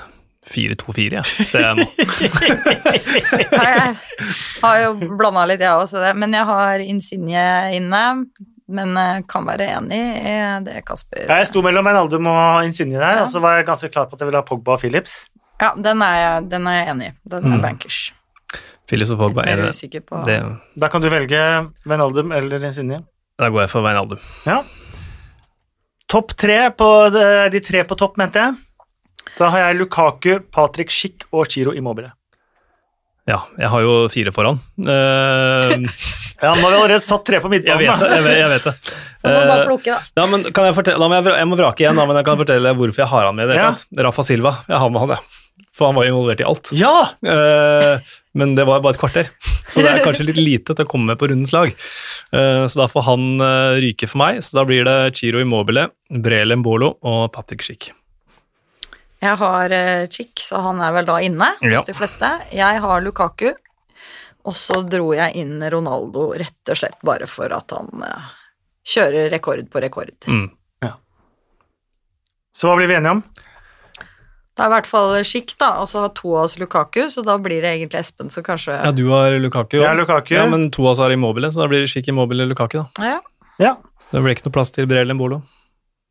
4-2-4, 0.48 1.16
jeg. 1.18 1.46
ser 1.48 1.64
jeg 1.64 1.76
nå. 1.76 1.86
Jeg 3.56 3.96
har 4.62 4.76
jo 4.82 4.90
blanda 5.18 5.44
litt, 5.50 5.60
jeg 5.64 5.72
også, 5.76 6.00
det. 6.02 6.12
Men 6.18 6.32
jeg 6.36 6.46
har 6.48 6.82
Insigne 6.84 7.42
inne. 7.76 8.02
Men 8.66 8.96
eh, 8.98 9.20
kan 9.30 9.44
være 9.46 9.68
enig 9.76 9.98
i 10.26 10.30
det 10.66 10.80
Kasper 10.88 11.28
Jeg 11.30 11.46
sto 11.46 11.60
mellom 11.62 11.86
Venaldum 11.86 12.26
og 12.26 12.64
Insigne 12.66 12.96
der, 12.98 13.20
Ja. 13.20 13.22
og 13.22 13.30
så 13.30 13.38
var 13.44 13.60
jeg 13.60 13.66
ganske 13.68 13.90
klar 13.94 14.08
på 14.10 14.16
at 14.16 14.24
jeg 14.24 14.26
ville 14.26 14.40
ha 14.40 14.46
Pogba 14.48 14.74
og 14.74 14.80
Phillips. 14.82 15.28
Ja, 15.60 15.72
den 15.74 16.02
er 16.04 16.16
jeg, 16.20 16.48
den 16.52 16.66
er 16.68 16.74
jeg 16.80 16.88
enig 16.94 17.06
i. 17.08 17.12
Den 17.32 17.44
er 17.52 17.56
Mm. 17.56 17.62
bankers. 17.62 18.12
Phillips 18.86 19.10
og 19.10 19.18
Pogba 19.18 19.42
er 19.42 19.58
er 19.64 19.68
usikker 19.72 20.00
på 20.06 20.20
det 20.26 20.36
Da 20.78 20.86
kan 20.88 21.00
du 21.02 21.08
velge 21.10 21.40
Wijnaldum 21.84 22.30
eller 22.32 22.62
Insigne. 22.64 23.00
da 23.38 23.48
går 23.50 23.62
jeg 23.64 23.70
for 23.70 23.82
Wijnaldum. 23.82 24.18
Ja. 24.46 24.62
Topp 26.08 26.36
tre 26.38 26.70
på 26.70 26.88
de, 27.10 27.24
de 27.50 27.60
tre 27.66 27.82
på 27.84 27.96
topp, 27.98 28.16
mente 28.20 28.38
jeg. 28.38 28.54
Da 29.38 29.48
har 29.50 29.58
jeg 29.66 29.80
Lukaku, 29.80 30.38
Patrick 30.54 30.90
Schick 30.94 31.24
og 31.32 31.48
Chiro 31.50 31.72
Immobile. 31.74 32.12
Ja, 33.26 33.40
jeg 33.58 33.68
har 33.72 33.80
jo 33.82 33.96
fire 34.12 34.30
foran. 34.32 34.60
Uh, 34.78 35.82
Ja, 36.36 36.50
nå 36.52 36.60
har 36.66 36.70
vi 36.70 36.76
allerede 36.76 37.00
satt 37.00 37.22
tre 37.24 37.38
på 37.40 37.48
midtbanen. 37.48 37.80
jeg, 37.80 37.88
vet 37.88 37.98
det, 38.04 38.08
jeg, 38.12 38.22
vet, 38.26 38.34
jeg 38.38 38.48
vet 38.52 38.64
det. 38.68 38.74
Så 39.22 39.30
må 39.32 39.38
bare 39.48 39.62
Eh, 39.62 39.66
plukke, 39.66 39.94
da. 39.96 40.20
Ja, 40.20 40.26
men 40.30 40.42
kan 40.52 40.66
jeg, 40.68 40.74
fortelle, 40.76 41.00
da 41.00 41.08
må 41.08 41.16
jeg, 41.16 41.32
jeg 41.40 41.48
må 41.48 41.56
vrake 41.58 41.80
igjen, 41.82 41.96
da, 41.96 42.04
men 42.06 42.18
jeg 42.20 42.26
kan 42.28 42.36
fortelle 42.42 42.72
hvorfor 42.76 43.00
jeg 43.02 43.08
har 43.08 43.26
han 43.30 43.38
med. 43.38 43.48
det 43.48 43.56
Ja. 43.56 43.70
Rafa 44.04 44.22
Silva. 44.28 44.52
Jeg 44.68 44.76
har 44.82 44.90
med 44.92 45.00
han, 45.00 45.14
jeg. 45.16 45.45
For 45.76 45.90
han 45.90 45.96
var 45.98 46.06
involvert 46.08 46.40
i 46.40 46.46
alt. 46.48 46.70
Ja! 46.72 47.10
Uh, 47.20 48.00
men 48.36 48.54
det 48.56 48.64
var 48.68 48.80
bare 48.84 48.96
et 48.96 49.00
kvarter, 49.00 49.28
så 49.68 49.82
det 49.84 49.90
er 49.90 50.04
kanskje 50.04 50.24
litt 50.28 50.40
lite 50.40 50.72
til 50.76 50.84
å 50.86 50.88
komme 50.88 51.10
med 51.12 51.20
på 51.20 51.28
rundens 51.28 51.52
lag. 51.52 51.72
Uh, 52.32 52.64
så 52.64 52.80
da 52.82 52.86
får 52.88 53.04
han 53.10 53.26
uh, 53.42 53.76
ryke 53.80 54.08
for 54.08 54.20
meg. 54.22 54.40
Så 54.44 54.56
da 54.58 54.64
blir 54.68 54.86
det 54.88 54.96
Chiro 55.20 55.40
Immobile, 55.44 55.90
Brele 56.08 56.56
Mbolo 56.60 56.94
og 57.04 57.28
Patrick 57.36 57.64
Schick. 57.64 57.90
Jeg 59.24 59.36
har 59.40 59.72
uh, 59.76 60.08
Chick, 60.12 60.34
så 60.44 60.60
han 60.64 60.80
er 60.84 60.96
vel 60.96 61.08
da 61.08 61.20
inne 61.24 61.52
Ja. 61.60 61.78
hos 61.78 61.88
de 61.88 61.96
fleste. 61.96 62.32
Jeg 62.56 62.82
har 62.84 63.04
Lukaku, 63.04 63.50
og 64.48 64.56
så 64.56 64.80
dro 64.88 65.10
jeg 65.16 65.36
inn 65.40 65.58
Ronaldo 65.72 66.30
rett 66.36 66.72
og 66.72 66.80
slett 66.80 67.00
bare 67.04 67.28
for 67.28 67.52
at 67.52 67.72
han 67.76 68.04
kjører 68.86 69.32
rekord 69.32 69.68
på 69.72 69.82
rekord. 69.82 70.14
Mm. 70.28 70.46
Så 72.56 72.70
hva 72.70 72.76
blir 72.78 72.88
vi 72.88 72.96
enige 72.96 73.18
om? 73.18 73.24
Det 74.56 74.64
er 74.64 74.70
i 74.70 74.72
hvert 74.72 74.86
fall 74.88 75.10
skikk 75.28 75.50
da, 75.60 75.68
og 75.82 75.88
så 75.90 76.00
har 76.06 76.12
to 76.16 76.30
av 76.32 76.46
oss 76.46 76.54
Lukaku, 76.56 77.02
så 77.12 77.20
da 77.26 77.34
blir 77.36 77.60
det 77.60 77.74
egentlig 77.74 78.00
Espen, 78.00 78.30
som 78.32 78.42
kanskje 78.46 78.72
Ja, 78.78 78.90
du 78.96 79.02
har 79.10 79.34
Lukaku. 79.42 79.76
Jeg 79.82 79.84
er 79.90 79.98
Lukaku. 80.00 80.32
Ja, 80.34 80.46
men 80.48 80.70
to 80.72 80.86
av 80.86 80.94
oss 80.94 81.02
har 81.04 81.12
Immobile, 81.12 81.50
så 81.52 81.60
da 81.60 81.66
blir 81.68 81.84
det 81.84 81.90
skikk 81.92 82.08
Immobile 82.08 82.46
Lukaku. 82.48 82.78
da. 82.80 82.86
Ja, 83.04 83.20
Ja, 83.60 83.74
Det 84.12 84.22
blir 84.22 84.32
ikke 84.36 84.46
noe 84.48 84.52
plass 84.56 84.70
til 84.72 84.86
Brele 84.86 85.12
Mbolo. 85.16 85.42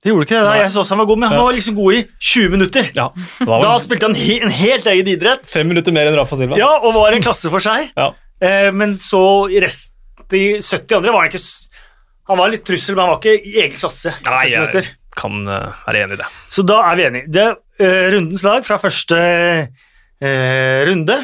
det 0.04 0.12
gjorde 0.12 0.26
ikke 0.28 0.36
det 0.38 0.44
da. 0.46 0.50
Nei. 0.54 0.60
Jeg 0.62 0.70
så 0.76 0.80
også 0.84 0.90
han 0.94 1.00
var 1.00 1.06
god, 1.10 1.20
men 1.24 1.30
han 1.30 1.40
var 1.42 1.54
liksom 1.58 1.76
god 1.76 1.94
i 1.96 2.02
20 2.22 2.50
minutter. 2.54 2.92
Ja, 2.94 3.08
da, 3.16 3.46
var 3.50 3.62
Da 3.66 3.78
spilte 3.82 4.06
han 4.06 4.14
he 4.16 4.40
en 4.42 4.50
helt 4.54 4.86
egen 4.86 5.08
idrett. 5.08 5.46
fem 5.50 5.68
minutter 5.68 5.92
mer 5.92 6.06
enn 6.12 6.16
Rafa 6.20 6.38
Silva. 6.38 6.58
Ja, 6.62 6.70
og 6.84 6.94
var 6.94 7.14
en 7.18 7.22
klasse 7.26 7.50
for 7.50 7.60
seg. 7.60 7.90
Ja. 7.98 8.12
Eh, 8.42 8.70
men 8.72 8.94
så 9.02 9.50
i 9.50 9.60
rest 9.64 9.94
de 10.30 10.60
70 10.62 10.98
andre 10.98 11.12
var 11.14 11.22
han 11.26 11.30
ikke 11.32 11.42
Han 12.28 12.38
var 12.38 12.50
litt 12.50 12.66
trussel, 12.66 12.96
men 12.96 13.06
han 13.06 13.14
var 13.16 13.20
ikke 13.22 13.42
i 13.42 13.60
egen 13.64 13.74
klasse. 13.78 14.10
i 14.14 14.30
Nei, 14.30 14.50
70 14.50 14.60
minutter. 14.60 14.82
jeg 14.82 15.16
kan 15.16 15.48
eh, 15.48 15.72
være 15.88 16.04
enig 16.06 16.14
i 16.14 16.22
det. 16.22 16.26
Så 16.50 16.66
da 16.66 16.82
er 16.92 16.96
vi 16.96 17.04
enige. 17.10 17.32
Det 17.32 17.56
rundens 18.16 18.44
lag 18.46 18.66
fra 18.68 18.78
første 18.82 19.18
eh, 19.20 20.80
runde. 20.88 21.18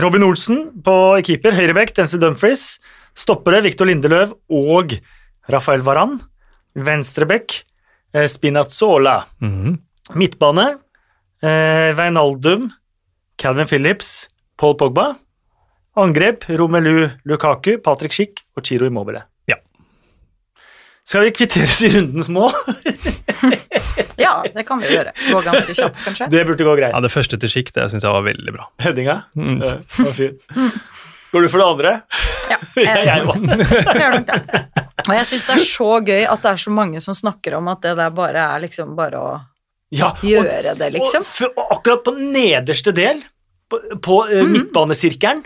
Robin 0.00 0.24
Olsen 0.26 0.70
på 0.84 0.94
keeper, 1.26 1.54
høyrebekk, 1.54 1.94
Denzil 1.96 2.22
Dumfries. 2.22 2.78
Stoppere 3.14 3.60
Victor 3.62 3.86
Lindeløv 3.86 4.34
og 4.50 4.96
Rafael 5.52 5.84
Varan. 5.86 6.16
Venstrebekk 6.74 7.60
eh, 8.14 8.26
Spinazzola. 8.26 9.26
-hmm. 9.40 9.78
Midtbane 10.14 10.78
Veinaldum, 11.44 12.72
Calvin 13.36 13.66
Phillips, 13.66 14.28
Paul 14.56 14.76
Pogba. 14.76 15.18
Angrep 15.96 16.44
Romelu 16.48 17.10
Lukaku, 17.24 17.78
Patrick 17.78 18.12
Schick 18.12 18.40
og 18.56 18.64
Chiro 18.64 18.86
Immobile. 18.86 19.26
Skal 21.04 21.26
vi 21.26 21.32
kvittere 21.36 21.68
ut 21.68 21.82
i 21.84 21.92
rundens 21.98 22.30
mål? 22.32 22.50
Ja, 24.16 24.44
det 24.54 24.62
kan 24.66 24.78
vi 24.80 24.88
gjøre. 24.88 25.10
Gå 25.26 25.40
ganske 25.44 25.74
kjapt, 25.74 25.98
kanskje. 26.04 26.26
Det 26.32 26.44
burde 26.48 26.64
gå 26.66 26.74
greit. 26.78 26.94
Ja, 26.94 27.00
Det 27.02 27.10
første 27.12 27.38
til 27.40 27.50
Schick, 27.50 27.72
det 27.74 27.88
syns 27.92 28.04
jeg 28.06 28.14
var 28.14 28.22
veldig 28.24 28.54
bra. 28.54 28.66
Headinga? 28.82 29.16
Mm. 29.36 29.58
Ja, 29.60 29.74
var 29.98 30.14
fin. 30.16 30.36
Går 31.34 31.44
du 31.44 31.48
for 31.50 31.60
det 31.60 31.66
andre? 31.66 31.92
Ja, 32.48 32.58
Jeg, 32.78 32.86
jeg, 32.86 33.06
jeg 33.08 33.96
gjør 33.98 34.14
nok 34.14 34.28
det. 34.30 34.74
Og 35.04 35.12
jeg 35.18 35.26
syns 35.28 35.46
det 35.48 35.56
er 35.56 35.64
så 35.66 35.88
gøy 36.06 36.22
at 36.30 36.44
det 36.46 36.52
er 36.52 36.62
så 36.62 36.72
mange 36.74 37.02
som 37.04 37.16
snakker 37.18 37.58
om 37.58 37.68
at 37.72 37.82
det 37.84 37.96
der 37.98 38.14
bare 38.14 38.46
er 38.54 38.62
liksom 38.64 38.94
bare 38.98 39.20
å 39.20 39.32
Ja, 39.94 40.12
og, 40.14 40.22
gjøre 40.26 40.76
det, 40.78 40.92
liksom. 40.96 41.26
og, 41.50 41.58
og 41.60 41.74
akkurat 41.76 42.04
på 42.06 42.14
nederste 42.18 42.94
del, 42.96 43.20
på, 43.70 43.82
på 44.02 44.20
mm. 44.30 44.38
Mhm. 44.40 44.54
midtbanesirkelen, 44.56 45.42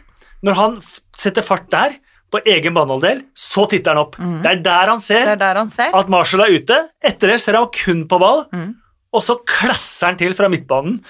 når 0.47 0.61
han 0.61 0.79
setter 1.19 1.45
fart 1.45 1.67
der, 1.73 1.97
på 2.31 2.41
egen 2.45 2.75
banehalvdel, 2.77 3.23
så 3.35 3.65
titter 3.71 3.95
han 3.95 4.03
opp. 4.03 4.17
Det 4.17 4.25
er 4.25 4.29
Mhm. 4.29 4.43
Det 4.43 5.03
ser 5.03 5.31
er 5.33 5.37
der 5.37 5.55
han 5.57 5.69
ser. 5.69 5.95
at 5.95 6.09
Marshall 6.09 6.43
er 6.45 6.59
ute. 6.59 6.77
Etter 7.03 7.29
det 7.29 7.41
ser 7.41 7.55
han 7.55 7.67
kun 7.73 8.07
på 8.07 8.19
ball, 8.21 8.45
mm. 8.53 8.75
og 9.13 9.23
så 9.23 9.39
klasser 9.47 10.07
han 10.07 10.17
til 10.17 10.35
fra 10.35 10.49
midtbanen. 10.49 11.01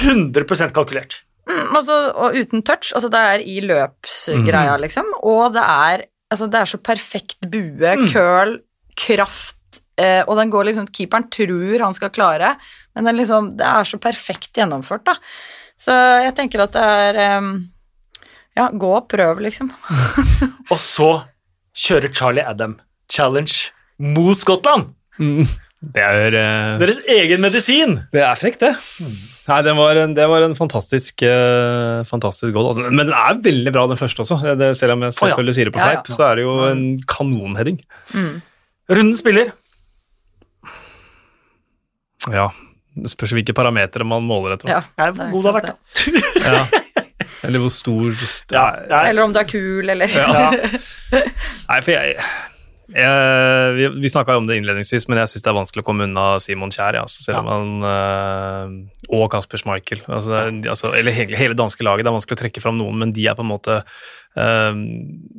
100 0.00 0.72
kalkulert. 0.72 1.20
Mm, 1.48 1.74
altså, 1.74 2.12
og 2.14 2.34
uten 2.36 2.62
touch. 2.62 2.92
Altså, 2.94 3.08
det 3.10 3.18
er 3.18 3.40
i 3.42 3.60
løpsgreia, 3.64 4.76
liksom. 4.78 5.08
Og 5.22 5.52
det 5.54 5.62
er, 5.64 6.04
altså, 6.30 6.46
det 6.50 6.60
er 6.60 6.70
så 6.70 6.78
perfekt 6.78 7.50
bue, 7.50 7.96
curl, 8.12 8.58
kraft, 8.96 9.80
eh, 9.98 10.22
og 10.28 10.36
den 10.36 10.50
går 10.52 10.68
liksom 10.70 10.86
Keeperen 10.92 11.28
tror 11.32 11.82
han 11.86 11.96
skal 11.96 12.10
klare, 12.10 12.56
men 12.94 13.04
den 13.04 13.16
liksom, 13.16 13.56
det 13.56 13.66
er 13.66 13.88
så 13.88 13.98
perfekt 13.98 14.52
gjennomført, 14.54 15.04
da. 15.08 15.16
Så 15.80 15.94
jeg 16.26 16.34
tenker 16.36 16.60
at 16.66 16.72
det 16.76 16.82
er 16.84 17.20
em, 17.38 17.70
Ja, 18.58 18.68
gå 18.74 18.90
og 18.98 19.08
prøv, 19.10 19.40
liksom. 19.44 19.70
Og 20.72 20.78
så 20.82 21.10
kjører 21.76 22.12
Charlie 22.14 22.46
Adam 22.46 22.78
challenge 23.10 23.70
mot 24.00 24.38
Skottland. 24.38 24.90
Det 25.80 26.02
er, 26.04 26.34
uh, 26.36 26.80
Deres 26.80 26.98
egen 27.08 27.40
medisin. 27.40 27.94
det 28.12 28.20
er 28.20 28.36
frekt, 28.36 28.60
det. 28.60 28.74
Nei, 29.48 29.60
det 29.64 29.72
var 29.78 29.96
en, 30.02 30.12
det 30.16 30.26
var 30.28 30.44
en 30.44 30.56
fantastisk, 30.58 31.24
uh, 31.24 32.02
fantastisk 32.08 32.52
goal. 32.52 32.68
Altså, 32.72 32.84
men 32.90 33.08
den 33.08 33.16
er 33.16 33.40
veldig 33.46 33.72
bra, 33.74 33.86
den 33.88 34.00
første 34.00 34.26
også. 34.26 34.40
Det, 34.44 34.58
det, 34.60 34.74
selv 34.76 34.96
om 34.96 35.06
jeg 35.06 35.16
selvfølgelig 35.16 35.56
sier 35.56 35.70
det 35.70 35.74
på 35.76 35.80
Ja, 35.80 35.94
ja. 35.94 36.02
fleip, 36.02 36.18
så 36.18 36.26
er 36.28 36.36
det 36.40 36.44
jo 36.44 36.56
en 36.68 36.84
kanonheading. 37.08 37.80
Mm. 38.12 38.34
Runden 38.92 39.16
spiller. 39.16 39.54
Ja, 42.28 42.50
det 43.00 43.14
spørs 43.14 43.32
hvilke 43.38 43.54
parametere 43.56 44.04
man 44.04 44.26
måler 44.28 44.58
etter. 44.58 44.68
Ja, 44.68 44.82
det 44.98 45.08
er 45.08 45.32
god 45.32 45.46
det 45.46 45.48
har 45.48 45.60
vært, 45.60 45.72
da. 45.72 46.40
Ja. 46.44 46.62
Eller 47.46 47.62
hvor 47.62 47.72
stor 47.72 48.12
st 48.20 48.54
Ja, 48.54 48.68
jeg. 48.84 49.10
Eller 49.10 49.26
om 49.26 49.34
du 49.34 49.40
er 49.40 49.48
kul, 49.48 49.88
eller 49.88 50.10
Ja. 50.12 50.50
Nei, 51.70 51.78
for 51.82 51.90
jeg, 51.94 52.16
jeg 52.90 53.74
Vi, 53.76 53.86
vi 54.02 54.10
snakka 54.12 54.36
om 54.38 54.48
det 54.48 54.58
innledningsvis, 54.60 55.06
men 55.08 55.20
jeg 55.22 55.32
syns 55.32 55.46
det 55.46 55.50
er 55.52 55.58
vanskelig 55.58 55.84
å 55.84 55.88
komme 55.88 56.06
unna 56.08 56.26
Simon 56.42 56.72
Kjær. 56.74 56.98
Altså, 57.00 57.22
selv 57.24 57.44
om 57.44 57.50
han 57.50 57.86
øh, 57.90 58.74
Og 59.16 59.28
Kasper 59.32 59.62
Schmeichel. 59.62 60.02
Altså, 60.08 60.42
altså, 60.50 60.92
eller 60.98 61.14
hele, 61.14 61.38
hele 61.38 61.58
danske 61.58 61.86
laget. 61.86 62.06
Det 62.06 62.12
er 62.12 62.18
vanskelig 62.18 62.38
å 62.38 62.42
trekke 62.44 62.64
fram 62.64 62.80
noen, 62.80 62.98
men 63.02 63.14
de 63.16 63.28
er 63.30 63.38
på 63.38 63.46
en 63.46 63.52
måte 63.52 63.80
øh, 63.80 64.84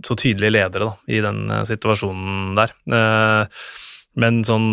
så 0.07 0.17
tydelige 0.17 0.55
ledere 0.55 0.89
da, 0.89 0.95
i 1.11 1.21
den 1.23 1.43
eh, 1.51 1.65
situasjonen 1.69 2.55
der. 2.59 2.75
Uh, 2.91 3.45
men 4.19 4.41
sånn 4.47 4.67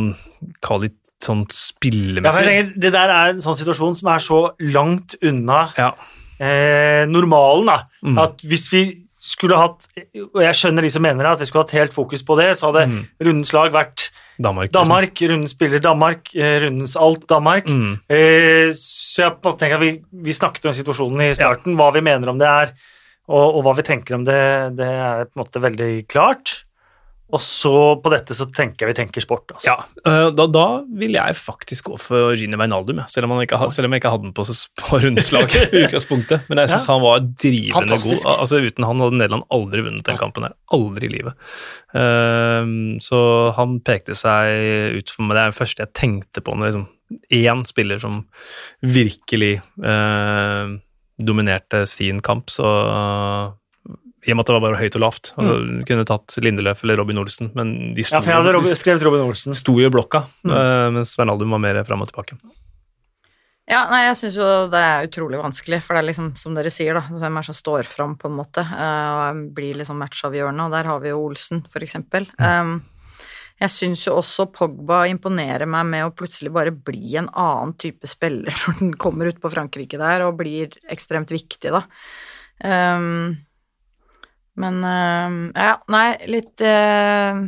Kall 0.64 0.86
det 0.86 0.94
sånn 1.22 1.44
spillemessig 1.50 2.46
ja, 2.46 2.62
det 2.78 2.92
der 2.94 3.10
er 3.10 3.32
en 3.32 3.42
sånn 3.42 3.56
situasjon 3.58 3.96
som 3.98 4.10
er 4.12 4.22
så 4.22 4.38
langt 4.62 5.16
unna 5.18 5.64
ja. 5.78 5.90
Eh, 6.40 7.04
normalen, 7.10 7.66
da. 7.66 7.78
Mm. 8.04 8.18
At 8.18 8.42
hvis 8.46 8.68
vi 8.72 8.82
skulle 9.28 9.56
hatt 9.58 9.82
Og 10.14 10.38
jeg 10.40 10.54
skjønner 10.54 10.82
de 10.86 10.90
som 10.94 11.02
mener 11.02 11.26
at 11.26 11.40
vi 11.40 11.44
skulle 11.48 11.64
hatt 11.66 11.74
helt 11.74 11.92
fokus 11.92 12.22
på 12.24 12.36
det, 12.38 12.52
så 12.56 12.70
hadde 12.70 12.86
Mm. 12.88 13.00
rundens 13.20 13.52
lag 13.52 13.72
vært 13.74 14.10
Danmark. 14.40 14.70
liksom. 15.10 15.30
Rundens 15.32 15.50
spiller 15.50 15.80
Danmark, 15.82 16.30
eh, 16.34 16.60
rundens 16.62 16.94
alt 16.96 17.26
Danmark. 17.26 17.66
Mm. 17.66 17.98
Eh, 18.08 18.70
så 18.72 19.26
jeg 19.26 19.58
tenker 19.58 19.74
at 19.74 19.80
vi, 19.80 19.90
vi 20.12 20.32
snakket 20.32 20.66
om 20.66 20.72
situasjonen 20.72 21.20
i 21.26 21.34
starten, 21.34 21.74
hva 21.76 21.92
vi 21.92 22.00
mener 22.00 22.28
om 22.30 22.38
det 22.38 22.46
er, 22.46 22.72
og, 23.28 23.56
og 23.58 23.64
hva 23.64 23.74
vi 23.76 23.82
tenker 23.82 24.14
om 24.14 24.24
det, 24.24 24.76
det 24.78 24.86
er 24.86 25.24
på 25.26 25.36
en 25.36 25.42
måte 25.44 25.60
veldig 25.60 26.06
klart. 26.08 26.62
Og 27.28 27.42
så 27.44 27.70
på 28.00 28.08
dette 28.08 28.32
så 28.32 28.46
tenker 28.56 28.86
jeg 28.86 28.94
vi 28.94 28.96
tenker 29.02 29.20
sport, 29.20 29.50
altså. 29.52 29.68
Ja, 29.68 29.74
øh, 30.08 30.30
da, 30.32 30.46
da 30.48 30.62
vil 30.96 31.12
jeg 31.12 31.34
faktisk 31.36 31.90
gå 31.90 31.98
for 32.00 32.32
Gini 32.40 32.56
Wijnaldum, 32.56 33.02
selv, 33.12 33.28
om 33.28 33.36
jeg 33.42 33.50
ikke 33.50 33.58
hadde 33.60 34.22
den 34.22 34.32
på, 34.32 34.46
så 34.48 34.54
på 34.80 35.00
rundeslag. 35.02 35.52
i 35.68 35.82
utgangspunktet. 35.84 36.46
Men 36.48 36.62
jeg 36.62 36.72
syns 36.72 36.86
Ja. 36.88 36.94
han 36.94 37.04
var 37.04 37.20
drivende 37.20 37.74
Fantastisk. 37.76 38.24
god. 38.24 38.38
Altså 38.46 38.62
Uten 38.64 38.88
han 38.88 39.04
hadde 39.04 39.18
Nederland 39.20 39.44
aldri 39.52 39.84
vunnet 39.84 40.08
den 40.08 40.16
kampen 40.22 40.48
her. 40.48 40.56
Aldri 40.72 41.10
i 41.10 41.12
livet. 41.18 41.36
Um, 41.92 42.96
så 43.04 43.20
han 43.60 43.76
pekte 43.84 44.16
seg 44.16 44.96
ut 44.96 45.12
for 45.12 45.28
meg. 45.28 45.36
Det 45.36 45.42
er 45.44 45.52
det 45.52 45.60
første 45.60 45.84
jeg 45.84 45.94
tenkte 46.00 46.44
på 46.44 46.56
når 46.56 46.70
liksom 46.70 46.88
én 47.32 47.62
spiller 47.68 48.00
som 48.02 48.22
virkelig 48.84 49.58
uh, 49.84 50.74
dominerte 51.20 51.84
sin 51.88 52.20
kamp, 52.24 52.48
så 52.52 52.64
i 54.26 54.32
og 54.32 54.38
med 54.38 54.42
at 54.42 54.50
det 54.50 54.54
var 54.56 54.64
bare 54.64 54.78
høyt 54.80 54.96
og 54.98 55.02
lavt. 55.04 55.32
Altså, 55.38 55.56
du 55.62 55.82
Kunne 55.86 56.06
tatt 56.08 56.38
Lindeløf 56.42 56.82
eller 56.82 56.98
Robin 56.98 57.20
Olsen, 57.22 57.52
men 57.54 57.74
de 57.94 58.06
sto 58.06 58.18
Ja, 58.18 58.22
for 58.24 58.32
jeg 58.32 58.40
hadde 58.40 58.54
Robin, 58.56 58.78
skrevet 58.78 59.04
Robin 59.06 59.26
Olsen. 59.28 59.54
sto 59.54 59.76
jo 59.78 59.86
i 59.86 59.92
blokka, 59.94 60.24
eh, 60.48 60.88
mens 60.94 61.14
Wijnaldum 61.18 61.54
var 61.54 61.62
mer 61.62 61.78
fram 61.86 62.02
og 62.02 62.10
tilbake. 62.10 62.38
Ja, 63.68 63.82
nei, 63.92 64.06
jeg 64.06 64.16
syns 64.16 64.36
jo 64.40 64.44
det 64.72 64.80
er 64.80 65.06
utrolig 65.06 65.38
vanskelig, 65.42 65.82
for 65.84 65.94
det 65.94 66.00
er 66.00 66.08
liksom, 66.08 66.30
som 66.40 66.54
dere 66.56 66.70
sier, 66.72 66.96
da, 66.96 67.02
hvem 67.12 67.36
er 67.36 67.44
det 67.44 67.50
som 67.50 67.56
står 67.58 67.84
fram, 67.84 68.14
på 68.16 68.30
en 68.30 68.38
måte, 68.38 68.64
uh, 68.64 69.28
og 69.28 69.42
blir 69.54 69.76
liksom 69.76 70.00
matchavgjørende, 70.00 70.64
og 70.64 70.72
der 70.72 70.88
har 70.88 71.02
vi 71.04 71.12
jo 71.12 71.20
Olsen, 71.26 71.60
for 71.68 71.84
eksempel. 71.84 72.24
Um, 72.40 72.78
jeg 73.60 73.74
syns 73.74 74.06
jo 74.06 74.14
også 74.16 74.48
Pogba 74.54 75.02
imponerer 75.10 75.68
meg 75.68 75.84
med 75.90 76.06
å 76.06 76.14
plutselig 76.16 76.52
bare 76.54 76.72
bli 76.72 77.18
en 77.20 77.28
annen 77.28 77.74
type 77.76 78.08
spiller 78.08 78.56
når 78.64 78.80
den 78.80 78.94
kommer 78.96 79.28
ut 79.28 79.42
på 79.42 79.52
Frankrike 79.52 80.00
der, 80.00 80.24
og 80.24 80.40
blir 80.40 80.72
ekstremt 80.88 81.34
viktig, 81.34 81.74
da. 81.74 81.84
Um, 82.64 83.36
men 84.58 84.80
uh, 84.84 85.38
ja, 85.54 85.76
nei, 85.94 86.08
litt 86.30 86.60
uh, 86.66 87.38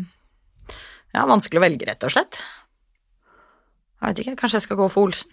Ja, 1.10 1.26
vanskelig 1.26 1.58
å 1.60 1.64
velge, 1.66 1.88
rett 1.90 2.06
og 2.06 2.12
slett. 2.14 2.38
Jeg 4.00 4.12
vet 4.14 4.22
ikke, 4.24 4.36
kanskje 4.44 4.60
jeg 4.60 4.66
skal 4.68 4.78
gå 4.80 4.86
for 4.94 5.08
Olsen. 5.10 5.28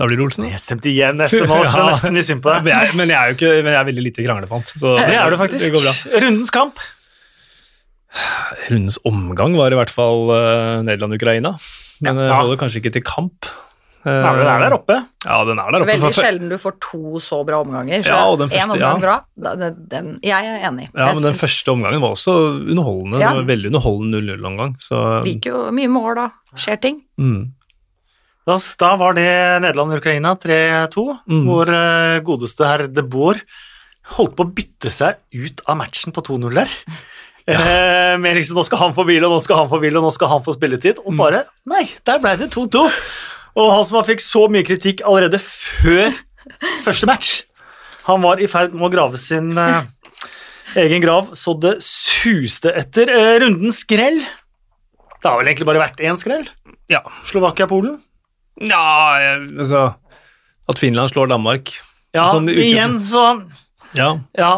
Da 0.00 0.06
blir 0.08 0.16
det 0.20 0.24
Olsen. 0.28 0.46
Jeg 0.48 0.60
stemte 0.62 0.88
igjen 0.92 1.18
neste 1.20 1.40
nå, 1.50 1.56
så 1.66 1.80
Ja. 1.82 1.88
nesten 1.90 2.14
litt 2.16 2.28
synd 2.28 2.40
på 2.44 2.52
Men 2.54 2.68
deg. 2.68 2.72
jeg, 2.76 2.96
men 3.00 3.10
jeg 3.12 3.18
er 3.20 3.32
jo 3.32 3.36
ikke, 3.38 3.50
men 3.64 3.72
jeg 3.74 3.80
er 3.80 3.88
veldig 3.90 4.04
lite 4.06 4.24
kranglefant. 4.28 4.72
Så 4.80 4.94
Det 5.00 5.16
er 5.18 5.34
du 5.34 5.36
faktisk. 5.40 5.64
Det 5.66 5.74
går 5.74 5.84
bra. 5.88 5.94
Rundens 6.24 6.52
kamp. 6.54 6.80
Rundens 8.70 8.96
omgang 9.06 9.54
var 9.58 9.72
i 9.74 9.78
hvert 9.78 9.92
fall 9.94 10.30
uh, 10.32 10.80
Nederland-Ukraina. 10.86 11.52
Men 12.00 12.16
det 12.16 12.28
Ja. 12.30 12.38
holder 12.40 12.56
kanskje 12.62 12.80
ikke 12.80 12.94
til 12.96 13.04
kamp. 13.04 13.50
Nei, 14.04 14.32
den 14.40 14.48
er 14.48 14.62
der 14.64 14.74
oppe. 14.78 14.96
Ja, 15.26 15.38
den 15.44 15.58
er 15.60 15.70
der 15.74 15.82
oppe. 15.84 15.90
Veldig 15.92 16.10
sjelden 16.16 16.48
du 16.48 16.56
får 16.62 16.74
to 16.80 17.20
så 17.20 17.42
bra 17.44 17.58
omganger. 17.60 18.00
Så 18.06 18.08
Ja, 18.14 18.20
og 18.32 18.38
den 18.40 18.48
første, 18.48 18.64
en 18.64 18.74
omgang 18.76 19.02
ja. 19.02 19.04
bra, 19.04 19.54
den, 19.60 19.74
den, 19.92 20.10
jeg 20.24 20.46
er 20.48 20.64
enig. 20.70 20.86
Ja, 20.94 21.10
jeg 21.10 21.18
men 21.18 21.26
den 21.28 21.36
første 21.36 21.74
omgangen 21.74 22.00
var 22.00 22.14
også 22.16 22.34
underholdende. 22.64 23.20
Ja. 23.20 23.34
Var 23.36 23.48
veldig 23.50 23.72
underholdende 23.74 24.22
0-0-omgang. 24.24 24.76
Så 24.80 25.00
liker 25.26 25.52
jo 25.52 25.64
mye 25.76 25.90
mål, 25.92 26.14
da. 26.16 26.28
Skjer 26.56 26.80
ting. 26.80 27.02
mm. 27.20 27.40
Da, 28.48 28.56
da 28.80 28.94
var 28.96 29.12
det 29.14 29.28
Nederland-Ukraina 29.62 30.32
3-2, 30.40 31.02
Mm. 31.28 31.42
hvor 31.46 31.68
uh, 31.70 32.16
godeste 32.24 32.64
herr 32.66 32.86
De 32.88 33.02
Boer 33.04 33.38
holdt 34.16 34.32
på 34.34 34.46
å 34.46 34.50
bytte 34.56 34.90
seg 34.90 35.20
ut 35.36 35.60
av 35.68 35.76
matchen 35.78 36.10
på 36.16 36.24
2-0 36.24 36.56
der. 36.56 36.72
Eh, 37.50 38.16
med 38.18 38.36
liksom, 38.36 38.56
nå 38.58 38.64
skal 38.66 38.78
han 38.78 38.92
få 38.96 39.04
hvile, 39.08 39.26
og 39.28 39.36
nå 39.36 39.42
skal 39.44 39.60
han 39.62 39.70
få 39.70 39.78
hvile, 39.82 39.98
og 40.00 40.08
nå 40.08 40.10
skal 40.14 40.28
han 40.32 40.42
få 40.44 40.52
spilletid. 40.56 40.98
Og 41.04 41.14
bare 41.18 41.44
Nei, 41.68 41.84
der 42.06 42.18
ble 42.22 42.34
det 42.40 42.50
2-2. 42.54 42.82
Og 43.58 43.70
han 43.74 43.84
som 43.88 43.96
har 43.98 44.06
fikk 44.08 44.22
så 44.22 44.44
mye 44.52 44.66
kritikk 44.66 45.02
allerede 45.06 45.40
før 45.42 46.12
første 46.84 47.08
match, 47.10 47.30
han 48.06 48.22
var 48.24 48.40
i 48.42 48.46
ferd 48.50 48.72
med 48.74 48.88
å 48.88 48.92
grave 48.92 49.18
sin 49.20 49.52
eh, 49.58 49.82
egen 50.80 51.02
grav 51.02 51.32
så 51.38 51.54
det 51.60 51.76
suste 51.84 52.72
etter. 52.78 53.10
Eh, 53.12 53.34
runden 53.44 53.74
skrell. 53.74 54.20
Det 55.20 55.28
har 55.28 55.36
vel 55.40 55.50
egentlig 55.50 55.68
bare 55.68 55.82
vært 55.82 56.00
én 56.06 56.16
skrell? 56.20 56.46
Ja. 56.90 57.02
Slovakia-Polen. 57.28 57.98
ja, 58.60 59.36
altså 59.58 59.94
At 60.68 60.78
Finland 60.80 61.08
slår 61.12 61.28
Danmark 61.30 61.70
Ja, 62.12 62.24
Sånn 62.28 62.48
igjen 62.50 62.98
så 63.00 63.22
Ja, 63.96 64.18
Ja, 64.36 64.50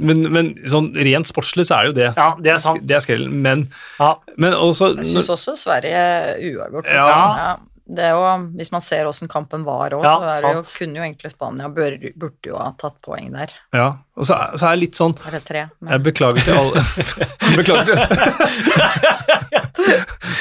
men, 0.00 0.24
men 0.32 0.50
sånn 0.68 0.90
rent 0.96 1.28
sportslig 1.28 1.66
så 1.68 1.76
er 1.78 1.86
det 1.86 1.90
jo 1.90 1.96
det 2.00 2.08
ja 2.16 2.26
det 2.40 2.52
er 2.54 2.60
sant. 2.62 2.82
Det 2.88 2.96
er 2.96 3.02
skrellen. 3.04 3.32
Men, 3.44 3.66
Ja. 4.00 4.14
men 4.40 4.54
også 4.56 4.90
Jeg 4.96 5.08
syns 5.12 5.28
også 5.34 5.54
Sverige 5.60 6.02
uavgjort. 6.50 6.88
Ja. 6.88 7.06
Ja, 7.06 7.50
det 7.90 8.04
er 8.06 8.14
jo, 8.14 8.26
hvis 8.58 8.70
man 8.74 8.82
ser 8.84 9.08
åssen 9.10 9.30
kampen 9.30 9.64
var 9.66 9.96
òg, 9.96 10.04
Ja, 10.06 10.12
så 10.14 10.28
er 10.30 10.44
det 10.44 10.52
jo, 10.54 10.62
kunne 10.78 11.00
jo 11.00 11.06
egentlig 11.06 11.32
Spania 11.32 11.70
bør, 11.74 11.96
burde 12.14 12.52
jo 12.52 12.58
ha 12.60 12.70
tatt 12.78 13.00
poeng 13.04 13.32
der. 13.34 13.54
Ja, 13.74 13.88
og 14.20 14.24
så, 14.28 14.34
er- 14.36 14.52
så 14.60 14.64
er 14.68 14.72
det 14.76 14.82
litt 14.84 14.96
sånn 15.00 15.14
Er 15.26 15.32
det 15.38 15.42
tre? 15.48 15.62
Jeg 15.90 15.98
beklager 16.04 16.40
til 16.44 16.54
alle 16.60 16.76
Beklager 17.58 17.84
til 17.88 17.96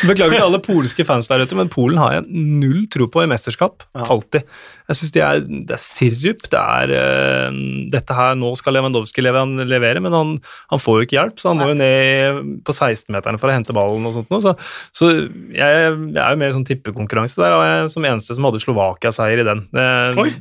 Beklager 0.09 0.35
til 0.37 0.43
alle 0.45 0.59
polske 0.63 1.03
fans 1.07 1.27
der 1.29 1.43
ute, 1.43 1.55
men 1.57 1.69
Polen 1.71 1.99
har 1.99 2.13
jeg 2.17 2.25
null 2.29 2.85
tro 2.91 3.07
på 3.11 3.23
i 3.23 3.29
mesterskap. 3.29 3.83
Ja. 3.95 4.05
Alltid. 4.13 4.45
Jeg 4.89 4.97
synes 4.97 5.11
de 5.13 5.21
er, 5.21 5.41
Det 5.69 5.75
er 5.75 5.81
sirup. 5.83 6.45
Det 6.49 6.59
er 6.59 6.93
uh, 6.95 7.57
Dette 7.93 8.15
her 8.17 8.37
Nå 8.39 8.51
skal 8.57 8.73
Lewandowski 8.77 9.21
levere, 9.23 10.01
men 10.01 10.15
han, 10.15 10.31
han 10.71 10.81
får 10.81 10.99
jo 11.01 11.07
ikke 11.07 11.17
hjelp, 11.17 11.41
så 11.41 11.51
han 11.51 11.59
må 11.61 11.69
jo 11.71 11.77
ned 11.79 12.39
på 12.65 12.75
16-meterne 12.75 13.41
for 13.41 13.51
å 13.51 13.55
hente 13.55 13.75
ballen 13.75 14.07
og 14.09 14.15
sånt 14.17 14.31
noe. 14.33 14.41
Så, 14.43 14.55
så 14.95 15.11
jeg, 15.13 15.59
jeg 15.59 16.23
er 16.23 16.33
jo 16.35 16.41
mer 16.41 16.55
sånn 16.55 16.67
tippekonkurranse. 16.69 17.37
Der 17.39 17.57
og 17.57 17.65
jeg 17.67 17.91
som 17.95 18.07
eneste 18.09 18.37
som 18.37 18.47
hadde 18.49 18.63
Slovakia-seier 18.63 19.43
i 19.43 19.47
den. 19.47 19.65
Det, 19.75 19.87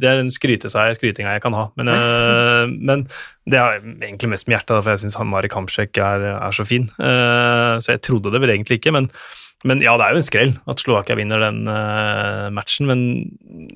det 0.02 0.10
er 0.12 0.22
en 0.22 0.32
skryteseier, 0.32 0.96
skrytinga 0.98 1.36
jeg 1.36 1.44
kan 1.44 1.56
ha. 1.58 1.66
Men, 1.78 1.92
uh, 1.92 2.64
men 2.78 3.06
det 3.48 3.58
er 3.58 3.78
egentlig 3.80 4.32
mest 4.34 4.48
med 4.48 4.58
hjertet, 4.58 4.80
for 4.82 4.92
jeg 4.92 5.02
syns 5.04 5.18
Mari 5.28 5.50
Kamsjek 5.52 5.98
er, 6.02 6.24
er 6.36 6.54
så 6.54 6.66
fin. 6.68 6.88
Eh, 7.00 7.74
så 7.80 7.94
jeg 7.94 8.02
trodde 8.04 8.32
det 8.34 8.40
vel 8.42 8.52
egentlig 8.52 8.78
ikke, 8.80 8.92
men, 8.94 9.08
men 9.68 9.82
ja, 9.84 9.94
det 9.98 10.06
er 10.06 10.16
jo 10.16 10.22
en 10.22 10.26
skrell 10.26 10.52
at 10.68 10.82
Slovakia 10.82 11.16
vinner 11.18 11.42
den 11.42 11.62
eh, 11.72 12.48
matchen. 12.54 12.88
Men 12.90 13.02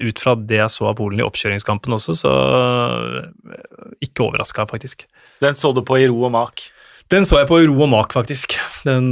ut 0.02 0.22
fra 0.22 0.36
det 0.36 0.60
jeg 0.60 0.74
så 0.74 0.90
av 0.90 0.98
Polen 1.00 1.22
i 1.22 1.26
oppkjøringskampen 1.26 1.96
også, 1.96 2.18
så 2.24 2.34
eh, 2.58 3.64
ikke 4.04 4.28
overraska, 4.28 4.68
faktisk. 4.70 5.06
Den 5.42 5.58
så 5.58 5.72
du 5.76 5.82
på 5.86 6.00
i 6.02 6.08
ro 6.10 6.28
og 6.28 6.34
mak. 6.36 6.66
Den 7.12 7.26
så 7.28 7.42
jeg 7.42 7.50
på 7.50 7.62
i 7.62 7.68
ro 7.68 7.76
og 7.84 7.90
mak, 7.92 8.14
faktisk. 8.14 8.56
Den 8.86 9.10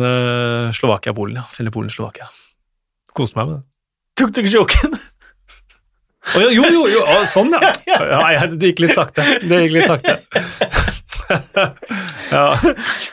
Slovakia-Polen, 0.76 1.40
ja. 1.40 1.48
Eller 1.60 1.74
Polen-Slovakia. 1.74 2.30
Koste 3.16 3.36
meg 3.40 3.50
med 3.50 3.60
den. 3.60 3.66
Tuk 4.20 5.19
joken. 6.36 6.54
Jo, 6.56 6.64
jo, 6.70 6.86
jo, 6.94 7.02
oh, 7.04 7.24
sånn, 7.28 7.54
ja. 7.56 7.98
ja 8.36 8.46
det 8.50 8.72
gikk 8.72 8.84
litt 8.86 8.96
sakte. 8.96 9.24
Det 9.42 9.64
gikk 9.66 9.78
litt 9.78 9.90
sakte. 9.90 10.18
ja. 12.34 12.44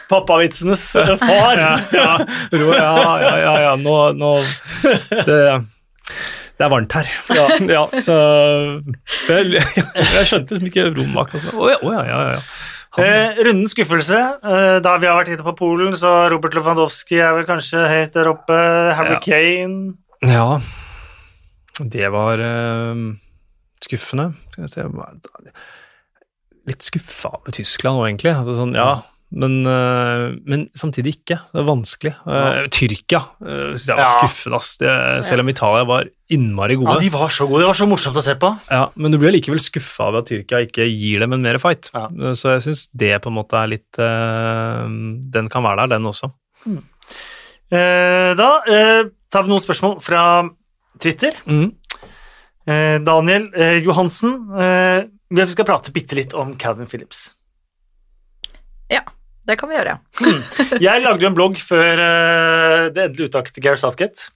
Pappavitsenes 0.09 0.85
eh, 0.95 1.13
far. 1.21 1.57
Ja, 1.97 2.17
ja, 2.51 3.17
ja, 3.21 3.33
ja, 3.41 3.53
ja. 3.67 3.75
Nå, 3.79 3.97
nå 4.17 4.31
det, 5.25 5.37
det 6.57 6.65
er 6.65 6.71
varmt 6.73 6.95
her. 6.97 7.11
Ja, 7.33 7.45
ja 7.67 7.83
så 8.01 8.17
jeg, 9.27 9.61
jeg 9.61 10.25
skjønte 10.29 10.57
liksom 10.57 10.71
ikke. 10.71 10.89
Å 11.53 11.69
ja, 11.73 11.77
å 11.81 11.93
ja, 11.93 12.07
ja, 12.07 12.23
ja. 12.37 12.41
Eh, 12.97 13.43
runden 13.45 13.69
skuffelse. 13.69 14.17
Eh, 14.41 14.79
da 14.81 14.95
vi 14.97 15.09
har 15.09 15.19
vært 15.19 15.35
inne 15.35 15.45
på 15.45 15.53
Polen, 15.59 15.93
så 15.97 16.25
Robert 16.33 16.57
Lewandowski 16.57 17.19
er 17.21 17.35
vel 17.37 17.45
kanskje 17.49 17.85
høyt 17.91 18.15
der 18.17 18.31
oppe. 18.31 18.57
Harry. 18.97 19.19
Kane. 19.21 19.97
ja, 20.25 20.57
det 21.85 22.07
var 22.13 22.41
uh, 22.41 22.95
skuffende. 23.83 24.31
Litt 26.67 26.83
skuffa 26.83 27.29
over 27.37 27.53
Tyskland 27.55 28.01
òg, 28.01 28.07
egentlig. 28.09 28.33
Altså, 28.33 28.55
sånn, 28.57 28.73
ja, 28.75 28.97
men, 29.37 29.59
uh, 29.67 30.33
men 30.47 30.65
samtidig 30.75 31.17
ikke. 31.17 31.37
Det 31.51 31.61
er 31.61 31.67
vanskelig. 31.67 32.13
Eh, 32.31 32.59
Tyrkia 32.73 33.19
uh, 33.43 33.73
synes 33.75 33.87
jeg 33.91 33.99
var 33.99 34.05
Ja. 34.07 34.13
skuffende. 34.17 34.59
Ass. 34.59 34.73
Det, 34.81 34.91
selv 35.27 35.43
om 35.43 35.51
Italia 35.51 35.85
var 35.87 36.09
innmari 36.33 36.75
Ja, 36.75 36.81
gode. 36.81 36.99
de 37.03 37.09
var 37.13 37.31
så 37.31 37.47
gode. 37.47 37.61
Det 37.63 37.69
var 37.69 37.79
så 37.79 37.87
morsomt 37.91 38.19
å 38.19 38.23
se 38.23 38.35
på. 38.39 38.51
Ja, 38.71 38.85
men 38.95 39.11
du 39.11 39.19
blir 39.21 39.35
likevel 39.35 39.59
skuffa 39.63 40.09
over 40.09 40.23
at 40.23 40.31
Tyrkia 40.31 40.63
ikke 40.65 40.87
gir 40.87 41.19
dem 41.23 41.35
en 41.37 41.43
mer 41.43 41.59
fight. 41.59 41.91
Ja. 41.93 42.07
Så 42.35 42.55
jeg 42.55 42.65
syns 42.67 42.87
det 42.95 43.13
på 43.23 43.31
en 43.31 43.37
måte 43.37 43.59
er 43.59 43.67
litt 43.75 43.99
Den 43.99 45.49
kan 45.51 45.63
være 45.63 45.85
der, 45.85 45.97
den 45.97 46.07
også. 46.09 46.31
Eh, 47.67 48.31
da 48.39 48.49
tar 48.63 49.43
vi 49.43 49.51
noen 49.51 49.63
spørsmål 49.63 49.99
fra 50.03 50.21
Twitter. 51.01 51.37
Mm. 51.45 51.71
Eh, 52.67 52.97
Daniel 53.07 53.49
eh, 53.55 53.77
Johansen 53.85 54.33
eh, 54.59 55.05
vi 55.31 55.45
skal 55.47 55.65
prate 55.67 55.91
bitte 55.95 56.15
litt 56.15 56.33
om 56.35 56.53
Calvin 56.59 56.87
Phillips. 56.87 57.25
Ja, 58.91 59.01
det 59.47 59.57
kan 59.59 59.67
vi 59.71 59.75
gjøre. 59.75 59.97
Jeg 60.79 61.03
lagde 61.03 61.23
jo 61.25 61.29
en 61.31 61.35
blogg 61.35 61.59
før 61.59 61.99
eh, 62.03 62.85
det 62.95 63.09
endelige 63.09 63.27
uttaket 63.31 63.55
til 63.57 63.63
Gary 63.65 63.79
Southgate. 63.81 64.29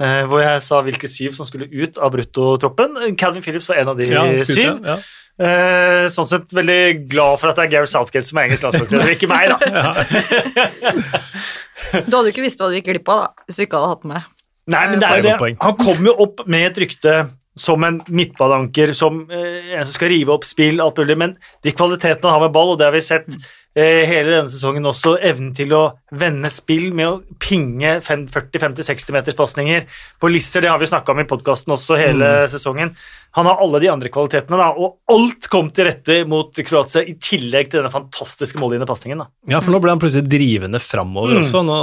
eh, 0.00 0.22
hvor 0.28 0.40
jeg 0.44 0.60
sa 0.64 0.82
hvilke 0.84 1.08
syv 1.08 1.32
som 1.36 1.48
skulle 1.48 1.68
ut 1.72 1.96
av 2.00 2.12
bruttotroppen. 2.14 2.96
Calvin 3.20 3.44
Phillips 3.44 3.68
var 3.68 3.80
en 3.82 3.88
av 3.94 3.96
de 4.00 4.10
Ja, 4.12 4.26
syv. 4.44 4.80
ja. 4.84 4.98
Eh, 5.40 6.06
sånn 6.12 6.28
sett 6.28 6.52
veldig 6.52 7.06
glad 7.08 7.38
for 7.40 7.48
at 7.48 7.56
det 7.56 7.64
er 7.64 7.72
Gary 7.78 7.88
Southgate 7.88 8.28
som 8.28 8.36
er 8.42 8.48
engelsk 8.50 8.66
landslagsleder, 8.66 9.14
ikke 9.14 9.28
meg, 9.30 9.48
da. 9.48 9.56
Du 12.04 12.12
hadde 12.12 12.28
jo 12.28 12.32
ikke 12.34 12.44
visst 12.44 12.60
hva 12.60 12.68
du 12.68 12.76
gikk 12.76 12.90
glipp 12.90 13.08
av 13.12 13.22
da, 13.22 13.28
hvis 13.48 13.56
du 13.56 13.62
ikke 13.64 13.80
hadde 13.80 13.92
hatt 13.94 14.04
med. 14.10 14.28
Nei, 14.70 14.86
men 14.92 15.02
det 15.02 15.08
er 15.10 15.20
jo 15.20 15.28
det. 15.28 15.52
Han 15.60 15.78
kom 15.80 16.02
jo 16.06 16.16
opp 16.26 16.44
med 16.50 16.70
et 16.70 16.82
rykte 16.84 17.14
som 17.60 17.82
en 17.84 17.98
midtballanker, 18.08 18.92
som 18.96 19.24
eh, 19.30 19.72
en 19.76 19.86
som 19.86 19.96
skal 19.96 20.12
rive 20.12 20.32
opp 20.32 20.46
spill, 20.48 20.80
alt 20.82 21.00
mulig, 21.02 21.16
men 21.18 21.34
de 21.66 21.74
kvalitetene 21.76 22.30
han 22.30 22.38
har 22.38 22.46
med 22.46 22.54
ball, 22.54 22.74
og 22.74 22.78
det 22.80 22.86
har 22.86 22.94
vi 22.94 23.02
sett 23.04 23.26
eh, 23.74 24.06
hele 24.08 24.36
denne 24.36 24.50
sesongen 24.52 24.86
også, 24.88 25.16
evnen 25.26 25.50
til 25.56 25.74
å 25.76 25.82
vende 26.22 26.50
spill 26.52 26.88
med 26.96 27.08
å 27.08 27.38
pinge 27.42 27.98
40-50-60 28.06 29.16
meters 29.16 29.38
pasninger 29.38 29.88
på 30.22 30.30
lisser, 30.30 30.64
det 30.64 30.72
har 30.72 30.80
vi 30.80 30.88
snakka 30.90 31.12
om 31.12 31.24
i 31.24 31.28
podkasten 31.28 31.74
også 31.74 31.98
hele 32.00 32.30
sesongen. 32.52 32.94
Han 33.38 33.46
har 33.46 33.60
alle 33.62 33.78
de 33.78 33.86
andre 33.92 34.08
kvalitetene, 34.10 34.58
da, 34.58 34.70
og 34.74 34.96
alt 35.12 35.46
kom 35.52 35.68
til 35.70 35.86
rette 35.86 36.26
mot 36.26 36.50
Kroatia, 36.66 37.04
i 37.06 37.14
tillegg 37.14 37.68
til 37.70 37.78
denne 37.80 37.92
fantastiske 37.94 38.58
målgivende 38.58 38.88
pasningen. 38.90 39.22
Ja, 39.46 39.60
for 39.62 39.70
nå 39.70 39.78
ble 39.84 39.92
han 39.94 40.00
plutselig 40.02 40.26
drivende 40.28 40.80
framover 40.82 41.36
Mm. 41.36 41.42
også, 41.44 41.62
nå, 41.62 41.76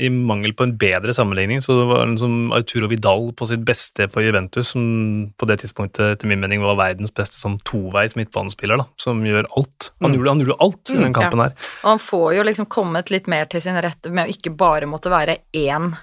i 0.00 0.08
mangel 0.08 0.54
på 0.56 0.64
en 0.64 0.76
bedre 0.80 1.12
sammenligning. 1.12 1.60
Så 1.60 1.76
det 1.80 1.86
var 1.90 2.02
en 2.06 2.16
som 2.20 2.52
Arturo 2.56 2.88
Vidal 2.88 3.32
på 3.36 3.46
sitt 3.50 3.64
beste 3.68 4.08
for 4.12 4.24
Juventus, 4.24 4.72
som 4.72 5.32
på 5.36 5.46
det 5.50 5.60
tidspunktet 5.60 6.14
etter 6.16 6.26
min 6.30 6.40
mening 6.40 6.62
var 6.64 6.78
verdens 6.78 7.12
beste 7.12 7.36
som 7.40 7.58
toveis 7.68 8.16
midtbanespiller, 8.16 8.80
da, 8.80 8.86
som 8.96 9.20
gjør 9.22 9.44
alt. 9.56 9.90
Han, 10.00 10.10
Mm. 10.12 10.16
gjorde, 10.18 10.28
han 10.30 10.40
gjorde 10.46 10.60
alt 10.60 10.90
i 10.90 10.96
den 11.02 11.12
kampen 11.12 11.40
her. 11.44 11.52
Og 11.84 11.88
han 11.90 11.98
får 11.98 12.34
jo 12.36 12.42
liksom 12.48 12.66
kommet 12.66 13.10
litt 13.10 13.26
mer 13.28 13.44
til 13.44 13.60
sin 13.60 13.74
rett 13.76 14.10
med 14.10 14.26
å 14.28 14.32
ikke 14.32 14.56
bare 14.56 14.86
måtte 14.86 15.10
være 15.12 15.36
én 15.52 15.96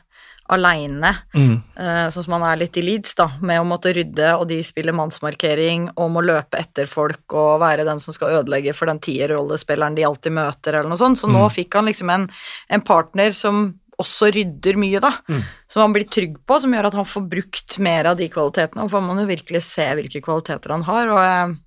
aleine, 0.50 1.10
eh, 1.36 2.08
sånn 2.08 2.24
som 2.24 2.34
han 2.38 2.43
er 2.48 2.58
litt 2.62 2.78
i 2.78 2.82
Leeds, 2.82 3.16
da, 3.16 3.28
med 3.41 3.60
å 3.60 3.66
måtte 3.68 3.91
rydde, 3.93 4.30
og 4.39 4.48
de 4.48 4.62
spiller 4.64 4.93
mannsmarkering, 4.95 5.89
og 5.98 6.12
må 6.12 6.22
løpe 6.24 6.58
etter 6.62 6.86
folk 6.88 7.34
og 7.34 7.60
være 7.60 7.84
den 7.86 8.00
som 8.00 8.14
skal 8.16 8.39
ødelegge 8.41 8.74
for 8.74 8.86
den 8.88 9.00
tierrollespilleren 9.00 9.95
de 9.95 10.06
alltid 10.08 10.32
møter, 10.32 10.74
eller 10.80 10.89
noe 10.89 10.98
sånt. 10.98 11.18
Så 11.20 11.28
nå 11.28 11.43
Mm. 11.43 11.52
fikk 11.52 11.74
han 11.76 11.86
liksom 11.86 12.10
en, 12.14 12.30
en 12.70 12.82
partner 12.82 13.32
som 13.34 13.74
også 14.00 14.32
rydder 14.32 14.78
mye, 14.78 15.00
da. 15.02 15.12
Mm. 15.28 15.43
Som 15.68 15.82
han 15.82 15.93
blir 15.93 16.06
trygg 16.08 16.38
på, 16.45 16.60
som 16.62 16.72
gjør 16.72 16.86
at 16.91 16.93
han 16.93 17.06
får 17.06 17.24
brukt 17.30 17.78
mer 17.80 18.06
av 18.06 18.16
de 18.18 18.30
kvalitetene. 18.30 18.84
Og 18.84 18.91
får 18.91 19.02
man 19.02 19.18
jo 19.18 19.26
virkelig 19.26 19.64
se 19.64 19.88
hvilke 19.98 20.22
kvaliteter 20.22 20.70
han 20.70 20.84
har. 20.84 21.08
Og 21.10 21.58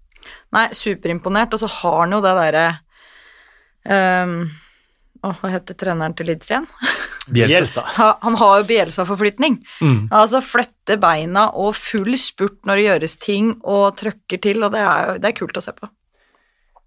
nei, 0.55 0.68
superimponert. 0.72 1.53
Og 1.53 1.59
så 1.59 1.66
har 1.68 1.99
han 2.05 2.12
jo 2.12 2.20
det 2.22 2.35
derre 2.39 2.66
um, 4.24 4.51
Åh, 5.22 5.35
hva 5.43 5.51
heter 5.53 5.76
treneren 5.76 6.14
til 6.16 6.31
Leeds 6.31 6.49
igjen? 6.49 6.64
Bielsa. 7.33 7.85
Bielsa. 7.85 8.11
Han 8.24 8.37
har 8.41 8.61
jo 8.61 8.66
Bielsa-forflytning. 8.68 9.61
Mm. 9.81 10.01
Altså 10.14 10.43
flytte 10.45 10.99
beina 11.01 11.49
og 11.55 11.72
full 11.78 12.12
spurt 12.20 12.59
når 12.68 12.81
det 12.81 12.87
gjøres 12.89 13.16
ting, 13.22 13.55
og 13.62 13.97
trøkker 14.01 14.43
til, 14.43 14.62
og 14.66 14.74
det 14.74 14.83
er 14.85 15.16
det 15.22 15.33
er 15.33 15.39
kult 15.39 15.57
å 15.59 15.64
se 15.64 15.74
på. 15.76 15.89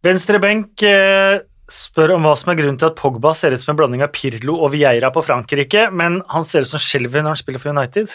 Venstre 0.04 0.40
benk 0.44 0.84
eh, 0.84 1.40
spør 1.72 2.18
om 2.18 2.28
hva 2.28 2.36
som 2.40 2.52
er 2.52 2.60
grunnen 2.60 2.80
til 2.80 2.90
at 2.90 2.98
Pogba 3.00 3.32
ser 3.38 3.56
ut 3.56 3.62
som 3.62 3.74
en 3.74 3.80
blanding 3.80 4.04
av 4.04 4.12
Pirlo 4.16 4.58
og 4.60 4.74
Vieira 4.76 5.14
på 5.16 5.24
Frankrike, 5.24 5.88
men 5.96 6.20
han 6.34 6.46
ser 6.48 6.66
ut 6.66 6.74
som 6.74 6.82
skjelver 6.82 7.24
når 7.24 7.36
han 7.36 7.40
spiller 7.40 7.64
for 7.64 7.72
United. 7.76 8.12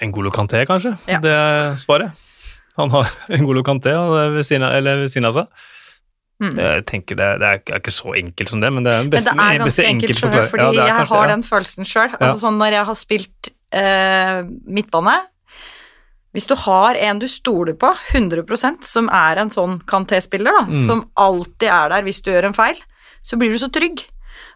Ngolo 0.00 0.32
Kanté, 0.32 0.62
kanskje? 0.68 0.94
Ja. 1.10 1.20
Det 1.22 1.34
er 1.34 1.76
svaret. 1.80 2.16
Han 2.78 2.92
har 2.94 3.10
en 3.34 3.44
god 3.44 3.60
siden 4.44 4.66
ved 4.70 5.08
siden 5.10 5.28
av 5.28 5.36
seg. 5.36 5.68
Mm. 6.40 6.56
Jeg 6.56 6.84
tenker 6.86 7.16
det, 7.20 7.26
det 7.40 7.48
er 7.50 7.78
ikke- 7.78 7.92
så 7.92 8.14
enkelt 8.16 8.48
som 8.48 8.60
det, 8.60 8.72
men 8.72 8.82
det 8.84 8.92
er 8.94 9.02
den 9.02 9.10
beste, 9.10 9.34
Men 9.36 9.46
det 9.46 9.60
er 9.60 9.64
ganske 9.64 9.88
enkelt, 9.90 10.16
skjønner 10.16 10.40
du, 10.42 10.48
fordi 10.48 10.74
Ja, 10.74 10.86
jeg 10.86 11.06
har 11.06 11.28
ja. 11.28 11.34
den 11.36 11.42
følelsen 11.42 11.84
sjøl. 11.84 12.14
Altså 12.18 12.38
sånn 12.46 12.56
når 12.58 12.70
jeg 12.72 12.84
har 12.86 12.94
spilt 12.94 13.50
eh, 13.72 14.42
midtbane 14.66 15.18
Hvis 16.32 16.46
du 16.46 16.54
har 16.54 16.94
en 16.94 17.18
du 17.18 17.26
stoler 17.26 17.74
på 17.74 17.92
100% 18.12 18.84
som 18.86 19.08
er 19.10 19.36
en 19.42 19.50
sånn 19.50 19.80
Kanté-spiller, 19.84 20.52
da, 20.60 20.64
Mm. 20.66 20.86
som 20.86 21.10
alltid 21.16 21.68
er 21.68 21.88
der 21.90 22.02
hvis 22.02 22.22
du 22.22 22.30
gjør 22.30 22.44
en 22.46 22.52
feil, 22.54 22.76
så 23.22 23.36
blir 23.36 23.50
du 23.50 23.58
så 23.58 23.68
trygg. 23.70 24.04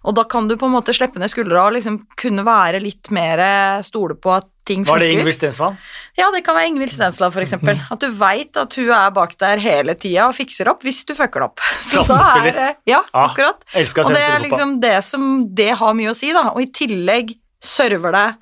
Og 0.04 0.14
da 0.14 0.22
kan 0.24 0.46
du 0.46 0.56
på 0.56 0.66
en 0.66 0.72
måte 0.72 0.94
slippe 0.94 1.18
ned 1.18 1.28
skuldra 1.30 1.66
og 1.66 1.72
liksom 1.74 2.06
kunne 2.16 2.44
være 2.44 2.80
litt 2.80 3.10
mer 3.10 3.38
eh, 3.40 3.82
stole 3.82 4.14
på 4.14 4.36
at 4.36 4.46
ting 4.64 4.84
Var 4.84 4.98
det 4.98 5.08
funker. 5.10 5.20
Ingvild 5.20 5.36
Stensland? 5.36 5.76
Ja, 6.16 6.30
det 6.34 6.40
kan 6.46 6.56
være 6.56 6.70
Ingvild 6.72 6.92
Stensland, 6.92 7.34
eksempel. 7.44 7.76
Mhm. 7.76 7.92
At 7.92 8.00
du 8.00 8.10
veit 8.10 8.56
at 8.56 8.74
hun 8.78 8.90
er 8.96 9.10
bak 9.10 9.36
der 9.38 9.58
hele 9.62 9.94
tida 9.94 10.28
og 10.28 10.34
fikser 10.34 10.68
opp 10.72 10.82
hvis 10.86 11.04
du 11.04 11.14
fucker 11.14 11.40
det 11.44 11.48
opp. 11.50 11.60
Så 11.90 12.04
da 12.08 12.20
er, 12.40 12.76
Ja, 12.88 13.02
Ah, 13.12 13.28
akkurat. 13.30 13.60
Og 13.74 14.14
det 14.14 14.22
er 14.24 14.40
liksom 14.40 14.80
det 14.80 14.96
som 15.04 15.28
det 15.54 15.70
har 15.78 15.94
mye 15.94 16.10
å 16.10 16.16
si, 16.16 16.32
da. 16.32 16.50
Og 16.54 16.62
i 16.62 16.70
tillegg 16.72 17.36
server 17.64 18.12
deg 18.12 18.40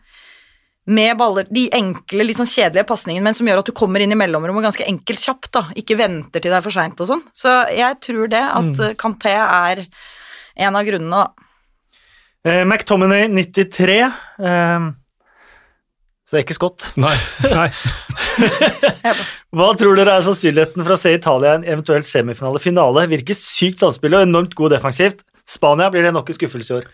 med 0.93 1.15
baller, 1.17 1.47
de 1.47 1.69
enkle, 1.71 2.25
litt 2.27 2.37
sånn 2.41 2.49
kjedelige 2.51 2.89
pasningene, 2.89 3.23
men 3.23 3.35
som 3.39 3.47
gjør 3.47 3.61
at 3.63 3.69
du 3.71 3.73
kommer 3.79 4.03
inn 4.03 4.11
i 4.11 4.17
mellomrommet 4.19 4.65
ganske 4.67 4.83
enkelt 4.91 5.21
kjapt, 5.23 5.53
da. 5.55 5.63
Ikke 5.79 5.95
venter 6.01 6.43
til 6.43 6.51
det 6.51 6.57
er 6.59 6.65
for 6.65 6.75
seint 6.75 6.99
og 6.99 7.07
sånn. 7.07 7.23
Så 7.33 7.53
jeg 7.71 8.01
tror 8.03 8.27
det, 8.33 8.43
at 8.43 8.65
Mm. 8.75 8.97
Kanté 8.99 9.31
er 9.39 9.87
en 10.57 10.75
av 10.77 10.85
grunnene, 10.85 11.23
da. 11.23 11.31
Eh, 12.45 12.65
McTominay 12.65 13.29
93. 13.29 14.13
Eh, 14.43 14.91
så 16.33 16.39
det 16.39 16.41
er 16.41 16.45
ikke 16.47 16.55
skott. 16.57 16.85
Nei, 16.97 17.13
nei. 17.53 17.67
Hva 19.53 19.67
tror 19.77 19.99
dere 19.99 20.15
er 20.17 20.23
sannsynligheten 20.25 20.81
for 20.81 20.95
å 20.95 20.97
se 20.97 21.11
Italia 21.13 21.51
i 21.51 21.59
en 21.59 21.67
eventuell 21.75 22.07
semifinale-finale? 22.09 23.03
Virker 23.11 23.37
sykt 23.37 23.83
samspill 23.83 24.17
og 24.17 24.25
enormt 24.25 24.57
god 24.57 24.73
defensivt. 24.73 25.21
Spania 25.45 25.91
blir 25.93 26.07
det 26.09 26.15
nok 26.17 26.33
en 26.33 26.39
skuffelse 26.39 26.73
i 26.73 26.79
år. 26.79 26.87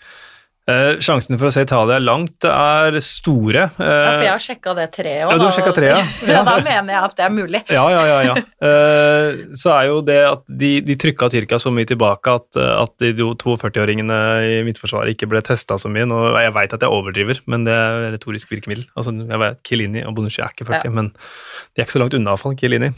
Eh, 0.68 0.98
sjansene 1.00 1.38
for 1.40 1.48
å 1.48 1.52
se 1.54 1.62
Italia 1.64 1.96
langt 2.02 2.44
er 2.44 2.98
store. 3.00 3.68
Ja, 3.78 4.10
for 4.12 4.24
jeg 4.26 4.32
har 4.34 4.42
sjekka 4.44 4.74
det 4.76 4.88
treet 4.92 5.22
òg. 5.24 5.32
Ja, 5.32 5.38
du 5.40 5.46
har 5.46 5.54
sjekket 5.56 5.78
treet, 5.78 5.94
ja. 5.96 6.02
ja. 6.34 6.42
da 6.44 6.58
mener 6.60 6.92
jeg 6.92 7.06
at 7.06 7.14
det 7.16 7.24
er 7.24 7.32
mulig. 7.32 7.62
ja, 7.72 7.84
ja, 7.94 8.02
ja. 8.10 8.18
ja. 8.28 8.34
Uh, 8.60 9.54
så 9.56 9.72
er 9.78 9.88
jo 9.88 10.02
det 10.04 10.18
at 10.28 10.42
de, 10.60 10.72
de 10.84 10.96
trykka 11.00 11.30
Tyrkia 11.32 11.60
så 11.62 11.72
mye 11.72 11.88
tilbake 11.88 12.34
at, 12.40 12.58
at 12.58 12.92
de 13.00 13.14
42-åringene 13.16 14.18
i 14.44 14.58
midtforsvaret 14.66 15.16
ikke 15.16 15.30
ble 15.32 15.40
testa 15.46 15.78
så 15.80 15.88
mye. 15.92 16.04
Nå, 16.10 16.20
jeg 16.36 16.52
veit 16.58 16.76
at 16.76 16.84
jeg 16.84 16.92
overdriver, 16.98 17.40
men 17.48 17.64
det 17.68 17.72
er 17.72 18.10
retorisk 18.18 18.52
virkemiddel. 18.52 18.84
Altså, 18.98 19.14
jeg 19.16 19.42
vet, 19.44 19.62
Kilini 19.64 20.04
og 20.04 20.18
Bonucci 20.18 20.44
er 20.44 20.52
ikke 20.52 20.68
40, 20.68 20.84
Ja. 20.84 20.92
men 21.00 21.14
de 21.14 21.80
er 21.80 21.88
ikke 21.88 21.96
så 21.96 22.04
langt 22.04 22.18
unna, 22.18 22.36
iallfall. 22.36 22.58
Kilini. 22.60 22.92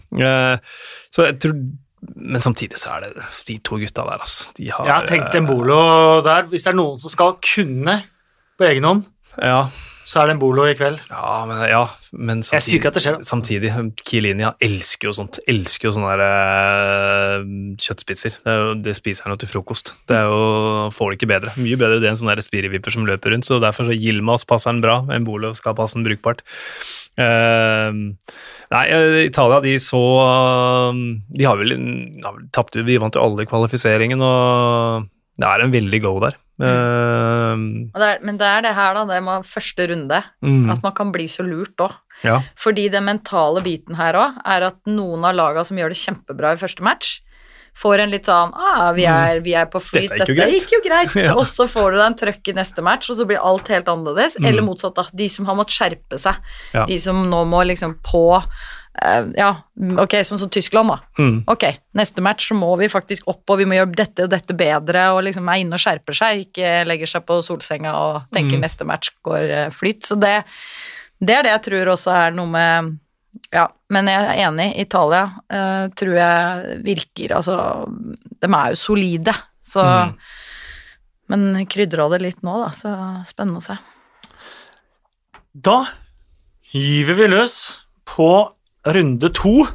Så 1.15 1.29
jeg 1.29 1.39
tror 1.43 1.55
Men 2.01 2.41
samtidig 2.41 2.79
så 2.81 2.95
er 2.97 3.01
det 3.05 3.25
de 3.49 3.59
to 3.65 3.77
gutta 3.81 4.03
der, 4.07 4.23
altså. 4.25 4.53
De 4.57 4.71
har 4.73 4.87
Jeg 4.87 4.95
har 4.95 5.07
tenkt 5.07 5.35
en 5.37 5.47
bolo 5.47 5.81
der. 6.25 6.49
Hvis 6.49 6.65
det 6.65 6.73
er 6.73 6.79
noen 6.79 6.99
som 7.03 7.13
skal 7.13 7.37
kunne 7.45 7.99
på 8.59 8.65
egen 8.71 8.85
hånd, 8.85 9.05
Ja, 9.41 9.69
så 10.11 10.19
er 10.19 10.27
det 10.27 10.33
en 10.35 10.41
bolo 10.43 10.65
i 10.67 10.73
kveld. 10.75 10.99
Ja, 11.07 11.45
men, 11.47 11.61
ja, 11.71 11.85
men 12.19 12.41
Jeg 12.43 12.65
sier 12.67 12.81
ikke 12.81 12.91
at 12.91 12.97
det 12.99 13.03
skjer, 13.05 13.19
da. 13.21 13.27
samtidig 13.29 13.71
Kielinia 14.03 14.49
elsker 14.67 15.07
jo 15.07 15.13
sånt. 15.15 15.39
Elsker 15.51 15.87
jo 15.87 15.93
sånne 15.95 16.17
der, 16.19 16.23
eh, 16.25 17.45
kjøttspisser. 17.79 18.35
Det, 18.43 18.57
jo, 18.59 18.73
det 18.83 18.97
spiser 18.99 19.29
han 19.29 19.37
jo 19.37 19.41
til 19.45 19.53
frokost. 19.53 19.93
Det 20.11 20.19
er 20.19 20.27
jo, 20.27 20.89
får 20.97 21.13
det 21.13 21.21
ikke 21.21 21.31
bedre. 21.31 21.55
Mye 21.63 21.79
bedre 21.79 22.01
det 22.03 22.11
enn 22.11 22.19
sånne 22.19 22.43
spirevipper 22.43 22.97
som 22.97 23.07
løper 23.07 23.37
rundt. 23.37 23.47
så 23.47 23.61
Derfor 23.63 23.87
så 23.87 23.95
Gilmas 23.95 24.47
passer 24.51 24.73
han 24.73 24.83
bra. 24.83 24.99
En 25.15 25.29
bolo 25.29 25.53
skal 25.55 25.79
passe 25.79 25.95
han 25.95 26.09
brukbart. 26.09 26.43
Uh, 27.15 28.11
nei, 28.75 28.85
eh, 28.91 29.23
Italia 29.29 29.59
de 29.61 29.75
så 29.83 29.99
De 31.37 31.45
har 31.45 31.59
vel, 31.61 31.75
har 32.25 32.37
vel 32.37 32.47
tapt 32.55 32.79
Vi 32.87 32.97
vant 33.03 33.15
jo 33.19 33.23
alle 33.23 33.45
kvalifiseringen, 33.51 34.23
og 34.25 35.11
det 35.39 35.49
er 35.49 35.65
en 35.65 35.75
veldig 35.75 36.03
go 36.03 36.19
der. 36.27 36.39
Eh, 36.61 37.51
Uh, 37.51 37.57
det 37.97 38.07
er, 38.07 38.19
men 38.23 38.37
det 38.39 38.47
er 38.47 38.63
det 38.63 38.75
her, 38.77 38.95
da. 38.95 39.05
Det 39.09 39.23
med 39.25 39.47
første 39.49 39.87
runde. 39.91 40.23
mm, 40.43 40.71
At 40.71 40.83
man 40.83 40.93
kan 40.93 41.11
bli 41.13 41.27
så 41.29 41.43
lurt 41.47 41.77
òg. 41.81 41.93
ja. 42.25 42.41
Fordi 42.57 42.89
den 42.93 43.05
mentale 43.05 43.63
biten 43.65 43.97
her 43.97 44.15
òg 44.15 44.39
er 44.45 44.69
at 44.69 44.77
noen 44.87 45.25
av 45.25 45.35
laga 45.35 45.65
som 45.65 45.77
gjør 45.81 45.89
det 45.95 45.99
kjempebra 45.99 46.53
i 46.55 46.61
første 46.61 46.83
match, 46.85 47.21
får 47.81 48.01
en 48.03 48.11
litt 48.11 48.27
sånn 48.27 48.51
ah, 48.53 48.91
vi 48.93 49.05
er, 49.07 49.39
vi 49.41 49.53
er 49.55 49.69
på 49.71 49.79
flyt, 49.81 50.11
Dette 50.11 50.27
dette, 50.35 50.49
gikk 50.51 50.73
jo 50.75 50.81
greit." 50.85 51.15
Ja. 51.25 51.35
Og 51.39 51.47
så 51.47 51.69
får 51.71 51.93
du 51.93 51.97
deg 52.01 52.07
en 52.07 52.19
trøkk 52.19 52.49
i 52.51 52.57
neste 52.59 52.83
match, 52.83 53.11
og 53.11 53.17
så 53.17 53.25
blir 53.29 53.39
alt 53.39 53.69
helt 53.69 53.89
annerledes. 53.89 54.37
Mm. 54.39 54.47
Eller 54.51 54.63
motsatt, 54.67 54.95
da. 54.99 55.07
De 55.13 55.29
som 55.29 55.47
har 55.47 55.57
måttet 55.57 55.79
skjerpe 55.79 56.19
seg. 56.19 56.35
Ja. 56.75 56.85
De 56.87 56.99
som 56.99 57.23
nå 57.31 57.45
må 57.49 57.63
liksom 57.65 57.97
på 58.05 58.43
Ja, 59.37 59.51
ok, 60.03 60.17
sånn 60.27 60.41
som 60.43 60.51
Tyskland, 60.51 60.91
da. 60.91 60.97
Mm, 61.19 61.45
Ok, 61.49 61.63
neste 61.97 62.21
match 62.21 62.49
så 62.51 62.57
må 62.59 62.73
vi 62.77 62.89
faktisk 62.91 63.29
opp, 63.31 63.45
og 63.49 63.61
vi 63.61 63.65
må 63.65 63.77
gjøre 63.79 63.95
dette 63.97 64.25
og 64.27 64.33
dette 64.33 64.53
bedre, 64.59 65.05
og 65.15 65.23
liksom 65.25 65.47
er 65.49 65.61
inne 65.63 65.79
og 65.79 65.81
skjerper 65.81 66.17
seg, 66.19 66.43
ikke 66.49 66.73
legger 66.89 67.07
seg 67.07 67.25
på 67.25 67.39
solsenga 67.47 67.93
og 67.95 68.23
tenker 68.35 68.59
Mm. 68.59 68.65
neste 68.67 68.85
match 68.85 69.13
går 69.25 69.47
eh, 69.51 69.71
flyt. 69.71 70.03
Så 70.05 70.19
det, 70.21 70.43
det 71.23 71.37
er 71.39 71.43
det 71.47 71.53
jeg 71.55 71.63
tror 71.69 71.93
også 71.95 72.11
er 72.27 72.31
noe 72.37 72.51
med 72.51 72.99
Ja, 73.55 73.69
men 73.89 74.07
jeg 74.11 74.27
er 74.27 74.49
enig. 74.51 74.73
Italia 74.83 75.23
uh, 75.55 75.87
tror 75.95 76.17
jeg 76.19 76.81
virker 76.83 77.37
Altså, 77.37 77.87
de 78.43 78.49
er 78.51 78.71
jo 78.75 78.77
solide, 78.77 79.35
så 79.63 79.85
Mm. 80.11 80.17
Men 81.31 81.67
krydra 81.71 82.09
det 82.11 82.23
litt 82.23 82.43
nå, 82.43 82.57
da, 82.59 82.73
så 82.75 82.91
spennende 83.25 83.61
å 83.61 83.63
se. 83.63 83.77
Da 85.55 85.87
gyver 86.73 87.15
vi 87.15 87.29
løs 87.31 87.55
på 88.05 88.51
runde 88.87 89.31
to. 89.37 89.67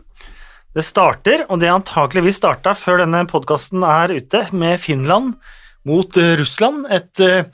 Det 0.75 0.83
starter, 0.83 1.45
og 1.47 1.61
det 1.61 1.69
antakeligvis 1.71 2.41
starta 2.41 2.73
før 2.75 3.05
denne 3.05 3.21
podkasten 3.29 3.83
er 3.87 4.11
ute, 4.17 4.41
med 4.51 4.79
Finland 4.83 5.35
mot 5.87 6.17
eh, 6.19 6.33
Russland. 6.39 6.83
Et 6.91 7.21
uh, 7.23 7.45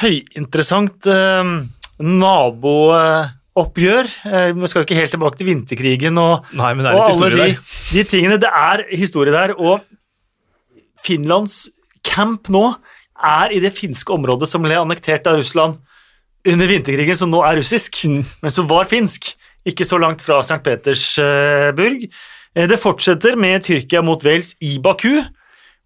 høyinteressant 0.00 1.06
uh, 1.06 1.52
nabooppgjør. 2.02 4.10
Uh, 4.24 4.50
vi 4.58 4.70
skal 4.70 4.82
jo 4.82 4.88
ikke 4.88 4.98
helt 4.98 5.14
tilbake 5.14 5.38
til 5.38 5.50
vinterkrigen 5.52 6.18
og, 6.22 6.48
Nei, 6.58 6.72
men 6.74 6.88
det 6.88 6.96
og 6.96 7.12
alle 7.12 7.30
de, 7.36 7.48
de 7.92 8.04
tingene. 8.08 8.40
Det 8.42 8.50
er 8.50 8.82
historie 8.98 9.34
der, 9.34 9.54
og 9.54 9.84
Finlands 11.06 11.68
camp 12.02 12.50
nå 12.50 12.72
er 13.18 13.54
i 13.54 13.60
det 13.62 13.70
finske 13.76 14.10
området 14.14 14.48
som 14.50 14.62
ble 14.64 14.74
annektert 14.78 15.26
av 15.30 15.38
Russland 15.38 15.78
under 16.48 16.70
vinterkrigen, 16.70 17.18
som 17.18 17.30
nå 17.30 17.42
er 17.46 17.60
russisk, 17.60 18.02
Mm. 18.08 18.24
men 18.42 18.50
som 18.50 18.66
var 18.70 18.88
finsk. 18.90 19.34
Ikke 19.66 19.84
så 19.84 19.98
langt 20.00 20.22
fra 20.22 20.38
St. 20.42 20.62
Petersburg. 20.64 22.04
Eh, 22.54 22.66
Det 22.68 22.78
fortsetter 22.80 23.36
med 23.36 23.62
Tyrkia 23.66 24.02
mot 24.02 24.22
Wales 24.24 24.54
i 24.60 24.78
Baku, 24.78 25.18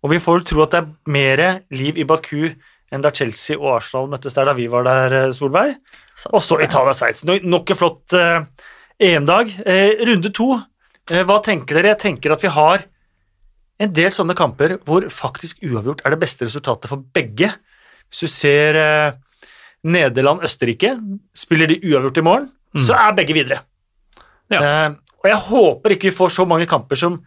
og 0.03 0.11
vi 0.11 0.18
får 0.18 0.45
tro 0.45 0.62
at 0.62 0.70
det 0.70 0.81
er 0.83 0.93
mer 1.07 1.62
liv 1.70 1.99
i 1.99 2.05
Baku 2.05 2.53
enn 2.93 3.01
da 3.03 3.11
Chelsea 3.11 3.57
og 3.57 3.77
Arsenal 3.79 4.09
møttes 4.12 4.35
der 4.37 4.45
da 4.45 4.53
vi 4.53 4.66
var 4.68 4.85
der, 4.85 5.12
eh, 5.29 5.33
Solveig. 5.33 5.77
Og 6.33 6.41
så. 6.41 6.59
Italia-Sveits. 6.61 7.25
No- 7.25 7.41
Nok 7.43 7.70
en 7.70 7.77
flott 7.77 8.12
eh, 8.12 8.45
EM-dag. 9.01 9.49
Runde 10.07 10.31
to, 10.33 10.61
hva 11.09 11.39
tenker 11.43 11.75
dere? 11.81 11.95
Jeg 11.97 11.99
tenker 11.99 12.33
at 12.33 12.43
vi 12.43 12.49
har 12.49 12.85
en 13.81 13.93
del 13.93 14.11
sånne 14.14 14.37
kamper 14.37 14.77
hvor 14.85 15.03
faktisk 15.11 15.59
uavgjort 15.64 16.03
er 16.05 16.11
det 16.11 16.20
beste 16.20 16.45
resultatet 16.47 16.87
for 16.89 16.99
begge. 17.12 17.49
Hvis 18.12 18.20
du 18.20 18.29
ser 18.29 19.16
Nederland-Østerrike, 19.83 20.93
spiller 21.35 21.66
de 21.73 21.81
uavgjort 21.83 22.18
i 22.20 22.25
morgen, 22.27 22.51
så 22.81 22.97
er 22.97 23.12
begge 23.18 23.37
videre. 23.37 23.61
Ja. 24.53 24.61
Uh, 24.61 24.97
og 25.23 25.29
jeg 25.31 25.41
håper 25.49 25.95
ikke 25.95 26.11
vi 26.11 26.16
får 26.16 26.33
så 26.35 26.47
mange 26.49 26.66
kamper 26.70 26.99
som 26.99 27.20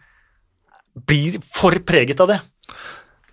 blir 1.06 1.38
for 1.44 1.76
preget 1.86 2.20
av 2.24 2.30
det. 2.34 2.40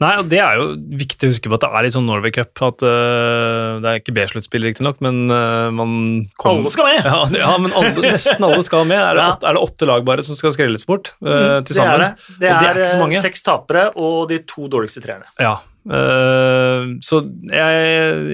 Nei, 0.01 0.13
og 0.19 0.27
Det 0.27 0.39
er 0.41 0.57
jo 0.57 0.65
viktig 0.99 1.27
å 1.27 1.31
huske 1.31 1.49
på 1.51 1.55
at 1.55 1.63
det 1.63 1.69
er 1.69 1.85
litt 1.85 1.95
sånn 1.95 2.07
Norway 2.09 2.33
Cup. 2.33 2.51
at 2.65 2.83
uh, 2.83 3.79
Det 3.83 3.89
er 3.91 3.99
ikke 4.01 4.15
B-sluttspill, 4.17 4.65
riktignok, 4.67 4.99
men 5.05 5.31
uh, 5.31 5.69
man 5.71 5.93
kom- 6.41 6.63
Alle 6.63 6.71
skal 6.73 6.89
med! 6.89 7.05
Ja, 7.07 7.19
ja 7.39 7.51
men 7.61 7.75
alle, 7.77 7.93
nesten 8.03 8.43
alle 8.43 8.63
skal 8.65 8.87
med. 8.89 8.99
Er 8.99 9.19
det, 9.19 9.23
Ja. 9.23 9.35
åtte, 9.35 9.47
er 9.47 9.57
det 9.59 9.63
åtte 9.67 9.89
lag 9.89 10.07
bare 10.07 10.25
som 10.25 10.39
skal 10.39 10.55
skrelles 10.55 10.83
bort 10.89 11.13
uh, 11.23 11.61
til 11.63 11.77
det 11.77 11.85
er 11.85 12.03
det. 12.03 12.09
Det 12.41 12.49
er, 12.51 12.81
det 12.81 12.89
eh, 12.89 13.21
seks 13.23 13.45
tapere 13.45 13.91
og 13.95 14.27
de 14.33 14.41
to 14.49 14.67
dårligste 14.71 15.03
treerne. 15.05 15.29
Ja. 15.39 15.59
Øh, 15.83 16.85
så 17.03 17.19
jeg, 17.51 17.81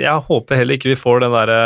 jeg 0.03 0.25
håper 0.27 0.59
heller 0.59 0.77
ikke 0.77 0.91
vi 0.91 0.97
får 0.99 1.23
den 1.23 1.33
derre 1.33 1.57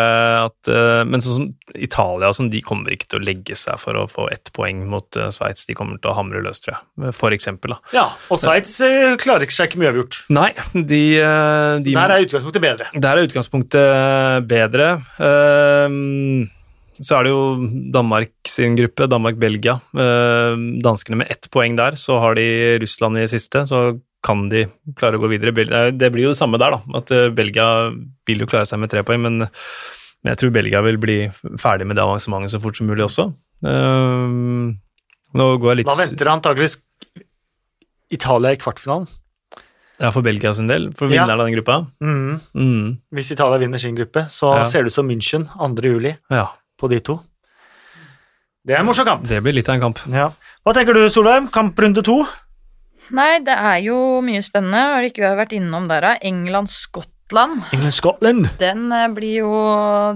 at 0.43 0.69
uh, 0.71 1.01
Men 1.09 1.23
sånn 1.23 1.36
som 1.36 1.49
Italia 1.75 2.29
sånn, 2.36 2.51
de 2.53 2.61
kommer 2.63 2.93
ikke 2.93 3.09
til 3.11 3.19
å 3.19 3.25
legge 3.25 3.57
seg 3.59 3.79
for 3.81 3.97
å 3.97 4.05
få 4.11 4.27
ett 4.31 4.51
poeng 4.55 4.84
mot 4.89 5.19
uh, 5.19 5.27
Sveits. 5.34 5.65
De 5.67 5.75
kommer 5.77 5.99
til 5.99 6.11
å 6.11 6.15
hamre 6.17 6.43
løs, 6.45 6.61
tror 6.63 6.75
jeg. 6.75 7.13
For 7.17 7.36
eksempel, 7.36 7.75
da. 7.75 7.93
Ja, 7.95 8.05
og 8.31 8.39
Sveits 8.41 8.75
uh, 8.86 9.15
klarer 9.21 9.49
seg 9.51 9.71
ikke 9.71 9.81
mye 9.81 9.91
avgjort. 9.93 10.21
Nei, 10.34 10.49
de, 10.73 11.03
de 11.84 11.95
Der 11.95 12.15
er 12.15 12.25
utgangspunktet 12.27 12.63
bedre. 12.63 12.89
Der 12.93 13.19
er 13.19 13.27
utgangspunktet 13.29 14.47
bedre. 14.49 14.89
Så 16.93 17.17
er 17.17 17.25
det 17.25 17.34
jo 17.34 17.43
Danmark 17.93 18.34
sin 18.47 18.77
gruppe, 18.77 19.09
Danmark-Belgia. 19.09 19.79
Danskene 20.86 21.23
med 21.23 21.31
ett 21.34 21.49
poeng 21.53 21.77
der, 21.79 21.97
så 21.99 22.19
har 22.21 22.38
de 22.38 22.47
Russland 22.84 23.17
i 23.21 23.27
siste, 23.31 23.65
så 23.69 23.95
kan 24.24 24.47
de 24.49 24.65
klare 24.95 25.17
å 25.19 25.21
gå 25.24 25.28
videre. 25.34 25.51
Eh, 25.67 25.91
Det 25.91 26.11
blir 26.13 26.24
jo 26.30 26.32
det 26.34 26.39
samme 26.39 26.57
der, 26.61 26.71
da. 26.78 26.82
At 26.99 27.11
eh, 27.11 27.30
Belgia 27.30 27.67
vil 28.28 28.39
jo 28.39 28.47
klare 28.47 28.65
seg 28.69 28.80
med 28.80 28.89
tre 28.93 29.03
poeng, 29.03 29.19
men, 29.21 29.49
jeg 30.24 30.38
tror 30.39 30.53
Belgia 30.55 30.82
vil 30.82 30.97
bli 30.97 31.17
ferdig 31.59 31.86
med 31.86 31.97
det 31.99 32.03
avansementet 32.05 32.53
så 32.53 32.61
fort 32.63 32.78
som 32.80 32.88
mulig 32.88 33.03
også. 33.03 33.26
Ehm, 33.67 34.78
nå 35.36 35.47
går 35.59 35.74
jeg 35.74 35.78
litt 35.82 35.89
Da 35.91 35.97
venter 35.99 36.30
antakeligvis 36.32 36.78
Italia 38.13 38.53
i 38.53 38.59
kvartfinalen. 38.61 39.07
ja, 39.99 40.09
for 40.11 40.21
Belgia 40.26 40.53
sin 40.53 40.67
del, 40.67 40.91
for 40.97 41.07
vinneren 41.07 41.39
av 41.39 41.45
den 41.47 41.53
gruppa. 41.55 41.76
Mm. 42.01 42.39
Mm, 42.55 42.97
Hvis 43.13 43.32
Italia 43.32 43.57
vinner 43.59 43.78
sin 43.80 43.95
gruppe, 43.95 44.26
så 44.28 44.55
Ja. 44.57 44.63
ser 44.65 44.84
det 44.84 44.88
ut 44.88 44.93
som 44.93 45.07
München 45.07 45.47
2. 45.57 45.84
juli 45.84 46.15
ja, 46.30 46.47
på 46.80 46.89
de 46.89 46.99
to. 46.99 47.19
Det 48.65 48.76
er 48.76 48.80
en 48.80 48.86
morsom 48.86 49.05
kamp. 49.05 49.28
det 49.28 49.41
blir 49.43 49.53
litt 49.53 49.67
av 49.69 49.76
en 49.76 49.82
kamp. 49.82 49.99
Ja. 50.07 50.32
Hva 50.65 50.74
tenker 50.74 50.93
du, 50.93 51.07
Solveig? 51.09 51.49
Kamprunde 51.51 52.01
to? 52.03 52.26
Nei, 53.11 53.41
det 53.43 53.55
er 53.55 53.81
jo 53.83 53.97
mye 54.25 54.41
spennende. 54.45 54.83
Har 54.95 55.07
ikke 55.07 55.25
vi 55.25 55.41
vært 55.41 55.55
innom 55.57 55.89
der, 55.89 56.05
da? 56.05 56.13
England-Skottland. 56.23 57.65
England-Skottland. 57.75 58.47
Den 58.61 58.87
eh, 58.95 59.09
blir 59.13 59.43
jo 59.43 59.51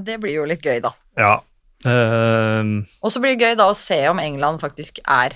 Det 0.05 0.17
blir 0.23 0.39
jo 0.39 0.47
litt 0.49 0.63
gøy, 0.63 0.79
da. 0.85 0.93
Ja. 1.19 1.35
Uh... 1.85 2.87
Og 3.05 3.13
så 3.13 3.21
blir 3.21 3.35
det 3.35 3.45
gøy 3.45 3.59
da 3.59 3.67
å 3.69 3.77
se 3.77 3.99
om 4.09 4.19
England 4.21 4.63
faktisk 4.63 4.97
er 5.03 5.35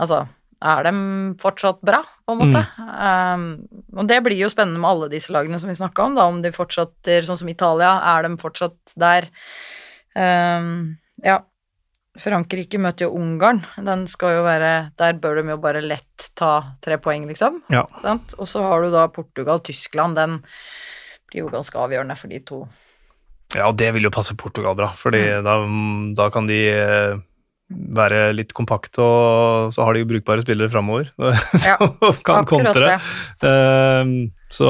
Altså, 0.00 0.22
er 0.64 0.86
de 0.86 0.92
fortsatt 1.40 1.80
bra, 1.84 2.02
på 2.24 2.34
en 2.34 2.40
måte? 2.40 2.60
Um, 2.76 3.44
og 3.96 4.08
det 4.08 4.18
blir 4.24 4.36
jo 4.40 4.50
spennende 4.52 4.80
med 4.80 4.90
alle 4.90 5.08
disse 5.12 5.32
lagene 5.32 5.56
som 5.60 5.70
vi 5.70 5.76
snakka 5.78 6.04
om, 6.04 6.16
da, 6.16 6.26
om 6.28 6.42
de 6.44 6.52
fortsetter 6.52 7.24
sånn 7.24 7.40
som 7.40 7.48
Italia, 7.48 7.94
er 8.14 8.26
de 8.26 8.36
fortsatt 8.40 8.96
der? 9.00 9.28
Um, 10.12 10.98
ja. 11.24 11.42
Frankrike 12.22 12.78
møter 12.80 13.06
jo 13.06 13.14
Ungarn. 13.18 13.62
Den 13.84 14.06
skal 14.10 14.38
jo 14.38 14.42
være 14.46 14.72
Der 14.98 15.12
bør 15.20 15.40
de 15.42 15.50
jo 15.52 15.58
bare 15.62 15.82
lett 15.84 16.30
ta 16.38 16.74
tre 16.84 16.96
poeng, 17.02 17.26
liksom. 17.28 17.62
ja. 17.72 17.84
Og 18.38 18.46
så 18.48 18.62
har 18.64 18.82
du 18.86 18.90
da 18.94 19.06
Portugal-Tyskland. 19.12 20.16
Den 20.16 20.40
blir 21.30 21.44
jo 21.44 21.52
ganske 21.52 21.76
avgjørende 21.80 22.16
for 22.18 22.28
de 22.32 22.40
to. 22.46 22.62
Ja, 23.54 23.70
det 23.72 23.92
vil 23.94 24.02
jo 24.08 24.10
passe 24.14 24.34
Portugal 24.36 24.74
bra, 24.76 24.88
fordi 24.98 25.20
da, 25.44 25.54
da 26.18 26.26
kan 26.34 26.48
de 26.48 26.56
eh, 26.72 27.18
være 27.96 28.32
litt 28.34 28.52
kompakte, 28.56 29.02
og 29.02 29.70
så 29.74 29.84
har 29.86 29.94
de 29.94 30.02
jo 30.02 30.08
brukbare 30.10 30.42
spillere 30.42 30.70
framover 30.70 31.08
Ja, 31.66 31.76
som 31.78 32.18
kan 32.26 32.44
kontre. 32.46 32.96
det. 32.96 33.46
Ehm, 33.46 34.16
Så 34.50 34.66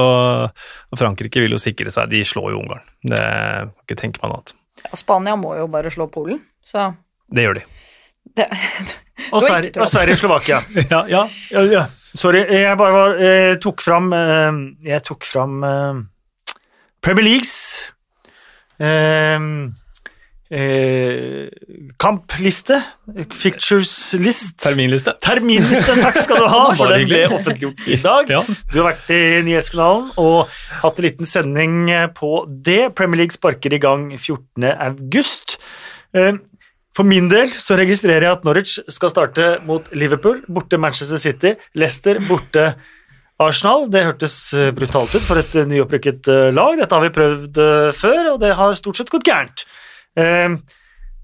Frankrike 0.97 1.41
vil 1.43 1.53
jo 1.53 1.59
sikre 1.61 1.91
seg. 1.93 2.09
De 2.13 2.21
slår 2.25 2.53
jo 2.53 2.61
Ungarn. 2.63 2.85
Det 3.05 3.19
kan 3.21 3.73
ikke 3.85 3.99
tenke 3.99 4.21
meg 4.23 4.31
noe 4.31 4.39
annet. 4.41 4.55
Ja, 4.85 4.97
Spania 4.97 5.35
må 5.37 5.55
jo 5.57 5.67
bare 5.73 5.89
slå 5.93 6.07
Polen, 6.13 6.39
så 6.65 6.91
Det 7.33 7.43
gjør 7.47 7.57
de. 7.59 7.63
det, 8.37 8.47
Og, 9.31 9.41
Det 9.65 9.77
og 9.77 9.87
Sverige 9.91 10.17
Slovakia. 10.17 10.61
Ja, 10.93 11.03
ja. 11.11 11.25
Ja, 11.51 11.65
ja. 11.71 11.85
Sorry, 12.17 12.45
jeg 12.49 12.77
bare 12.79 12.93
var, 12.95 13.17
eh, 13.21 13.55
tok 13.61 13.81
fram 13.83 14.07
eh, 14.15 14.61
Jeg 14.87 15.03
tok 15.05 15.25
fram 15.27 15.59
eh, 15.67 15.99
Premier 17.03 17.27
Leagues 17.27 17.53
eh, 18.81 19.37
eh, 20.49 21.49
kampliste. 21.99 22.79
Fictures 23.35 23.91
list. 24.21 24.57
Terminliste. 24.63 25.13
Terminliste, 25.23 25.97
takk 26.01 26.19
skal 26.23 26.41
du 26.43 26.47
ha, 26.51 26.63
for 26.79 26.93
den 26.93 27.05
ble 27.09 27.23
offentliggjort 27.27 27.85
i 27.85 27.99
dag. 28.01 28.31
Ja. 28.33 28.41
Du 28.71 28.79
har 28.81 28.91
vært 28.93 29.11
i 29.13 29.21
Nyhetskanalen 29.47 30.09
og 30.21 30.51
hatt 30.81 30.99
en 31.01 31.07
liten 31.09 31.29
sending 31.29 31.87
på 32.17 32.33
det. 32.65 32.93
Premier 32.97 33.23
League 33.25 33.35
sparker 33.35 33.75
i 33.77 33.81
gang 33.83 34.09
14. 34.17 34.67
august. 34.73 35.57
Eh, 36.17 36.33
For 36.97 37.05
min 37.05 37.27
del 37.29 37.51
så 37.53 37.77
registrerer 37.77 38.25
jeg 38.25 38.35
at 38.39 38.45
Norwich 38.47 38.79
skal 38.89 39.11
starte 39.13 39.49
mot 39.67 39.85
Liverpool, 39.93 40.39
borte 40.49 40.79
Manchester 40.81 41.21
City, 41.21 41.53
Leicester 41.77 42.17
borte 42.25 42.71
Arsenal. 43.37 43.85
Det 43.93 44.01
hørtes 44.07 44.37
eh, 44.57 44.71
brutalt 44.73 45.13
ut 45.13 45.21
for 45.21 45.37
et 45.37 45.53
eh, 45.53 45.67
nyopprykket 45.69 46.29
eh, 46.33 46.49
lag. 46.55 46.73
Dette 46.79 46.97
har 46.97 47.05
vi 47.05 47.13
prøvd 47.13 47.61
før, 47.97 48.33
og 48.33 48.41
det 48.41 48.55
har 48.57 48.73
stort 48.79 48.97
sett 48.97 49.13
gått 49.13 49.27
gærent. 49.29 49.67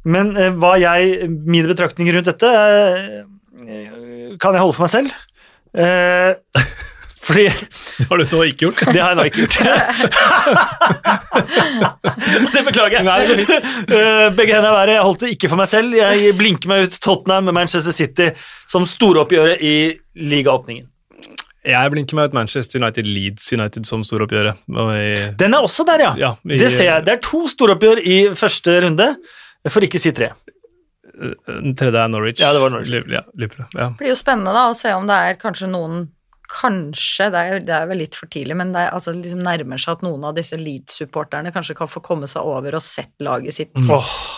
Men 0.03 0.33
hva 0.61 0.75
jeg, 0.77 1.29
mine 1.31 1.69
betraktninger 1.71 2.13
rundt 2.13 2.27
dette 2.29 2.49
kan 4.43 4.53
jeg 4.53 4.61
holde 4.61 4.75
for 4.77 4.85
meg 4.85 4.91
selv. 4.93 5.15
Eh, 7.23 7.27
fordi 7.27 7.47
Har 8.09 8.17
du 8.17 8.23
nå 8.35 8.41
ikke 8.49 8.65
gjort? 8.67 8.83
det 8.93 9.01
har 9.01 9.09
jeg 9.13 9.17
nå 9.17 9.23
ikke 9.29 9.41
gjort. 9.43 9.57
det 12.53 12.63
beklager 12.67 12.97
jeg. 12.99 13.05
Nei, 13.07 13.19
det 13.27 13.45
Eh, 13.93 14.29
Begge 14.35 14.55
hendene 14.55 14.71
i 14.71 14.77
været. 14.77 14.93
Jeg 14.97 15.03
holdt 15.07 15.19
det 15.23 15.29
ikke 15.35 15.49
for 15.51 15.59
meg 15.59 15.69
selv. 15.71 15.95
Jeg 15.97 16.33
blinker 16.39 16.67
meg 16.71 16.87
ut 16.87 16.97
Tottenham 17.03 17.47
med 17.49 17.55
Manchester 17.57 17.93
City 17.95 18.29
som 18.71 18.85
storoppgjøret 18.89 19.61
i 19.63 19.75
ligaåpningen. 20.19 20.87
Jeg 21.63 21.91
blinker 21.93 22.17
meg 22.19 22.29
ut 22.31 22.33
Manchester 22.35 22.81
United 22.83 23.07
Leeds 23.07 23.47
United 23.55 23.85
som 23.87 24.03
storoppgjøret. 24.03 24.59
Den 25.39 25.53
er 25.55 25.63
også 25.63 25.85
der, 25.87 25.99
ja. 26.09 26.13
Ja, 26.19 26.31
i- 26.43 26.57
Det 26.59 26.71
ser 26.71 26.85
jeg. 26.89 27.05
Det 27.05 27.13
er 27.13 27.21
to 27.23 27.45
storoppgjør 27.47 28.01
i 28.03 28.17
første 28.35 28.81
runde, 28.83 29.15
for 29.69 29.79
ikke 29.81 29.99
si 29.99 30.11
tre. 30.11 30.31
Den 31.47 31.75
tredje 31.77 31.95
er 32.03 32.07
Norwich. 32.09 32.41
Ja, 32.41 32.51
det 32.53 32.59
var 32.61 32.69
Norwich. 32.73 32.89
Ja, 33.11 33.21
Liverpool. 33.37 33.67
Ja. 33.77 33.89
blir 33.95 34.09
jo 34.09 34.15
spennende 34.15 34.51
da 34.51 34.69
å 34.71 34.75
se 34.75 34.91
om 34.93 35.05
det 35.07 35.13
er 35.15 35.35
kanskje 35.39 35.69
noen 35.69 36.09
Kanskje, 36.53 37.31
det 37.33 37.39
er, 37.41 37.63
det 37.65 37.73
er 37.73 37.87
vel 37.89 38.01
litt 38.03 38.17
for 38.17 38.29
tidlig, 38.29 38.53
men 38.59 38.73
det 38.75 38.83
er, 38.83 38.91
altså, 38.93 39.13
liksom 39.17 39.41
nærmer 39.41 39.81
seg 39.81 39.97
at 39.97 40.03
noen 40.05 40.27
av 40.29 40.35
disse 40.37 40.59
Leeds-supporterne 40.59 41.49
kanskje 41.55 41.75
kan 41.79 41.89
få 41.89 42.03
komme 42.05 42.29
seg 42.29 42.45
over 42.45 42.77
og 42.77 42.85
sett 42.85 43.13
laget 43.25 43.57
sitt 43.57 43.73
mm. 43.73 43.89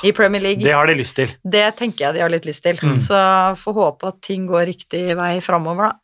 i 0.07 0.13
Premier 0.15 0.43
League. 0.45 0.63
det 0.63 0.71
har 0.75 0.87
de 0.87 0.95
lyst 0.95 1.17
til. 1.19 1.33
Det 1.43 1.65
tenker 1.79 2.07
jeg 2.07 2.17
de 2.17 2.23
har 2.23 2.31
litt 2.31 2.47
lyst 2.47 2.63
til. 2.63 2.79
Så 3.03 3.19
får 3.59 3.77
håpe 3.81 4.13
at 4.13 4.21
ting 4.23 4.47
går 4.47 4.69
riktig 4.71 5.03
vei 5.19 5.33
framover, 5.43 5.91
da. 5.91 5.99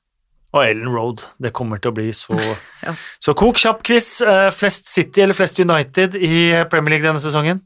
Og 0.52 0.66
Ellen 0.66 0.92
Road. 0.92 1.24
Det 1.40 1.54
kommer 1.56 1.80
til 1.80 1.94
å 1.94 1.96
bli 1.96 2.10
så 2.16 2.36
Ja. 2.86 2.96
Så 3.24 3.36
kok 3.38 3.60
kjapp 3.62 3.84
quiz. 3.88 4.18
Eh, 4.26 4.50
Flest 4.56 4.92
City 4.92 5.24
eller 5.24 5.38
flest 5.38 5.60
United 5.64 6.18
i 6.20 6.66
Premier 6.72 6.98
League 6.98 7.08
denne 7.08 7.24
sesongen? 7.24 7.64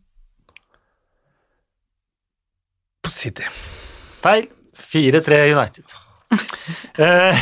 På 3.01 3.13
City. 3.13 3.47
Feil. 4.21 4.49
4-3 4.75 5.45
United. 5.55 5.95
Eh, 6.95 7.39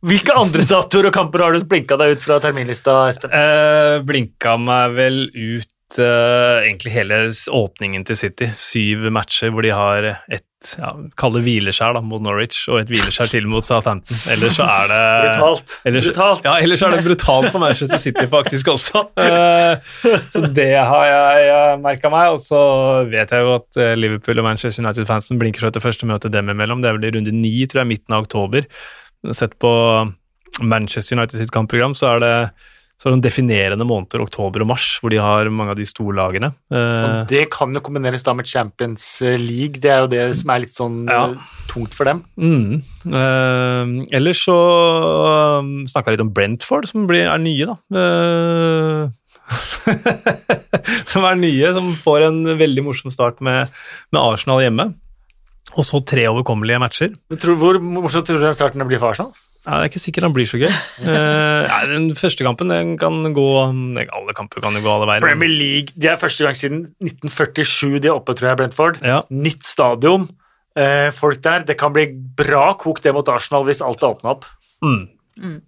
hvilke 0.00 0.32
andre 0.32 0.64
datoer 0.64 1.10
og 1.10 1.12
kamper 1.14 1.42
har 1.44 1.52
du 1.52 1.66
blinka 1.68 1.98
deg 2.00 2.14
ut 2.16 2.22
fra 2.24 2.38
terminlista, 2.40 2.94
Espen? 3.10 3.32
Eh, 3.36 3.98
blinka 4.06 4.54
meg 4.56 4.94
vel 4.96 5.18
ut 5.28 5.68
eh, 6.02 6.64
egentlig 6.64 6.94
hele 6.94 7.20
åpningen 7.52 8.04
til 8.08 8.18
City. 8.18 8.50
Syv 8.56 9.08
matcher 9.14 9.52
hvor 9.54 9.64
de 9.66 9.72
har 9.74 10.10
et 10.32 10.44
ja, 10.78 10.94
Kall 11.20 11.34
hvileskjær 11.44 11.92
da, 11.96 12.00
mot 12.04 12.22
Norwich 12.24 12.62
og 12.72 12.78
et 12.80 12.88
hvileskjær 12.88 13.28
til 13.28 13.44
mot 13.50 13.66
Southampton. 13.66 14.16
Ellers 14.32 14.56
så 14.56 14.64
er 14.64 14.88
det 14.88 15.00
Brutalt. 15.26 15.74
Ellers, 15.90 16.08
Brutalt. 16.08 16.46
Ja, 16.48 16.54
ellers 16.64 16.84
er 16.86 16.94
det 16.94 17.02
brutalt 17.04 17.50
på 17.52 17.60
Manchester 17.60 18.00
City 18.00 18.24
faktisk 18.30 18.72
også. 18.72 19.04
Uh, 19.18 20.16
så 20.32 20.44
det 20.56 20.70
har 20.80 21.06
jeg 21.10 21.78
merka 21.84 22.12
meg. 22.12 22.32
Og 22.32 22.40
så 22.42 22.60
vet 23.10 23.34
jeg 23.34 23.44
jo 23.44 23.54
at 23.58 23.80
eh, 23.80 23.94
Liverpool 23.98 24.40
og 24.40 24.48
Manchester 24.48 24.84
United-fansen 24.84 25.40
blinker 25.40 25.66
seg 25.66 25.76
til 25.76 25.84
første 25.84 26.08
møte 26.08 26.32
dem 26.32 26.52
imellom. 26.52 26.80
Det 26.82 26.90
er 26.90 26.98
vel 26.98 27.08
i 27.10 27.14
runde 27.18 27.34
ni, 27.36 27.56
tror 27.68 27.84
jeg, 27.84 27.92
midten 27.92 28.16
av 28.16 28.24
oktober. 28.24 28.68
Sett 29.36 29.58
på 29.62 29.72
Manchester 30.62 31.18
United 31.18 31.40
sitt 31.40 31.52
kampprogram, 31.54 31.96
så 31.98 32.14
er 32.14 32.24
det 32.24 32.36
så 33.04 33.10
er 33.10 33.18
det 33.18 33.26
definerende 33.26 33.84
måneder, 33.84 34.22
oktober 34.24 34.62
og 34.64 34.68
mars, 34.70 34.86
hvor 35.02 35.12
de 35.12 35.18
har 35.20 35.44
mange 35.52 35.74
av 35.74 35.76
de 35.76 35.84
store 35.84 36.14
lagene. 36.16 36.48
Og 36.72 37.26
det 37.28 37.42
kan 37.52 37.68
jo 37.76 37.82
kombineres 37.84 38.24
da 38.24 38.32
med 38.32 38.48
Champions 38.48 39.04
League. 39.20 39.76
Det 39.76 39.90
er 39.92 40.00
jo 40.00 40.08
det 40.08 40.22
som 40.40 40.54
er 40.54 40.62
litt 40.62 40.72
sånn 40.72 41.02
Ja. 41.10 41.26
eh, 41.34 41.52
tungt 41.68 41.92
for 41.92 42.08
dem. 42.08 42.22
Mm. 42.40 42.80
Eh, 43.12 43.92
ellers 44.16 44.40
så 44.46 44.56
um, 45.60 45.84
snakka 45.84 46.08
jeg 46.08 46.16
litt 46.16 46.24
om 46.24 46.32
Brentford, 46.32 46.88
som 46.88 47.04
blir, 47.10 47.28
er 47.28 47.44
nye, 47.44 47.68
da. 47.68 47.76
Eh, 47.92 49.12
som 51.12 51.28
er 51.28 51.36
nye, 51.44 51.76
som 51.76 51.92
får 52.00 52.28
en 52.30 52.42
veldig 52.56 52.88
morsom 52.88 53.12
start 53.12 53.44
med, 53.44 53.68
med 54.16 54.24
Arsenal 54.24 54.64
hjemme. 54.64 54.94
Og 55.76 55.84
så 55.84 56.00
tre 56.06 56.24
overkommelige 56.30 56.80
matcher. 56.80 57.12
Men 57.28 57.40
tror, 57.42 57.60
hvor 57.60 57.80
morsomt 57.82 58.24
tror 58.28 58.40
du 58.40 58.46
den 58.48 58.56
starten 58.56 58.88
blir 58.88 59.00
for 59.02 59.12
Arsenal? 59.12 59.34
Ja, 59.64 59.78
Det 59.80 59.80
er 59.80 59.90
ikke 59.90 60.02
sikkert 60.02 60.26
han 60.26 60.34
blir 60.36 60.48
så 60.48 60.60
gøy. 60.60 60.72
Uh, 61.00 61.64
ja, 61.70 61.78
den 61.88 62.10
første 62.18 62.44
kampen 62.44 62.68
den 62.68 62.94
kan 63.00 63.22
gå 63.36 63.48
Alle 63.64 64.36
kamper 64.36 64.60
kan 64.64 64.76
jo 64.76 64.84
gå 64.84 64.92
alle 64.92 65.08
veier. 65.08 65.24
Premier 65.24 65.48
League 65.50 65.96
Det 65.96 66.10
er 66.12 66.20
første 66.20 66.44
gang 66.44 66.58
siden 66.58 66.82
1947 67.00 68.02
de 68.04 68.10
er 68.10 68.16
oppe, 68.16 68.36
tror 68.36 68.52
jeg, 68.52 68.60
Brentford. 68.60 69.00
Ja. 69.04 69.22
Nytt 69.32 69.64
stadion. 69.68 70.28
uh, 70.76 71.10
folk 71.14 71.40
der. 71.44 71.64
Det 71.64 71.78
kan 71.80 71.94
bli 71.94 72.08
bra 72.36 72.74
kok 72.76 73.00
det 73.00 73.14
mot 73.16 73.28
Arsenal 73.32 73.64
hvis 73.64 73.80
alt 73.84 74.02
er 74.02 74.12
åpna 74.12 74.36
opp. 74.36 74.44
Mm. 74.84 75.06
Mm. 75.40 75.60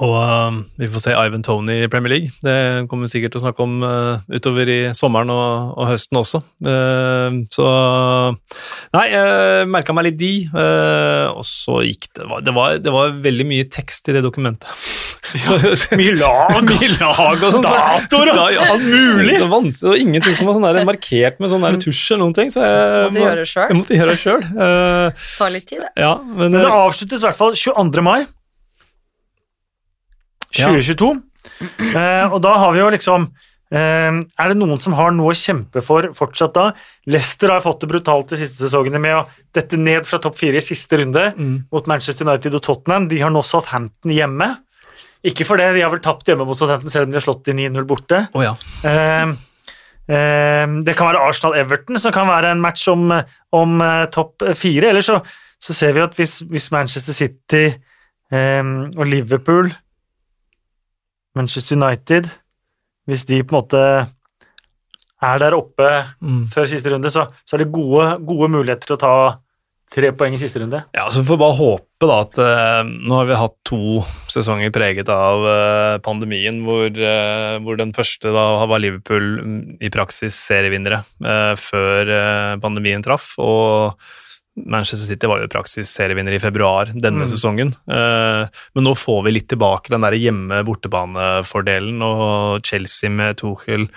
Og 0.00 0.14
uh, 0.16 0.54
vi 0.80 0.88
får 0.88 1.02
se 1.04 1.12
Ivan 1.12 1.42
Tony 1.44 1.74
i 1.84 1.88
Premier 1.92 2.14
League. 2.14 2.30
Det 2.42 2.88
kommer 2.88 3.04
vi 3.06 3.12
sikkert 3.12 3.34
til 3.34 3.42
å 3.42 3.44
snakke 3.44 3.62
om 3.66 3.74
uh, 3.84 4.22
utover 4.32 4.70
i 4.72 4.78
sommeren 4.96 5.28
og, 5.34 5.74
og 5.76 5.90
høsten 5.90 6.16
også. 6.18 6.40
Uh, 6.64 7.42
så 7.52 7.66
Nei, 8.96 9.04
jeg 9.12 9.68
merka 9.70 9.94
meg 9.94 10.08
litt 10.08 10.18
de. 10.20 10.32
Uh, 10.54 11.28
og 11.36 11.44
så 11.46 11.82
gikk 11.84 12.08
det 12.16 12.26
var, 12.30 12.42
det, 12.46 12.54
var, 12.56 12.80
det 12.82 12.94
var 12.96 13.14
veldig 13.28 13.46
mye 13.52 13.68
tekst 13.72 14.08
i 14.08 14.16
det 14.16 14.24
dokumentet. 14.24 14.68
Så- 15.32 15.96
mye 15.96 16.12
lag. 16.18 16.66
mye 16.72 16.90
lag 16.98 17.38
og 17.46 17.54
sånt. 17.54 17.64
Datoer 17.68 18.32
og 18.32 18.36
Da- 18.36 18.50
ja, 18.52 18.66
alt 18.74 18.84
mulig. 18.84 19.38
Så 19.40 19.46
vanskelig, 19.52 19.92
og 19.92 20.02
ingenting 20.02 20.36
som 20.40 20.48
var 20.50 20.56
sånn 20.58 20.66
der 20.68 20.88
markert 20.88 21.38
med 21.40 21.52
sånn 21.52 21.64
der 21.68 21.78
tusj 21.80 22.02
eller 22.14 22.24
noen 22.26 22.36
ting. 22.36 22.50
Så 22.52 22.64
jeg, 22.64 23.12
Måtte 23.12 23.46
selv. 23.48 23.96
gjøre 23.96 24.12
det 24.12 24.20
sjøl. 24.24 24.44
Uh, 24.56 25.26
Ta 25.38 25.48
litt 25.52 25.68
tid, 25.68 25.84
det. 25.84 25.92
ja, 26.00 26.16
men, 26.24 26.48
Men 26.50 26.58
det 26.64 26.68
uh, 26.68 26.80
avsluttes 26.88 27.22
i 27.22 27.28
hvert 27.28 27.38
fall 27.38 27.56
22. 27.56 28.04
mai 28.08 28.20
Ja. 28.24 28.28
2022. 30.54 31.12
Eh, 31.96 32.26
og 32.32 32.38
da 32.44 32.52
har 32.62 32.70
vi 32.70 32.78
jo 32.78 32.90
liksom 32.94 33.24
eh, 33.74 34.10
Er 34.14 34.52
det 34.52 34.54
noen 34.60 34.78
som 34.78 34.94
har 34.94 35.10
noe 35.10 35.32
å 35.32 35.36
kjempe 35.36 35.82
for 35.82 36.12
fortsatt 36.14 36.54
da? 36.54 36.66
Leicester 37.10 37.50
har 37.50 37.64
fått 37.64 37.82
det 37.82 37.90
brutalt 37.90 38.30
de 38.30 38.38
siste 38.38 38.62
sesongene 38.62 39.00
med 39.02 39.16
å 39.18 39.24
dette 39.56 39.80
ned 39.80 40.06
fra 40.06 40.20
topp 40.22 40.38
fire 40.38 40.60
i 40.60 40.64
siste 40.64 41.00
runde 41.00 41.32
mm. 41.34 41.56
mot 41.72 41.88
Manchester 41.90 42.28
United 42.28 42.54
og 42.58 42.62
Tottenham. 42.66 43.08
De 43.10 43.18
har 43.22 43.34
nå 43.34 43.42
Southampton 43.46 44.14
hjemme. 44.14 44.52
Ikke 45.26 45.46
for 45.46 45.60
det, 45.60 45.70
de 45.76 45.84
har 45.84 45.92
vel 45.92 46.02
tapt 46.02 46.26
hjemme 46.26 46.46
mot 46.46 46.58
Southampton 46.58 46.90
selv 46.90 47.06
om 47.06 47.12
de 47.12 47.18
har 47.20 47.24
slått 47.24 47.44
de 47.46 47.54
9-0 47.54 47.86
borte. 47.90 48.24
Oh, 48.34 48.42
ja. 48.42 48.56
Eh, 48.88 49.34
eh, 50.10 50.64
det 50.82 50.96
kan 50.98 51.12
være 51.12 51.22
Arsenal-Everton 51.28 52.00
som 52.02 52.14
kan 52.14 52.26
være 52.30 52.50
en 52.54 52.62
match 52.62 52.88
om, 52.90 53.12
om 53.54 53.84
eh, 53.86 54.08
topp 54.14 54.48
fire. 54.58 54.90
Eller 54.90 55.06
så, 55.06 55.20
så 55.62 55.76
ser 55.78 55.94
vi 55.94 56.02
at 56.02 56.18
hvis, 56.18 56.40
hvis 56.50 56.72
Manchester 56.74 57.18
City 57.18 57.66
og 58.32 59.02
Liverpool, 59.04 59.66
Manchester 61.38 61.78
United 61.78 62.28
Hvis 63.08 63.24
de 63.28 63.42
på 63.42 63.56
en 63.56 63.62
måte 63.62 63.84
er 65.22 65.38
der 65.38 65.54
oppe 65.54 65.88
Mm. 66.22 66.46
før 66.50 66.66
siste 66.66 66.90
runde, 66.90 67.10
så, 67.10 67.28
så 67.46 67.54
er 67.54 67.62
det 67.62 67.72
gode, 67.74 68.18
gode 68.26 68.48
muligheter 68.50 68.90
til 68.90 68.96
å 68.96 69.02
ta 69.02 69.14
tre 69.92 70.10
poeng 70.16 70.34
i 70.34 70.40
siste 70.40 70.62
runde. 70.62 70.80
Ja, 70.96 71.04
så 71.12 71.22
får 71.22 71.36
vi 71.36 71.42
bare 71.42 71.58
håpe 71.58 72.08
da 72.08 72.16
at 72.24 72.38
uh, 72.40 72.80
nå 72.82 73.18
har 73.20 73.28
vi 73.28 73.38
hatt 73.38 73.54
to 73.68 74.00
sesonger 74.32 74.72
preget 74.74 75.10
av 75.12 75.44
uh, 75.44 75.98
pandemien, 76.02 76.62
hvor, 76.66 76.88
uh, 76.88 77.60
hvor 77.62 77.78
den 77.78 77.92
første 77.94 78.32
da 78.34 78.46
var 78.70 78.82
Liverpool 78.82 79.28
mm, 79.42 79.60
i 79.84 79.92
praksis 79.92 80.38
serievinnere 80.48 81.02
før 81.60 82.10
pandemien 82.62 83.04
traff, 83.04 83.34
og 83.42 84.00
Manchester 84.56 85.06
City 85.08 85.26
var 85.30 85.40
jo 85.40 85.46
i 85.48 85.52
praksis 85.52 85.88
serievinner 85.96 86.34
i 86.36 86.40
februar 86.42 86.90
denne 86.92 87.24
Mm. 87.24 87.28
sesongen. 87.30 87.70
Eh, 87.88 88.48
men 88.74 88.84
nå 88.84 88.92
får 88.94 89.24
vi 89.24 89.32
litt 89.32 89.48
tilbake 89.48 89.88
den 89.88 90.02
der 90.04 90.12
hjemme-bortebane-fordelen, 90.12 92.02
og 92.04 92.60
Chelsea 92.66 93.10
med 93.10 93.38
Tuchel 93.40 93.88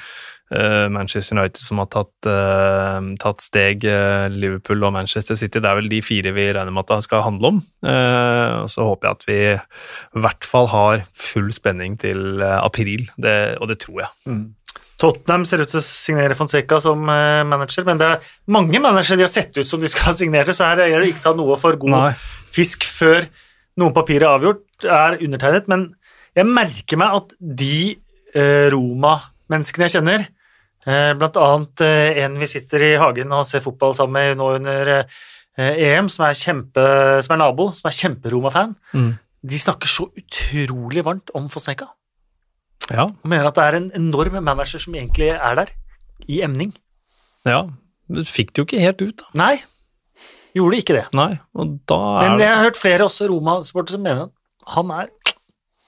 eh, 0.54 0.88
Manchester 0.94 1.36
United 1.36 1.58
som 1.60 1.80
har 1.82 1.88
tatt, 1.92 2.30
eh, 2.30 3.16
tatt 3.20 3.42
steg. 3.42 3.84
Liverpool 4.32 4.84
og 4.86 4.94
Manchester 4.94 5.36
City, 5.36 5.60
det 5.60 5.66
er 5.70 5.76
vel 5.82 5.90
de 5.90 6.02
fire 6.06 6.32
vi 6.32 6.52
regner 6.54 6.72
med 6.72 6.86
at 6.86 6.96
det 6.96 7.04
skal 7.08 7.24
handle 7.26 7.48
om. 7.48 7.62
Og 7.84 8.70
så 8.72 8.86
håper 8.86 9.10
jeg 9.10 9.16
at 9.18 9.26
vi 9.28 9.40
i 9.56 10.22
hvert 10.22 10.46
fall 10.46 10.68
har 10.68 11.04
full 11.14 11.52
spenning 11.52 11.98
til 12.00 12.42
april, 12.42 13.10
det, 13.20 13.58
og 13.60 13.68
det 13.68 13.80
tror 13.80 14.06
jeg. 14.06 14.10
Tottenham 15.02 15.44
ser 15.48 15.60
ut 15.66 15.70
til 15.74 15.82
å 15.82 15.84
signere 15.86 16.38
Fonseca 16.40 16.78
som 16.84 17.02
eh, 17.12 17.42
manager, 17.48 17.84
men 17.88 18.00
det 18.00 18.08
er 18.14 18.30
mange 18.56 18.80
managere 18.80 19.18
de 19.20 19.26
har 19.28 19.34
sett 19.34 19.58
ut 19.60 19.68
som 19.68 19.82
de 19.82 19.90
skal 19.92 20.08
ha 20.12 20.16
signert, 20.16 20.54
så 20.56 20.70
her 20.72 20.86
gjelder 20.86 21.04
det 21.08 21.14
ikke 21.16 21.26
tatt 21.28 21.40
noe 21.40 21.58
for 21.60 21.76
god 21.82 21.96
Nei. 21.98 22.14
fisk 22.56 22.88
før 22.88 23.28
noen 23.82 23.96
papirer 23.96 24.24
er 24.30 24.38
avgjort, 24.38 24.64
er 24.88 25.18
undertegnet, 25.26 25.68
men 25.72 25.90
jeg 26.36 26.48
merker 26.48 27.00
meg 27.00 27.18
at 27.20 27.36
de 27.40 27.76
eh, 28.36 28.68
Roma-menneskene 28.72 29.88
jeg 29.90 29.98
kjenner, 29.98 30.26
eh, 30.88 31.12
annet 31.12 31.84
eh, 31.84 32.24
en 32.24 32.40
vi 32.40 32.48
sitter 32.52 32.88
i 32.88 32.94
hagen 33.02 33.36
og 33.36 33.44
ser 33.50 33.64
fotball 33.66 33.96
sammen 33.98 34.16
med 34.16 34.40
nå 34.40 34.50
under 34.62 34.94
eh, 34.96 35.84
EM, 35.90 36.08
som 36.12 36.26
er, 36.28 36.36
kjempe, 36.40 36.88
som 37.24 37.36
er 37.36 37.44
nabo, 37.44 37.70
som 37.76 37.92
er 37.92 38.00
kjempe-Roma-fan, 38.00 38.76
Mm. 38.96 39.14
de 39.46 39.60
snakker 39.62 39.88
så 39.92 40.08
utrolig 40.18 41.04
varmt 41.06 41.30
om 41.38 41.48
Fonseca, 41.52 41.92
Ja, 42.92 43.06
og 43.10 43.26
mener 43.32 43.48
at 43.50 43.56
det 43.58 43.64
er 43.66 43.78
en 43.80 43.92
enorm 43.98 44.36
manager 44.46 44.80
som 44.84 44.94
egentlig 44.94 45.32
er 45.34 45.56
der, 45.62 45.72
i 46.30 46.42
emning. 46.46 46.74
ja. 47.46 47.64
Du 48.06 48.20
fikk 48.22 48.52
det 48.54 48.62
jo 48.62 48.66
ikke 48.68 48.80
helt 48.84 49.00
ut, 49.02 49.16
da. 49.18 49.26
Nei, 49.34 49.54
gjorde 50.54 50.78
ikke 50.78 50.94
det. 50.94 51.06
Nei, 51.18 51.40
og 51.58 51.72
da 51.90 51.96
er 52.22 52.30
Men 52.30 52.44
jeg 52.44 52.52
har 52.54 52.64
hørt 52.68 52.78
flere 52.78 53.08
også 53.08 53.26
Roma-sportere 53.32 53.96
som 53.96 54.04
mener 54.06 54.28
at 54.28 54.76
han 54.76 54.92
er 54.94 55.08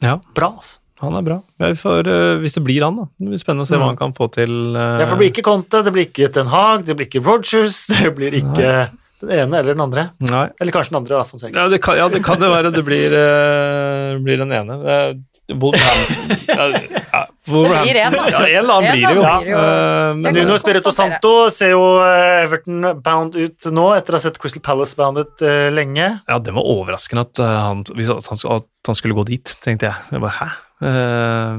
Ja, 0.01 0.15
bra. 0.33 0.49
Altså. 0.57 0.79
han 0.99 1.13
er 1.13 1.21
bra. 1.27 1.37
Får, 1.77 2.07
eh, 2.09 2.39
hvis 2.41 2.55
det 2.57 2.63
blir 2.65 2.81
han, 2.87 2.97
da. 2.97 3.05
Det 3.21 3.29
blir 3.29 3.37
spennende 3.43 3.67
å 3.67 3.69
se 3.69 3.75
Mm. 3.77 3.81
hva 3.83 3.91
han 3.93 3.97
kan 4.01 4.13
få 4.17 4.31
til. 4.33 4.49
Uh... 4.73 4.97
Derfor 4.97 5.17
blir 5.21 5.29
ikke 5.29 5.45
Conte, 5.45 5.83
det 5.85 5.93
blir 5.93 6.07
ikke 6.09 6.31
Ten 6.33 6.47
Hag, 6.49 6.85
det 6.89 6.97
blir 6.97 7.05
ikke 7.05 7.21
Rogers, 7.23 7.85
det 7.93 8.15
blir 8.17 8.33
ikke 8.33 8.89
den 9.21 9.31
ene 9.33 9.59
eller 9.59 9.73
den 9.73 9.81
andre. 9.81 10.03
Nei. 10.21 10.43
Eller 10.61 10.75
kanskje 10.75 10.93
den 10.93 10.99
andre, 10.99 11.17
da, 11.17 11.25
Fonseca. 11.25 11.55
Ja, 11.57 11.71
det 11.71 11.79
kan, 11.81 11.97
ja, 11.97 12.05
det 12.11 12.19
kan 12.25 12.37
det 12.41 12.49
være. 12.51 12.71
Det 12.75 12.83
blir, 12.85 13.15
uh, 13.17 14.17
blir 14.21 14.43
den 14.43 14.53
ene. 14.53 14.77
Er 14.85 15.15
Wolverhampton 15.47 16.33
ja, 16.51 16.65
ja, 16.67 17.21
Det 17.47 17.61
blir 17.87 17.99
en, 18.01 18.17
da. 18.17 18.27
Ja, 18.33 18.41
en 18.43 18.59
eller 18.61 18.73
annen 18.75 18.97
blir 18.97 19.07
det 19.07 19.15
jo. 19.15 19.23
blir 19.23 19.51
jo. 19.53 19.57
Uh, 19.57 20.11
Det 20.11 20.21
men 20.21 20.37
Nuno 20.41 20.59
Spirito 20.61 20.93
Santo 20.93 21.33
ser 21.53 21.73
jo 21.73 21.83
eh, 22.03 22.43
Everton 22.43 22.91
bound 23.03 23.37
ut 23.39 23.69
nå, 23.71 23.87
etter 23.97 24.15
å 24.15 24.19
ha 24.19 24.23
sett 24.27 24.39
Crystal 24.43 24.63
Palace 24.65 24.97
bound 24.99 25.23
ut 25.23 25.45
uh, 25.45 25.67
lenge. 25.73 26.11
ja, 26.27 26.39
det 26.43 26.53
var 26.53 26.67
overraskende 26.77 27.25
at, 27.29 27.41
han, 27.41 27.85
at, 27.87 28.31
han, 28.31 28.45
at 28.59 28.91
han 28.91 28.99
skulle 28.99 29.17
gå 29.17 29.25
dit, 29.31 29.57
tenkte 29.63 29.89
jeg. 29.89 30.09
Jeg 30.13 30.23
bare, 30.23 30.35
hæ? 30.43 30.49
Eh, 30.77 31.53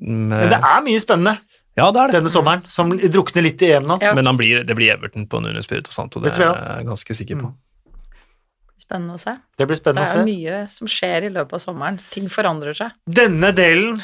men, 0.00 0.30
Men 0.32 0.48
det 0.48 0.58
er 0.64 0.84
mye 0.86 1.00
spennende 1.02 1.36
ja, 1.78 1.86
det 1.88 2.00
er 2.02 2.10
det. 2.10 2.18
denne 2.18 2.32
sommeren, 2.32 2.62
som 2.68 2.90
drukner 2.92 3.46
litt 3.46 3.62
i 3.64 3.70
EM 3.72 3.86
nå. 3.88 3.98
Ja. 4.04 4.12
Men 4.16 4.28
han 4.28 4.36
blir, 4.36 4.60
det 4.68 4.76
blir 4.76 4.92
Everton 4.92 5.24
på 5.30 5.40
Nunes 5.40 5.64
Spirito 5.64 5.94
Santo, 5.94 6.20
det, 6.20 6.34
Det 6.36 6.44
jeg 6.44 6.52
er 6.52 6.80
jeg 6.82 6.88
ganske 6.90 7.16
sikker 7.16 7.40
på. 7.40 7.52
Spennende 8.82 9.16
å 9.16 9.20
se. 9.20 9.36
Det 9.56 9.68
blir 9.70 9.78
spennende 9.78 10.04
å 10.04 10.10
se. 10.10 10.20
Det 10.20 10.24
er 10.24 10.28
mye 10.28 10.58
som 10.74 10.90
skjer 10.90 11.28
i 11.28 11.32
løpet 11.32 11.56
av 11.56 11.62
sommeren. 11.62 11.98
Ting 12.12 12.28
forandrer 12.32 12.76
seg. 12.76 12.96
Denne 13.06 13.52
delen 13.56 14.02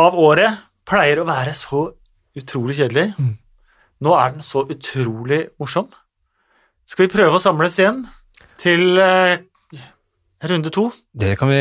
av 0.00 0.16
året 0.18 0.64
pleier 0.88 1.22
å 1.22 1.26
være 1.28 1.54
så 1.54 1.86
utrolig 2.34 2.78
kjedelig. 2.80 3.12
Mm. 3.20 3.34
Nå 4.04 4.14
er 4.18 4.34
den 4.34 4.44
så 4.44 4.64
utrolig 4.66 5.44
morsom. 5.60 5.86
Skal 6.88 7.06
vi 7.06 7.12
prøve 7.14 7.38
å 7.38 7.42
samles 7.42 7.76
igjen 7.78 8.02
til 8.60 8.98
eh, 9.00 9.38
runde 10.50 10.72
to? 10.74 10.88
Det 11.14 11.36
kan 11.40 11.48
vi 11.52 11.60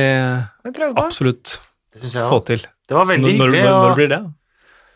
Vi 0.65 0.87
absolutt 0.99 1.59
Det 1.93 2.01
syns 2.01 2.17
jeg 2.17 2.31
få 2.31 2.41
til. 2.47 2.65
Det 2.89 2.97
var 2.97 3.07
veldig 3.11 3.35
Når, 3.37 3.37
når, 3.37 3.53
hyggelig. 3.53 3.83
når 3.85 3.99
blir 3.99 4.09
det? 4.11 4.21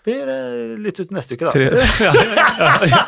Blir 0.07 0.31
eh, 0.33 0.73
litt 0.87 0.99
ut 1.03 1.11
neste 1.15 1.35
uke, 1.37 1.45
da. 1.47 1.53
Tre, 1.53 1.67
ja, 2.07 2.13
ja, 2.15 2.73
ja. 2.87 3.03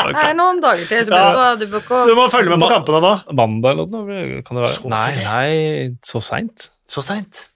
Det 0.00 0.24
er 0.30 0.34
noen 0.38 0.62
dager 0.62 0.86
til, 0.88 1.04
så 1.06 1.12
Ja. 1.12 1.52
du, 1.60 1.66
du 1.68 1.76
Så 1.84 2.06
du 2.08 2.14
må 2.16 2.24
følge 2.32 2.54
med 2.54 2.62
på 2.62 2.70
kampene 2.72 3.02
nå. 3.04 3.12
Mandag 3.36 3.74
eller 3.76 3.90
noe? 3.92 4.42
Kan 4.46 4.56
det 4.56 4.64
være? 4.64 4.74
Så 4.78 4.90
nei, 4.90 5.08
nei, 5.20 5.90
så 6.06 6.22
seint. 6.24 6.70
Så 6.88 7.04
seint. 7.04 7.46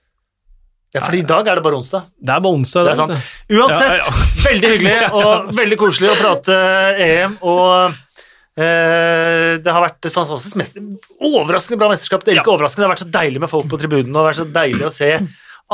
Ja, 0.94 1.00
for 1.02 1.16
i 1.18 1.24
dag 1.26 1.48
er 1.50 1.58
det 1.58 1.64
bare 1.64 1.74
onsdag. 1.80 2.04
Det 2.22 2.30
er 2.36 2.42
bare 2.44 2.54
onsdag. 2.54 2.84
Det 2.86 2.92
er 2.92 2.98
sant. 3.00 3.30
Uansett, 3.50 3.94
Ja, 3.96 4.02
ja. 4.04 4.26
veldig 4.50 4.68
hyggelig 4.76 4.98
og 5.18 5.48
veldig 5.58 5.78
koselig 5.80 6.12
å 6.12 6.18
prate 6.20 6.58
EM. 7.02 7.34
Og 7.50 7.96
eh, 8.60 9.56
det 9.58 9.72
har 9.74 9.82
vært 9.88 10.06
et 10.06 10.14
fantastisk 10.14 10.60
mester, 10.60 10.84
overraskende 11.18 11.80
bra 11.80 11.88
mesterskap. 11.90 12.22
Det 12.22 12.36
er 12.36 12.42
ikke 12.44 12.54
overraskende, 12.54 12.84
det 12.84 12.90
har 12.90 12.94
vært 12.94 13.02
så 13.06 13.10
deilig 13.16 13.42
med 13.42 13.50
folk 13.50 13.66
på 13.72 13.80
tribunen, 13.82 14.12
og 14.12 14.20
det 14.20 14.22
har 14.22 14.30
vært 14.30 14.42
så 14.44 14.46
deilig 14.60 14.86
å 14.86 14.92
se 14.94 15.10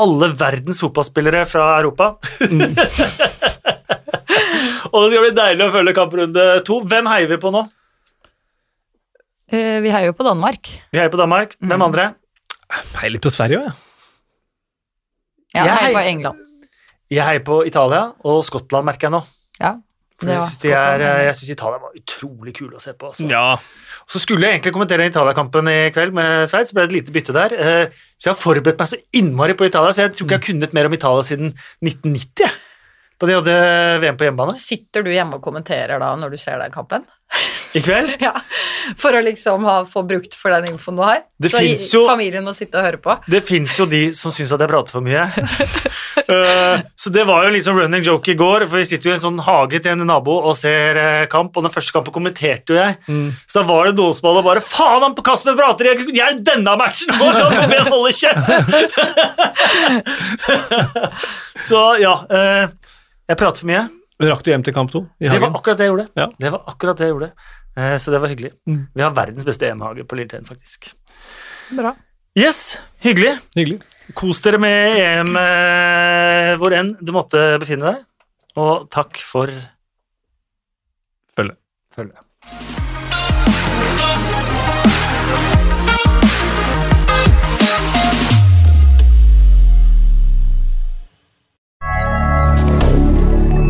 alle 0.03 0.27
verdens 0.37 0.81
fotballspillere 0.83 1.45
fra 1.49 1.63
Europa. 1.79 2.11
og 4.91 4.97
det 5.03 5.09
skal 5.11 5.23
bli 5.25 5.33
deilig 5.37 5.65
å 5.67 5.73
følge 5.75 5.93
kamprunde 5.97 6.45
to. 6.67 6.75
Hvem 6.91 7.09
heier 7.11 7.29
vi 7.31 7.37
på 7.41 7.49
nå? 7.53 7.61
Eh, 9.51 9.77
Vi 9.83 9.89
heier 9.91 10.07
jo 10.11 10.15
på 10.17 10.27
Danmark. 10.27 10.61
Vi 10.93 10.99
heier 11.01 11.11
på 11.13 11.19
Danmark. 11.19 11.49
Hvem 11.59 11.77
Mm. 11.79 11.85
andre? 11.89 12.05
Heier 13.01 13.11
litt 13.17 13.25
på 13.25 13.31
Sverige 13.33 13.57
òg, 13.59 13.65
jeg. 13.67 13.75
Ja, 15.53 15.63
Jeg 15.63 15.67
jeg 15.67 15.77
heier 15.81 15.95
på 15.97 16.05
England. 16.07 16.37
Jeg 17.11 17.23
heier 17.27 17.43
på 17.43 17.55
Italia 17.67 18.03
og 18.23 18.43
Skottland, 18.47 18.85
merker 18.87 19.09
jeg 19.09 19.13
nå. 19.17 19.21
Ja, 19.59 19.73
For 20.21 20.29
jeg 20.29 20.41
syns 20.45 20.61
de 20.61 20.71
er- 20.77 21.03
jeg 21.25 21.35
synes 21.39 21.49
Italia 21.55 21.79
var 21.81 21.95
utrolig 21.97 22.53
kule 22.55 22.77
å 22.77 22.81
se 22.81 22.93
på. 22.93 23.09
Altså. 23.09 23.27
Ja. 23.29 23.57
Så 24.07 24.19
skulle 24.21 24.45
jeg 24.45 24.59
egentlig 24.59 24.73
kommentere 24.75 25.07
Italia-kampen 25.09 25.67
i 25.71 25.89
kveld 25.95 26.13
med 26.13 26.47
Sveits, 26.49 26.69
så 26.71 26.77
ble 26.77 26.85
det 26.85 26.91
et 26.91 26.97
lite 26.99 27.13
bytte 27.15 27.33
der. 27.33 27.53
Eh, 27.57 27.85
Så 28.21 28.29
jeg 28.29 28.35
har 28.35 28.41
forberedt 28.43 28.77
meg 28.77 28.87
så 28.91 28.97
innmari 29.17 29.53
på 29.57 29.65
Italia, 29.65 29.89
så 29.91 30.03
jeg 30.05 30.11
tror 30.13 30.27
ikke 30.27 30.35
jeg 30.37 30.41
har 30.41 30.47
kunnet 30.53 30.73
mer 30.77 30.85
om 30.85 30.93
Italia 30.93 31.23
siden 31.25 31.53
1990, 31.81 32.45
jeg. 32.45 32.51
da 33.19 33.27
de 33.27 33.33
hadde 33.33 34.01
VM 34.01 34.17
på 34.17 34.25
hjemmebane. 34.29 34.59
Sitter 34.59 35.03
du 35.03 35.09
hjemme 35.09 35.35
og 35.35 35.41
kommenterer 35.41 35.99
da 35.99 36.15
når 36.15 36.31
du 36.31 36.37
ser 36.37 36.59
den 36.59 36.71
kampen? 36.71 37.05
I 37.77 37.81
kveld. 37.83 38.09
Ja, 38.25 38.33
For 38.99 39.15
å 39.15 39.21
liksom 39.23 39.63
ha, 39.67 39.77
få 39.87 40.01
brukt 40.07 40.33
for 40.35 40.51
den 40.53 40.73
infoen 40.73 40.97
du 40.99 41.03
har? 41.05 41.21
Det 41.41 41.51
så 41.53 41.61
i- 41.63 41.75
jo- 41.77 42.05
familien 42.09 42.43
må 42.45 42.53
sitte 42.57 42.77
og 42.79 42.85
høre 42.87 42.99
på? 43.01 43.15
Det 43.31 43.39
fins 43.47 43.77
jo 43.79 43.85
de 43.89 44.01
som 44.17 44.31
syns 44.35 44.51
at 44.55 44.59
jeg 44.63 44.69
prater 44.71 44.91
for 44.97 45.05
mye. 45.05 45.23
uh, 46.27 46.81
så 47.01 47.11
det 47.13 47.23
var 47.29 47.45
jo 47.47 47.53
liksom 47.55 47.79
running 47.79 48.03
joke 48.05 48.33
i 48.33 48.35
går, 48.39 48.65
for 48.67 48.81
vi 48.81 48.85
sitter 48.89 49.09
jo 49.09 49.13
i 49.13 49.17
en 49.19 49.23
sånn 49.23 49.39
hage 49.45 49.79
til 49.85 49.93
en 49.95 50.03
nabo 50.09 50.35
og 50.49 50.57
ser 50.59 50.99
uh, 50.99 51.25
kamp, 51.31 51.55
og 51.57 51.63
den 51.67 51.73
første 51.73 51.95
kampen 51.95 52.15
kommenterte 52.15 52.75
jo 52.75 52.79
jeg. 52.81 52.97
Så 53.47 53.61
da 53.61 53.65
var 53.71 53.87
det 53.89 53.95
noen 53.99 54.13
som 54.17 54.27
hadde 54.31 54.43
bare 54.49 54.63
Faen, 54.65 55.01
han 55.07 55.15
på 55.17 55.23
Kasper 55.31 55.55
prater! 55.59 55.91
Jeg, 55.93 56.09
jeg 56.15 56.27
er 56.27 56.43
denne 56.51 56.75
matchen! 56.79 57.11
Nå 57.15 57.31
kan 57.31 57.55
Robin 57.55 57.87
holde 57.91 58.11
kjeft! 58.17 58.45
så 61.69 61.81
ja. 62.01 62.13
Uh, 62.29 62.69
jeg 63.29 63.39
prater 63.39 63.63
for 63.63 63.69
mye. 63.71 63.87
Rakk 64.21 64.43
du 64.45 64.51
hjem 64.51 64.61
til 64.65 64.73
kamp 64.75 64.91
to 64.93 64.99
Det 65.17 65.33
var 65.41 65.49
akkurat 65.57 65.79
det 65.79 65.87
jeg 65.87 65.93
gjorde. 65.95 66.07
Ja. 66.19 66.27
Det 66.37 66.51
var 66.53 66.61
akkurat 66.69 66.99
det 66.99 67.07
jeg 67.07 67.13
gjorde. 67.15 67.31
Eh, 67.77 67.97
så 67.97 68.11
det 68.11 68.19
var 68.21 68.31
hyggelig. 68.31 68.51
Mm. 68.67 68.87
Vi 68.93 69.03
har 69.05 69.13
verdens 69.15 69.47
beste 69.47 69.69
EM-hage 69.69 70.03
på 70.07 70.17
Lillestrøm, 70.19 70.45
faktisk. 70.47 70.91
Bra. 71.77 71.95
Yes, 72.37 72.79
hyggelig. 73.03 73.37
hyggelig. 73.55 73.81
Kos 74.15 74.41
dere 74.43 74.59
med 74.59 74.97
EM 74.99 75.35
eh, 75.39 76.55
hvor 76.59 76.75
enn 76.75 76.95
du 76.99 77.13
måtte 77.15 77.59
befinne 77.61 77.93
deg. 77.93 78.03
Og 78.59 78.89
takk 78.91 79.19
for 79.23 79.51
følget. 81.35 81.57
Følge. 81.95 82.19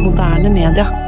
Moderne 0.02 0.49
media. 0.49 1.01